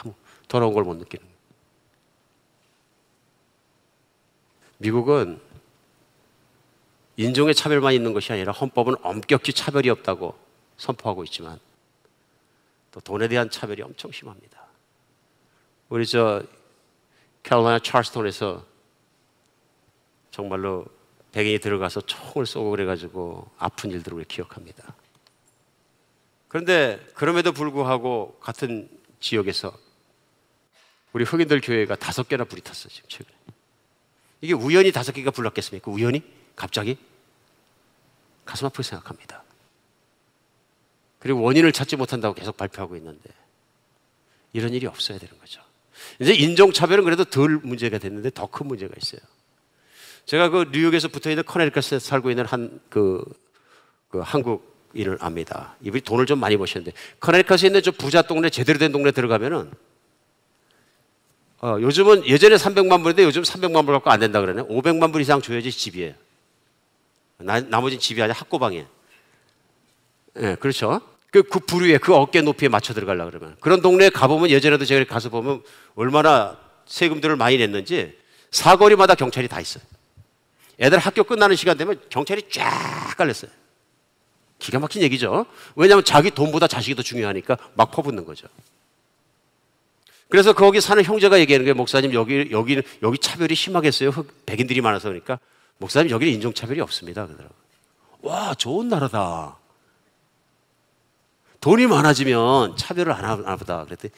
아무 0.04 0.14
더러운 0.48 0.74
걸 0.74 0.84
못 0.84 0.98
느끼는. 0.98 1.26
미국은 4.78 5.42
인종의 7.16 7.56
차별만 7.56 7.94
있는 7.94 8.14
것이 8.14 8.32
아니라 8.32 8.52
헌법은 8.52 8.98
엄격히 9.02 9.52
차별이 9.52 9.90
없다고 9.90 10.38
선포하고 10.78 11.24
있지만 11.24 11.60
또 12.92 13.00
돈에 13.00 13.28
대한 13.28 13.50
차별이 13.50 13.82
엄청 13.82 14.12
심합니다. 14.12 14.57
우리 15.90 16.06
저 16.06 16.44
캐롤라이나 17.44 17.80
찰스톤에서 17.80 18.66
정말로 20.32 20.86
백인이 21.32 21.60
들어가서 21.60 22.02
총을 22.02 22.46
쏘고 22.46 22.72
그래가지고 22.72 23.50
아픈 23.58 23.92
일들을 23.92 24.24
기억합니다. 24.26 24.96
그런데 26.48 27.00
그럼에도 27.14 27.52
불구하고 27.52 28.38
같은 28.40 28.90
지역에서 29.20 29.78
우리 31.14 31.24
흑인들 31.24 31.62
교회가 31.62 31.96
다섯 31.96 32.28
개나 32.28 32.44
불이 32.44 32.62
탔어 32.62 32.90
지금 32.90 33.10
최근에. 33.10 33.36
이게 34.42 34.54
우연히 34.54 34.92
다섯 34.92 35.14
개가 35.14 35.32
불났겠습니까? 35.32 35.90
우연히? 35.92 36.22
갑자기? 36.56 36.98
가슴 38.46 38.68
아프게 38.68 38.84
생각합니다. 38.84 39.44
그리고 41.20 41.42
원인을 41.42 41.72
찾지 41.72 41.96
못한다고 41.96 42.36
계속 42.36 42.56
발표하고 42.56 42.96
있는데 42.98 43.30
이런 44.54 44.74
일이 44.74 44.86
없어야 44.86 45.18
되는 45.18 45.38
거죠. 45.40 45.67
이제 46.20 46.34
인종차별은 46.34 47.04
그래도 47.04 47.24
덜 47.24 47.60
문제가 47.64 47.98
됐는데 47.98 48.32
더 48.32 48.48
큰 48.48 48.68
문제가 48.68 48.94
있어요. 49.02 49.22
제가 50.26 50.50
그 50.50 50.70
뉴욕에서 50.72 51.08
붙어 51.08 51.30
있는 51.30 51.44
커네리컷에 51.46 52.00
살고 52.00 52.30
있는 52.30 52.46
한그 52.46 53.24
그 54.10 54.20
한국인을 54.20 55.18
압니다. 55.22 55.76
이분이 55.82 56.02
돈을 56.02 56.26
좀 56.26 56.40
많이 56.40 56.58
버셨는데 56.58 56.96
커네리컷에 57.20 57.68
있는 57.68 57.82
저 57.82 57.92
부자 57.92 58.22
동네 58.22 58.50
제대로 58.50 58.78
된 58.80 58.92
동네 58.92 59.12
들어가면은 59.12 59.72
어, 61.60 61.78
요즘은 61.82 62.28
예전에 62.28 62.56
300만 62.56 63.02
불인데 63.02 63.24
요즘 63.24 63.42
300만 63.42 63.86
불 63.86 63.96
갖고 63.96 64.12
안 64.12 64.20
된다 64.20 64.42
그러네. 64.42 64.64
500만 64.64 65.12
불 65.12 65.22
이상 65.22 65.42
줘야지 65.42 65.72
집이에요. 65.72 66.14
나, 67.40 67.60
나머지는 67.60 68.00
집이 68.00 68.22
아니라 68.22 68.38
학고방이에요. 68.38 68.86
예, 70.38 70.42
네, 70.42 70.56
그렇죠. 70.56 71.02
그, 71.32 71.44
그 71.44 71.60
부류에 71.60 71.98
그 71.98 72.16
어깨 72.16 72.42
높이에 72.42 72.70
맞춰 72.70 72.94
들어가려 72.94 73.30
그러면 73.30 73.56
그런 73.60 73.82
동네에 73.82 74.10
가보면 74.10 74.50
예전에도 74.50 74.86
제가 74.86 75.04
가서 75.12 75.30
보면 75.30 75.62
얼마나 75.96 76.58
세금들을 76.86 77.36
많이 77.36 77.58
냈는지 77.58 78.18
사거리마다 78.52 79.16
경찰이 79.16 79.48
다 79.48 79.60
있어요. 79.60 79.84
애들 80.80 81.00
학교 81.00 81.24
끝나는 81.24 81.56
시간 81.56 81.78
되면 81.78 82.00
경찰이 82.10 82.44
쫙 82.50 83.16
깔렸어요. 83.18 83.52
기가 84.60 84.80
막힌 84.80 85.02
얘기죠. 85.04 85.46
왜냐하면 85.76 86.04
자기 86.04 86.32
돈보다 86.32 86.68
자식이 86.68 86.96
더 86.96 87.04
중요하니까 87.04 87.58
막 87.76 87.92
퍼붓는 87.92 88.26
거죠. 88.26 88.48
그래서 90.30 90.54
거기 90.54 90.82
사는 90.82 91.02
형제가 91.04 91.40
얘기하는 91.40 91.66
게 91.66 91.74
목사님 91.74 92.14
여기 92.14 92.50
여기 92.52 92.82
여기 93.02 93.18
차별이 93.18 93.56
심하겠어요. 93.56 94.12
백인들이 94.46 94.82
많아서 94.82 95.10
그러니까 95.10 95.40
목사님 95.78 96.10
여기는 96.10 96.34
인종 96.34 96.54
차별이 96.54 96.82
없습니다. 96.82 97.26
그러더라고. 97.26 97.56
와 98.22 98.54
좋은 98.56 98.90
나라다. 98.90 99.58
돈이 101.60 101.88
많아지면 101.88 102.78
차별을 102.78 103.12
안 103.14 103.26
하나 103.26 103.56
보다. 103.56 103.84
그랬더니 103.86 104.12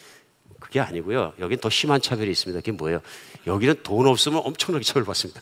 그게 0.59 0.79
아니고요. 0.79 1.33
여긴 1.39 1.57
더 1.59 1.69
심한 1.69 2.01
차별이 2.01 2.31
있습니다. 2.31 2.59
그게 2.59 2.71
뭐예요? 2.71 3.01
여기는 3.47 3.81
돈 3.83 4.07
없으면 4.07 4.41
엄청나게 4.43 4.83
차별받습니다. 4.83 5.41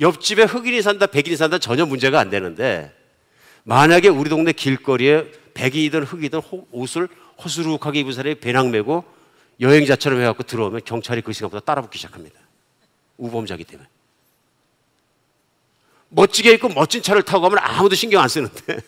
옆집에 0.00 0.42
흑인이 0.42 0.82
산다, 0.82 1.06
백인이 1.06 1.36
산다 1.36 1.58
전혀 1.58 1.86
문제가 1.86 2.18
안 2.18 2.30
되는데 2.30 2.92
만약에 3.62 4.08
우리 4.08 4.28
동네 4.28 4.52
길거리에 4.52 5.30
백인이든 5.54 6.02
흑이든 6.02 6.40
옷을 6.72 7.08
허스룩하게 7.42 8.00
입은 8.00 8.12
사람이 8.12 8.34
배낭 8.36 8.70
메고 8.70 9.04
여행자처럼 9.60 10.20
해갖고 10.20 10.42
들어오면 10.42 10.80
경찰이 10.84 11.22
그 11.22 11.32
시간부터 11.32 11.60
따라붙기 11.60 11.98
시작합니다. 11.98 12.38
우범자기 13.16 13.64
때문에. 13.64 13.88
멋지게 16.08 16.52
입고 16.54 16.68
멋진 16.70 17.02
차를 17.02 17.22
타고 17.22 17.42
가면 17.42 17.58
아무도 17.60 17.94
신경 17.94 18.20
안 18.20 18.28
쓰는데 18.28 18.80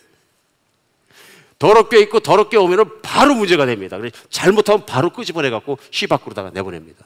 더럽게 1.58 2.00
입고 2.00 2.20
더럽게 2.20 2.56
오면 2.56 3.02
바로 3.02 3.34
문제가 3.34 3.66
됩니다. 3.66 3.98
잘못하면 4.30 4.84
바로 4.84 5.10
끄집어내갖고 5.10 5.78
시 5.90 6.06
밖으로다가 6.06 6.50
내보냅니다. 6.50 7.04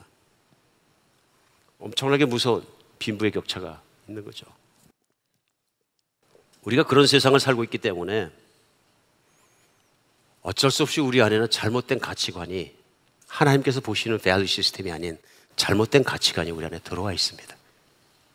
엄청나게 1.79 2.25
무서운 2.25 2.65
빈부의 2.99 3.31
격차가 3.31 3.81
있는 4.07 4.23
거죠. 4.23 4.45
우리가 6.63 6.83
그런 6.83 7.07
세상을 7.07 7.39
살고 7.39 7.63
있기 7.65 7.77
때문에 7.77 8.29
어쩔 10.43 10.69
수 10.69 10.83
없이 10.83 11.01
우리 11.01 11.21
안에는 11.21 11.49
잘못된 11.49 11.99
가치관이 11.99 12.75
하나님께서 13.27 13.79
보시는 13.79 14.19
value 14.19 14.45
system이 14.45 14.91
아닌 14.91 15.17
잘못된 15.55 16.03
가치관이 16.03 16.51
우리 16.51 16.65
안에 16.65 16.79
들어와 16.79 17.13
있습니다. 17.13 17.55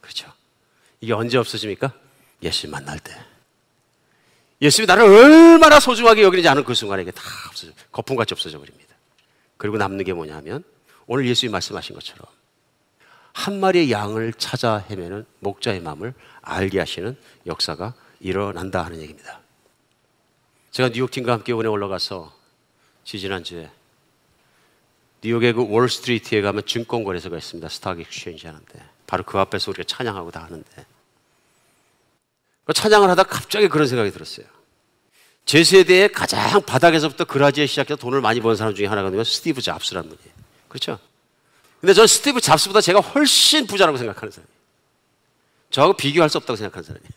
그렇죠? 0.01 0.33
이게 1.01 1.13
언제 1.13 1.37
없어집니까? 1.39 1.93
예수님 2.43 2.73
만날 2.73 2.99
때. 2.99 3.17
예수님이 4.61 4.87
나를 4.87 5.05
얼마나 5.05 5.81
소중하게 5.81 6.23
여기는지 6.23 6.49
아는 6.49 6.65
그 6.65 6.75
순간에 6.75 7.03
이게 7.03 7.11
다 7.11 7.23
없어져. 7.49 7.73
거품같이 7.93 8.35
없어져 8.35 8.59
버립니다. 8.59 8.95
그리고 9.57 9.77
남는 9.77 10.05
게 10.05 10.13
뭐냐면 10.13 10.65
오늘 11.07 11.27
예수님이 11.27 11.53
말씀하신 11.53 11.95
것처럼 11.95 12.27
한 13.33 13.61
마리의 13.61 13.91
양을 13.91 14.33
찾아 14.35 14.79
헤매는 14.79 15.27
목자의 15.41 15.81
마음을 15.81 16.15
알게 16.41 16.79
하시는 16.79 17.17
역사가 17.47 17.95
일어난다 18.21 18.83
하는 18.85 19.01
얘기입니다. 19.01 19.41
제가 20.71 20.89
뉴욕팀과 20.89 21.33
함께 21.33 21.53
오늘 21.53 21.69
올라가서 21.69 22.35
지지난주에 23.05 23.71
뉴욕의 25.23 25.53
그 25.55 25.67
월스트리트에 25.69 26.41
가면 26.41 26.67
증권거래소가 26.67 27.37
있습니다. 27.37 27.69
stock 27.69 28.01
exchange 28.01 28.47
하는데 28.47 28.83
바로 29.07 29.23
그 29.25 29.39
앞에서 29.39 29.71
우리가 29.71 29.85
찬양하고 29.85 30.31
다 30.31 30.45
하는데 30.45 30.65
그 30.75 30.96
찬양을 32.73 33.09
하다 33.11 33.23
갑자기 33.25 33.69
그런 33.69 33.87
생각이 33.87 34.11
들었어요. 34.11 34.47
제 35.45 35.63
세대에 35.63 36.09
가장 36.09 36.61
바닥에서부터 36.63 37.25
garage에 37.25 37.67
시작해서 37.67 37.97
돈을 37.97 38.21
많이 38.21 38.41
번 38.41 38.57
사람 38.57 38.75
중에 38.75 38.87
하나가 38.87 39.11
누가 39.11 39.23
스티브 39.23 39.63
잡스라는 39.63 40.09
분이에요. 40.09 40.35
그렇죠? 40.69 40.99
근데 41.81 41.95
저는 41.95 42.09
스티브 42.09 42.41
잡스보다 42.41 42.81
제가 42.81 43.01
훨씬 43.01 43.67
부자라고 43.67 43.97
생각하는 43.97 44.33
사람이에요. 44.33 44.57
저하고 45.71 45.93
비교할 45.93 46.29
수 46.29 46.39
없다고 46.39 46.57
생각하는 46.57 46.85
사람이에요. 46.85 47.11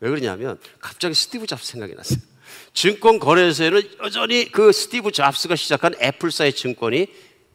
왜 0.00 0.10
그러냐면 0.10 0.58
갑자기 0.80 1.14
스티브 1.14 1.46
잡스 1.46 1.72
생각이 1.72 1.94
났어요. 1.94 2.18
증권 2.72 3.18
거래소에는 3.18 3.82
여전히 4.02 4.50
그 4.50 4.72
스티브 4.72 5.12
잡스가 5.12 5.56
시작한 5.56 5.94
애플사의 6.00 6.54
증권이 6.54 7.08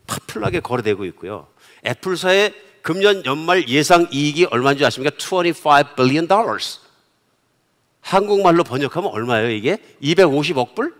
popular하게 0.07 0.59
거래되고 0.59 1.05
있고요. 1.05 1.47
애플사의 1.85 2.53
금년 2.81 3.25
연말 3.25 3.67
예상 3.69 4.07
이익이 4.11 4.45
얼마인지 4.45 4.83
아십니까? 4.85 5.15
25 5.17 5.95
billion 5.95 6.27
dollars. 6.27 6.79
한국말로 8.01 8.63
번역하면 8.63 9.11
얼마예요, 9.11 9.51
이게? 9.51 9.77
250억 10.01 10.75
불? 10.75 10.93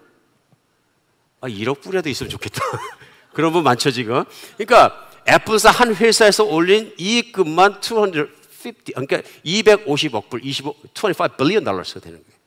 아, 1.42 1.48
1억 1.48 1.82
불이라도 1.82 2.10
있으면 2.10 2.30
좋겠다. 2.30 2.62
그런 3.34 3.52
분 3.52 3.64
많죠, 3.64 3.92
지금. 3.92 4.24
그러니까 4.58 5.10
애플사 5.28 5.70
한 5.72 5.94
회사에서 5.96 6.44
올린 6.44 6.94
이익금만 6.98 7.82
250, 7.84 8.86
그러니까 8.86 9.22
250억 9.46 10.30
불, 10.30 10.42
25, 10.44 10.76
25 10.96 11.28
billion 11.38 11.64
달러가 11.64 11.84
되는 12.00 12.24
거예요. 12.24 12.42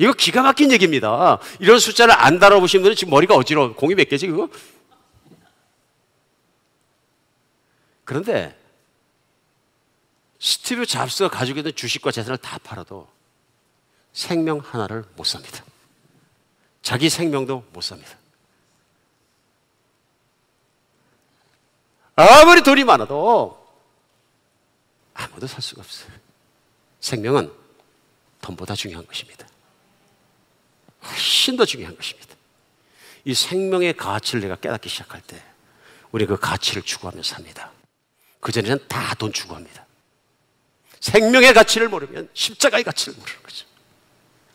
이거 0.00 0.12
기가 0.12 0.42
막힌 0.42 0.70
얘기입니다. 0.70 1.38
이런 1.58 1.78
숫자를 1.78 2.14
안 2.14 2.38
다뤄보신 2.38 2.82
분은 2.82 2.94
지금 2.96 3.10
머리가 3.10 3.34
어지러워. 3.34 3.74
공이 3.74 3.94
몇 3.94 4.08
개지, 4.08 4.28
그거? 4.28 4.48
그런데 8.04 8.57
스티브 10.40 10.86
잡스가 10.86 11.28
가지고 11.28 11.60
있는 11.60 11.74
주식과 11.74 12.12
재산을 12.12 12.38
다 12.38 12.58
팔아도 12.58 13.08
생명 14.12 14.58
하나를 14.58 15.04
못 15.16 15.24
삽니다. 15.24 15.64
자기 16.82 17.10
생명도 17.10 17.66
못 17.72 17.80
삽니다. 17.82 18.16
아무리 22.14 22.62
돈이 22.62 22.84
많아도 22.84 23.66
아무도 25.14 25.46
살 25.46 25.60
수가 25.60 25.82
없어요. 25.82 26.10
생명은 27.00 27.52
돈보다 28.40 28.74
중요한 28.74 29.06
것입니다. 29.06 29.46
훨씬 31.04 31.56
더 31.56 31.64
중요한 31.64 31.96
것입니다. 31.96 32.34
이 33.24 33.34
생명의 33.34 33.96
가치를 33.96 34.40
내가 34.40 34.56
깨닫기 34.56 34.88
시작할 34.88 35.20
때 35.20 35.42
우리 36.10 36.26
그 36.26 36.38
가치를 36.38 36.82
추구하며 36.82 37.22
삽니다. 37.22 37.72
그전에는 38.40 38.86
다 38.88 39.14
돈 39.14 39.32
추구합니다. 39.32 39.87
생명의 41.00 41.52
가치를 41.54 41.88
모르면 41.88 42.28
십자가의 42.34 42.84
가치를 42.84 43.18
모르는 43.18 43.42
거죠. 43.42 43.66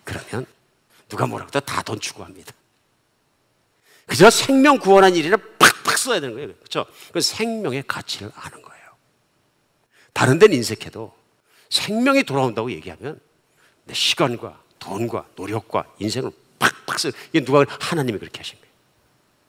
그러면 0.04 0.46
누가 1.10 1.26
뭐라고 1.26 1.48
해도 1.50 1.60
다 1.62 1.82
돈 1.84 2.00
추구합니다. 2.00 2.54
그저 4.06 4.30
생명 4.30 4.80
구원한 4.80 5.16
일이라 5.16 5.38
팍팍 5.60 5.98
써야 5.98 6.20
되는 6.20 6.36
거예요. 6.36 6.54
그렇죠? 6.56 6.86
그 7.12 7.22
생명의 7.22 7.84
가치를 7.88 8.32
아는 8.36 8.62
거예요. 8.62 8.84
다른 10.12 10.40
데는 10.40 10.56
인색해도 10.58 11.14
생명이 11.70 12.24
돌아온다고 12.24 12.72
얘기하면 12.72 13.20
내 13.86 13.94
시간과 13.94 14.62
돈과 14.80 15.28
노력과 15.36 15.86
인생을 16.00 16.32
팍팍 16.60 17.00
써. 17.00 17.10
이게 17.32 17.44
누가 17.44 17.66
하나님이 17.68 18.20
그렇게 18.20 18.40
하신 18.40 18.60
거예요. 18.60 18.74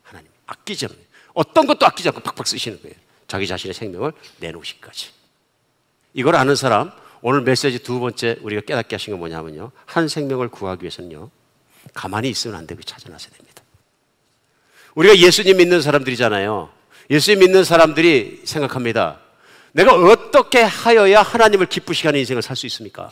하나님 0.02 0.30
아끼지 0.46 0.86
않는 0.86 0.98
어떤 1.34 1.66
것도 1.66 1.84
아끼지 1.86 2.08
않고 2.08 2.20
팍팍 2.20 2.46
쓰시는 2.46 2.80
거예요. 2.82 2.94
자기 3.26 3.46
자신의 3.46 3.74
생명을 3.74 4.12
내놓으시기까지. 4.38 5.10
이걸 6.14 6.36
아는 6.36 6.56
사람 6.56 6.90
오늘 7.20 7.42
메시지 7.42 7.78
두 7.80 8.00
번째 8.00 8.38
우리가 8.42 8.62
깨닫게 8.62 8.94
하신 8.96 9.12
건 9.12 9.18
뭐냐면요. 9.18 9.72
한 9.84 10.08
생명을 10.08 10.48
구하기 10.48 10.82
위해서는요. 10.82 11.30
가만히 11.92 12.30
있으면 12.30 12.56
안 12.56 12.66
되고 12.66 12.82
찾아나서야 12.82 13.30
됩니다. 13.36 13.62
우리가 14.94 15.16
예수님 15.18 15.56
믿는 15.58 15.82
사람들이잖아요. 15.82 16.70
예수님 17.10 17.40
믿는 17.40 17.64
사람들이 17.64 18.42
생각합니다. 18.44 19.20
내가 19.72 19.94
어떻게 19.94 20.62
하여야 20.62 21.20
하나님을 21.22 21.66
기쁘시게 21.66 22.08
하는 22.08 22.20
인생을 22.20 22.42
살 22.42 22.56
수 22.56 22.66
있습니까? 22.66 23.10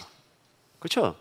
그렇죠? 0.79 1.17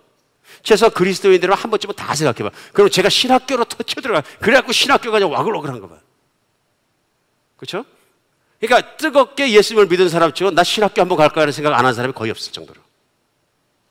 최소 0.64 0.90
그리스도인들은 0.90 1.56
한 1.56 1.72
번쯤은 1.72 1.96
다 1.96 2.14
생각해봐. 2.14 2.56
그럼 2.74 2.90
제가 2.90 3.10
신학교로 3.10 3.66
터쳐들어가. 3.66 4.22
그래갖고 4.40 4.72
신학교가 4.72 5.18
그냥 5.18 5.32
와글와글한 5.32 5.80
거 5.80 5.88
봐. 5.88 5.96
그렇죠? 7.58 7.86
그러니까 8.62 8.96
뜨겁게 8.98 9.52
예수님을 9.52 9.88
믿은 9.88 10.08
사람 10.08 10.32
치고 10.34 10.52
나 10.52 10.64
신학교 10.64 11.02
한번 11.02 11.18
갈까 11.18 11.42
하는 11.42 11.52
생각 11.52 11.74
안 11.78 11.84
한 11.84 11.94
사람이 11.94 12.14
거의 12.14 12.30
없을 12.32 12.54
정도로. 12.54 12.80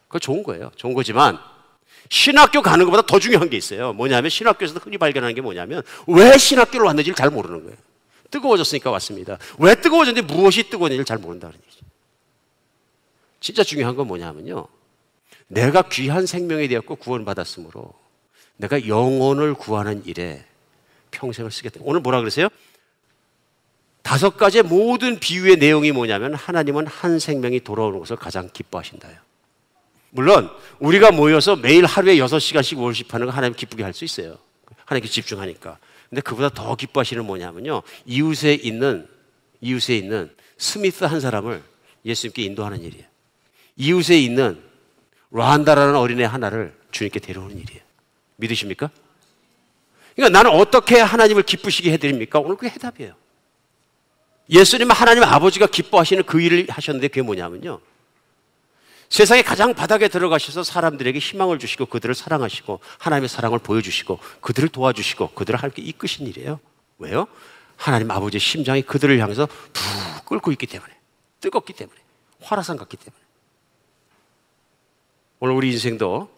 그거 0.07 0.19
좋은 0.19 0.43
거예요. 0.43 0.71
좋은 0.77 0.95
거지만 0.95 1.39
신학교 2.09 2.63
가는 2.63 2.85
것보다 2.85 3.03
더 3.07 3.19
중요한 3.19 3.51
게 3.51 3.57
있어요. 3.57 3.93
뭐냐면 3.93 4.31
신학교에서 4.31 4.75
흔히 4.79 4.97
발견하는 4.97 5.35
게 5.35 5.41
뭐냐면 5.41 5.83
왜 6.07 6.39
신학교를 6.39 6.87
왔는지를 6.87 7.15
잘 7.17 7.31
모르는 7.31 7.65
거예요. 7.65 7.77
뜨거워졌으니까 8.31 8.91
왔습니다. 8.93 9.39
왜 9.59 9.75
뜨거워졌는지 9.75 10.33
무엇이 10.33 10.65
뜨거웠는지를 10.71 11.05
잘 11.05 11.19
모른다는 11.19 11.57
얘기죠. 11.57 11.85
진짜 13.41 13.65
중요한 13.65 13.97
건 13.97 14.07
뭐냐면요. 14.07 14.67
내가 15.49 15.83
귀한 15.83 16.27
생명이 16.27 16.69
되었고 16.69 16.95
구원받았으므로 16.97 17.93
내가 18.57 18.87
영혼을 18.87 19.55
구하는 19.55 20.05
일에 20.07 20.45
평생을 21.11 21.51
쓰겠다. 21.51 21.81
오늘 21.83 22.01
뭐라 22.01 22.21
그러세요? 22.21 22.49
다섯 24.03 24.37
가지의 24.37 24.65
모든 24.65 25.19
비유의 25.19 25.57
내용이 25.57 25.93
뭐냐면 25.93 26.35
하나님은 26.35 26.87
한 26.87 27.19
생명이 27.19 27.61
돌아오는 27.61 27.99
것을 27.99 28.17
가장 28.17 28.49
기뻐하신다요. 28.53 29.17
물론 30.11 30.51
우리가 30.81 31.13
모여서 31.13 31.57
매일 31.57 31.85
하루에 31.87 32.19
여섯 32.19 32.39
시간씩 32.39 32.79
월십하는 32.79 33.27
거 33.27 33.33
하나님 33.33 33.55
기쁘게 33.55 33.83
할 33.83 33.93
수 33.93 34.05
있어요. 34.05 34.39
하나님께 34.85 35.09
집중하니까. 35.09 35.79
근데 36.09 36.21
그보다 36.23 36.49
더 36.49 36.75
기뻐하시는 36.75 37.25
뭐냐면요. 37.25 37.83
이웃에 38.07 38.55
있는 38.55 39.07
이웃에 39.61 39.97
있는 39.97 40.31
스미스 40.59 41.05
한 41.05 41.21
사람을 41.21 41.63
예수님께 42.05 42.43
인도하는 42.43 42.83
일이에요. 42.83 43.05
이웃에 43.77 44.19
있는 44.19 44.61
라한다라는 45.31 45.95
어린애 45.95 46.25
하나를 46.25 46.75
주님께 46.91 47.21
데려오는 47.21 47.57
일이에요. 47.57 47.81
믿으십니까? 48.37 48.91
그러니까 50.17 50.37
나는 50.37 50.59
어떻게 50.59 50.99
하나님을 50.99 51.45
기쁘시게 51.45 51.93
해드립니까? 51.93 52.41
오늘 52.41 52.57
그게 52.57 52.71
해답이에요. 52.71 53.15
예수님은 54.51 54.95
하나님 54.95 55.23
아버지가 55.23 55.67
기뻐하시는 55.67 56.25
그 56.25 56.41
일을 56.41 56.67
하셨는데 56.69 57.09
그게 57.09 57.23
뭐냐면요. 57.23 57.81
세상에 59.09 59.43
가장 59.43 59.75
바닥에 59.75 60.09
들어가셔서 60.09 60.63
사람들에게 60.63 61.19
희망을 61.19 61.59
주시고 61.59 61.87
그들을 61.87 62.15
사랑하시고 62.15 62.81
하나님의 62.99 63.29
사랑을 63.29 63.59
보여주시고 63.59 64.19
그들을 64.41 64.69
도와주시고 64.69 65.33
그들을 65.33 65.61
함께 65.61 65.83
이끄신 65.83 66.27
일이에요. 66.27 66.61
왜요? 66.99 67.27
하나님 67.77 68.11
아버지의 68.11 68.41
심장이 68.41 68.83
그들을 68.83 69.19
향해서 69.19 69.47
푹 69.47 70.25
끓고 70.27 70.53
있기 70.53 70.67
때문에 70.67 70.93
뜨겁기 71.41 71.73
때문에 71.73 71.99
화라산 72.43 72.77
같기 72.77 72.97
때문에 72.97 73.23
오늘 75.41 75.55
우리 75.55 75.73
인생도 75.73 76.31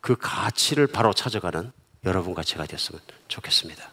그 0.00 0.16
가치를 0.18 0.86
바로 0.86 1.12
찾아가는 1.12 1.72
여러분 2.04 2.34
가치가 2.34 2.66
되었으면 2.66 3.00
좋겠습니다. 3.28 3.90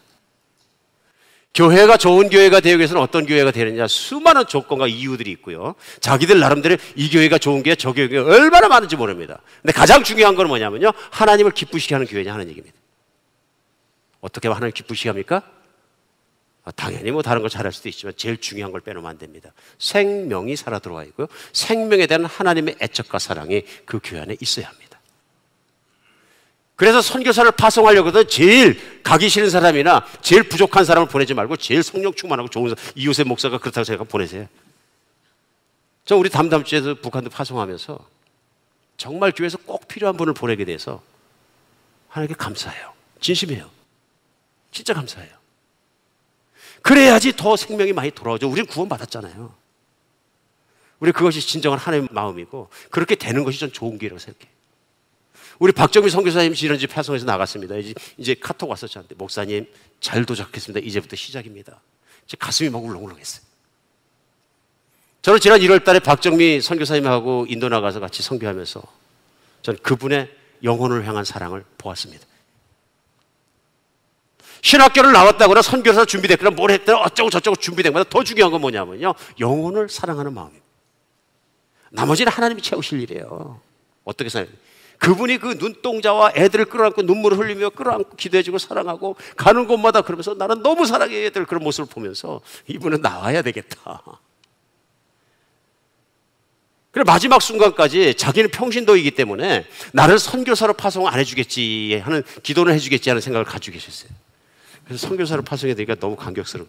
교회가 1.54 1.96
좋은 1.96 2.28
교회가 2.28 2.60
되기 2.60 2.76
위해서는 2.78 3.02
어떤 3.02 3.26
교회가 3.26 3.50
되느냐 3.50 3.86
수많은 3.88 4.46
조건과 4.46 4.86
이유들이 4.86 5.30
있고요. 5.32 5.74
자기들 6.00 6.38
나름대로 6.38 6.76
이 6.94 7.10
교회가 7.10 7.38
좋은 7.38 7.62
교회, 7.62 7.74
저 7.74 7.92
교회가 7.92 8.24
얼마나 8.24 8.68
많은지 8.68 8.96
모릅니다. 8.96 9.40
근데 9.60 9.72
가장 9.72 10.04
중요한 10.04 10.36
건 10.36 10.46
뭐냐면요. 10.46 10.92
하나님을 11.10 11.50
기쁘시게 11.52 11.94
하는 11.94 12.06
교회냐 12.06 12.32
하는 12.32 12.48
얘기입니다. 12.48 12.76
어떻게 14.20 14.48
하나님 14.48 14.72
기쁘시게 14.72 15.08
합니까? 15.08 15.42
아, 16.64 16.70
당연히 16.70 17.10
뭐 17.10 17.22
다른 17.22 17.40
걸 17.40 17.50
잘할 17.50 17.72
수도 17.72 17.88
있지만 17.88 18.14
제일 18.16 18.36
중요한 18.36 18.70
걸 18.70 18.80
빼놓으면 18.80 19.10
안 19.10 19.18
됩니다. 19.18 19.52
생명이 19.78 20.56
살아 20.56 20.78
들어와 20.78 21.04
있고요. 21.04 21.26
생명에 21.52 22.06
대한 22.06 22.26
하나님의 22.26 22.76
애착과 22.80 23.18
사랑이 23.18 23.62
그 23.86 23.98
교회 24.02 24.20
안에 24.20 24.36
있어야 24.40 24.68
합니다. 24.68 24.89
그래서 26.80 27.02
선교사를 27.02 27.50
파송하려거든 27.50 28.26
제일 28.26 29.02
가기 29.02 29.28
싫은 29.28 29.50
사람이나 29.50 30.02
제일 30.22 30.44
부족한 30.44 30.86
사람을 30.86 31.10
보내지 31.10 31.34
말고 31.34 31.58
제일 31.58 31.82
성령 31.82 32.14
충만하고 32.14 32.48
좋은 32.48 32.70
사람, 32.70 32.82
이웃의 32.94 33.26
목사가 33.26 33.58
그렇다고 33.58 33.84
생각 33.84 34.08
보내세요. 34.08 34.48
저 36.06 36.16
우리 36.16 36.30
담담 36.30 36.64
주에서 36.64 36.94
북한도 36.94 37.28
파송하면서 37.28 37.98
정말 38.96 39.30
교회에서 39.32 39.58
꼭 39.58 39.88
필요한 39.88 40.16
분을 40.16 40.32
보내게 40.32 40.64
돼서 40.64 41.02
하나님께 42.08 42.34
감사해요. 42.38 42.94
진심이에요. 43.20 43.68
진짜 44.72 44.94
감사해요. 44.94 45.34
그래야지 46.80 47.36
더 47.36 47.56
생명이 47.58 47.92
많이 47.92 48.10
돌아오죠. 48.10 48.48
우리는 48.48 48.66
구원받았잖아요. 48.66 49.52
우리 51.00 51.12
그것이 51.12 51.42
진정한 51.42 51.78
하나님의 51.78 52.08
마음이고 52.10 52.70
그렇게 52.88 53.16
되는 53.16 53.44
것이 53.44 53.58
전 53.60 53.70
좋은 53.70 53.98
기회라고 53.98 54.18
생각해요. 54.18 54.59
우리 55.60 55.72
박정미 55.72 56.08
선교사님 56.08 56.54
지난주 56.54 56.88
파송에서 56.88 57.26
나갔습니다. 57.26 57.76
이제, 57.76 57.92
이제 58.16 58.34
카톡 58.34 58.70
왔었 58.70 58.88
저한테 58.88 59.14
목사님 59.14 59.66
잘 60.00 60.24
도착했습니다. 60.24 60.84
이제부터 60.86 61.16
시작입니다. 61.16 61.82
제 62.26 62.38
가슴이 62.40 62.70
막 62.70 62.82
울렁울렁했어요. 62.82 63.44
저는 65.20 65.38
지난 65.38 65.60
1월 65.60 65.84
달에 65.84 65.98
박정미 65.98 66.62
선교사님하고 66.62 67.44
인도 67.50 67.68
나가서 67.68 68.00
같이 68.00 68.22
선교하면서 68.22 68.82
전 69.60 69.76
그분의 69.82 70.34
영혼을 70.64 71.06
향한 71.06 71.24
사랑을 71.24 71.62
보았습니다. 71.76 72.26
신학교를 74.62 75.12
나왔다거나 75.12 75.60
선교사 75.60 76.06
준비됐거나 76.06 76.52
뭘 76.52 76.70
했거나 76.70 77.00
어쩌고 77.00 77.28
저쩌고 77.28 77.56
준비된 77.56 77.92
것보다 77.92 78.08
더 78.08 78.24
중요한 78.24 78.50
건 78.50 78.62
뭐냐면요. 78.62 79.14
영혼을 79.38 79.90
사랑하는 79.90 80.32
마음입니다. 80.32 80.64
나머지는 81.90 82.32
하나님이 82.32 82.62
채우실 82.62 83.02
일이에요. 83.02 83.60
어떻게 84.04 84.30
생각해요? 84.30 84.69
그분이 85.00 85.38
그 85.38 85.56
눈동자와 85.58 86.32
애들을 86.36 86.66
끌어안고 86.66 87.02
눈물을 87.02 87.38
흘리며 87.38 87.70
끌어안고 87.70 88.16
기도해주고 88.16 88.58
사랑하고 88.58 89.16
가는 89.34 89.66
곳마다 89.66 90.02
그러면서 90.02 90.34
나는 90.34 90.62
너무 90.62 90.86
사랑해 90.86 91.24
애들 91.24 91.46
그런 91.46 91.64
모습을 91.64 91.88
보면서 91.90 92.42
이분은 92.68 93.00
나와야 93.00 93.40
되겠다. 93.40 94.02
그래 96.92 97.02
마지막 97.06 97.40
순간까지 97.40 98.14
자기는 98.14 98.50
평신도이기 98.50 99.12
때문에 99.12 99.64
나를 99.92 100.18
선교사로 100.18 100.74
파송 100.74 101.08
안 101.08 101.18
해주겠지 101.18 102.02
하는 102.04 102.22
기도를 102.42 102.74
해주겠지 102.74 103.08
하는 103.08 103.22
생각을 103.22 103.46
가지고 103.46 103.74
계셨어요. 103.74 104.10
그래서 104.84 105.06
선교사로 105.06 105.42
파송해 105.42 105.74
되니까 105.74 105.94
너무 105.94 106.14
감격스러워. 106.14 106.68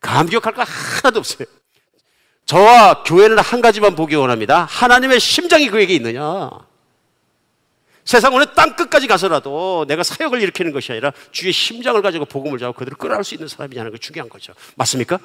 감격할 0.00 0.52
거 0.52 0.64
하나도 0.64 1.20
없어요. 1.20 1.46
저와 2.44 3.04
교회는 3.04 3.38
한 3.38 3.60
가지만 3.60 3.94
보기 3.94 4.16
원합니다. 4.16 4.64
하나님의 4.64 5.20
심장이 5.20 5.68
그에게 5.68 5.94
있느냐. 5.94 6.50
세상 8.06 8.34
어느 8.34 8.44
땅 8.54 8.76
끝까지 8.76 9.08
가서라도 9.08 9.84
내가 9.88 10.04
사역을 10.04 10.40
일으키는 10.40 10.72
것이 10.72 10.92
아니라 10.92 11.12
주의 11.32 11.52
심장을 11.52 12.00
가지고 12.00 12.24
복음을 12.24 12.58
잡고 12.58 12.78
그들을 12.78 12.96
끌어올 12.96 13.24
수 13.24 13.34
있는 13.34 13.48
사람이냐는 13.48 13.90
게 13.90 13.98
중요한 13.98 14.28
거죠. 14.28 14.54
맞습니까? 14.76 15.18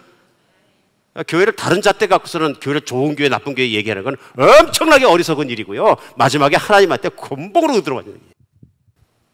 교회를 1.27 1.55
다른 1.55 1.81
잣대 1.81 2.07
갖고서는 2.07 2.55
교회를 2.55 2.81
좋은 2.81 3.15
교회, 3.15 3.29
나쁜 3.29 3.53
교회 3.53 3.71
얘기하는 3.71 4.03
건 4.03 4.17
엄청나게 4.35 5.05
어리석은 5.05 5.49
일이고요. 5.49 5.95
마지막에 6.15 6.55
하나님한테 6.55 7.09
곤봉으로 7.09 7.81
들어가는 7.83 8.09
일이에요. 8.09 8.31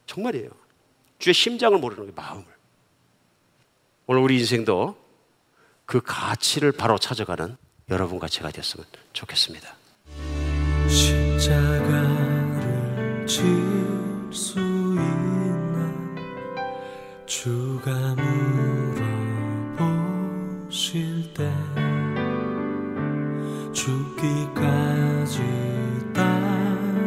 정말이에요. 0.07 0.49
주의 1.19 1.33
심장을 1.33 1.77
모르는 1.77 2.07
게 2.07 2.11
마음을. 2.15 2.43
오늘 4.07 4.21
우리 4.21 4.39
인생도 4.39 4.97
그 5.85 6.01
가치를 6.03 6.73
바로 6.73 6.97
찾아가는 6.97 7.55
여러분과 7.89 8.27
제가 8.27 8.51
됐으면 8.51 8.85
좋겠습니다. 9.13 9.73
십자가를 13.27 14.31
질수 14.31 14.59
있나 14.59 16.15
주가 17.25 17.91
물어보실 19.75 21.33
때 21.33 21.51
죽기까지 23.73 25.41
따르오리 26.13 27.01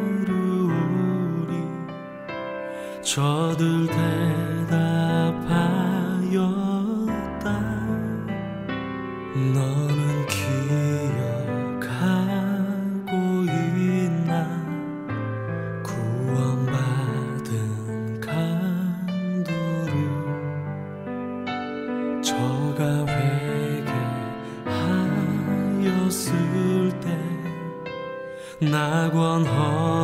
저들 3.03 3.87
대 3.87 4.30
낙원 28.91 29.47
허 29.47 30.00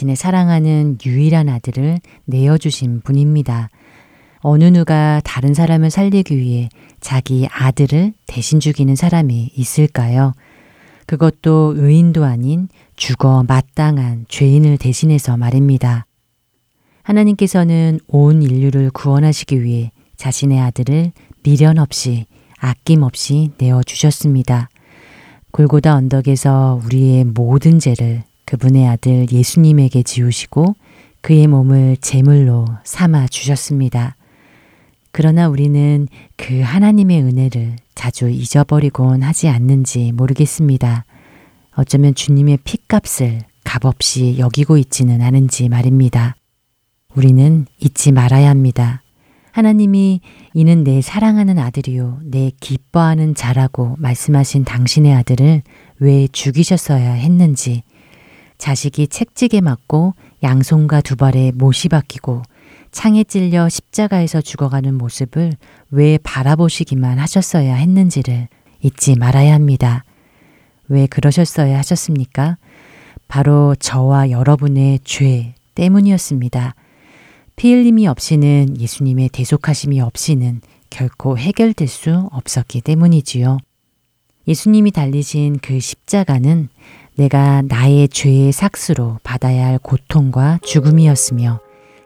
자신의 0.00 0.16
사랑하는 0.16 0.98
유일한 1.04 1.50
아들을 1.50 2.00
내어주신 2.24 3.02
분입니다. 3.02 3.68
어느 4.38 4.64
누가 4.64 5.20
다른 5.24 5.52
사람을 5.52 5.90
살리기 5.90 6.38
위해 6.38 6.70
자기 7.00 7.46
아들을 7.50 8.14
대신 8.26 8.60
죽이는 8.60 8.96
사람이 8.96 9.52
있을까요? 9.54 10.32
그것도 11.06 11.74
의인도 11.76 12.24
아닌 12.24 12.68
죽어 12.96 13.44
마땅한 13.46 14.26
죄인을 14.28 14.78
대신해서 14.78 15.36
말입니다. 15.36 16.06
하나님께서는 17.02 18.00
온 18.08 18.42
인류를 18.42 18.90
구원하시기 18.90 19.62
위해 19.62 19.92
자신의 20.16 20.60
아들을 20.60 21.12
미련 21.42 21.78
없이 21.78 22.24
아낌없이 22.58 23.50
내어주셨습니다. 23.58 24.70
골고다 25.50 25.94
언덕에서 25.94 26.80
우리의 26.84 27.24
모든 27.24 27.78
죄를 27.78 28.22
그분의 28.50 28.88
아들 28.88 29.30
예수님에게 29.30 30.02
지우시고 30.02 30.74
그의 31.20 31.46
몸을 31.46 31.96
제물로 32.00 32.66
삼아 32.82 33.28
주셨습니다. 33.28 34.16
그러나 35.12 35.48
우리는 35.48 36.08
그 36.36 36.60
하나님의 36.60 37.22
은혜를 37.22 37.76
자주 37.94 38.28
잊어버리곤 38.28 39.22
하지 39.22 39.46
않는지 39.46 40.10
모르겠습니다. 40.10 41.04
어쩌면 41.76 42.12
주님의 42.16 42.58
핏값을 42.64 43.42
값없이 43.62 44.36
여기고 44.40 44.78
있지는 44.78 45.22
않은지 45.22 45.68
말입니다. 45.68 46.34
우리는 47.14 47.66
잊지 47.78 48.10
말아야 48.10 48.50
합니다. 48.50 49.02
하나님이 49.52 50.22
이는 50.54 50.82
내 50.82 51.00
사랑하는 51.00 51.56
아들이요, 51.60 52.18
내 52.24 52.50
기뻐하는 52.58 53.36
자라고 53.36 53.94
말씀하신 53.98 54.64
당신의 54.64 55.14
아들을 55.14 55.62
왜 56.00 56.26
죽이셨어야 56.32 57.12
했는지, 57.12 57.84
자식이 58.60 59.08
책찍에 59.08 59.62
맞고 59.62 60.14
양손과 60.42 61.00
두 61.00 61.16
발에 61.16 61.50
못이 61.54 61.88
박히고 61.88 62.42
창에 62.92 63.24
찔려 63.24 63.68
십자가에서 63.68 64.42
죽어가는 64.42 64.94
모습을 64.94 65.54
왜 65.90 66.18
바라보시기만 66.18 67.18
하셨어야 67.18 67.74
했는지를 67.74 68.48
잊지 68.82 69.16
말아야 69.16 69.54
합니다. 69.54 70.04
왜 70.88 71.06
그러셨어야 71.06 71.78
하셨습니까? 71.78 72.58
바로 73.28 73.74
저와 73.76 74.30
여러분의 74.30 75.00
죄 75.04 75.54
때문이었습니다. 75.74 76.74
피 77.56 77.72
흘림이 77.72 78.06
없이는 78.08 78.78
예수님의 78.78 79.30
대속하심이 79.30 80.00
없이는 80.00 80.60
결코 80.90 81.38
해결될 81.38 81.88
수 81.88 82.28
없었기 82.32 82.82
때문이지요. 82.82 83.58
예수님이 84.48 84.90
달리신 84.90 85.60
그 85.62 85.78
십자가는 85.78 86.68
내가 87.20 87.60
나의 87.60 88.08
죄의 88.08 88.50
삭스로 88.50 89.18
받아야 89.22 89.66
할 89.66 89.78
고통과 89.78 90.58
죽음이었으며 90.62 91.60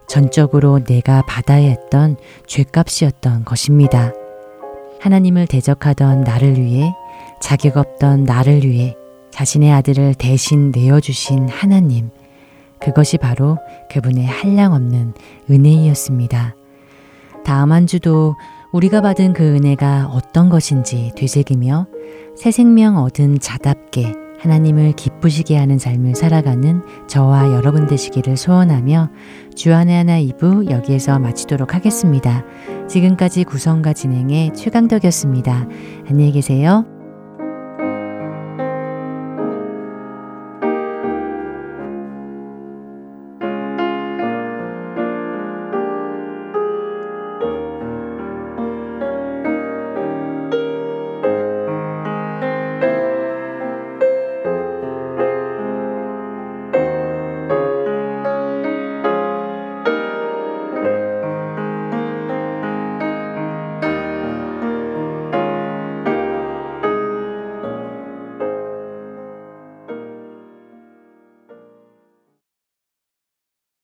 전적으로 0.09 0.82
내가 0.82 1.23
받아야 1.23 1.69
했던 1.69 2.16
죄값이었던 2.49 3.45
것입니다. 3.45 4.12
하나님을 5.01 5.47
대적하던 5.47 6.23
나를 6.23 6.61
위해 6.61 6.93
자격 7.41 7.77
없던 7.77 8.24
나를 8.24 8.65
위해 8.65 8.97
자신의 9.31 9.70
아들을 9.73 10.15
대신 10.15 10.73
내어주신 10.74 11.49
하나님. 11.49 12.11
그것이 12.81 13.16
바로 13.16 13.59
그분의 13.93 14.27
한량없는 14.27 15.15
은혜이었습니다. 15.49 16.57
다음 17.45 17.70
한 17.70 17.86
주도 17.86 18.35
우리가 18.73 19.01
받은 19.01 19.32
그 19.32 19.45
은혜가 19.45 20.11
어떤 20.12 20.49
것인지 20.49 21.12
되새기며 21.15 21.86
새 22.36 22.51
생명 22.51 22.97
얻은 22.97 23.39
자답게 23.39 24.24
하나님을 24.45 24.93
기쁘시게 24.93 25.57
하는 25.57 25.79
삶을 25.79 26.15
살아가는 26.15 26.83
저와 27.09 27.53
여러분 27.55 27.87
되시기를 27.87 28.37
소원하며 28.37 29.11
주안의 29.55 29.97
하나 29.97 30.21
2부 30.21 30.71
여기에서 30.71 31.19
마치도록 31.19 31.75
하겠습니다. 31.75 32.45
지금까지 32.89 33.45
구성과 33.45 33.95
진행의 33.95 34.53
최강덕이었습니다. 34.55 35.69
안녕히 36.09 36.33
계세요. 36.33 36.85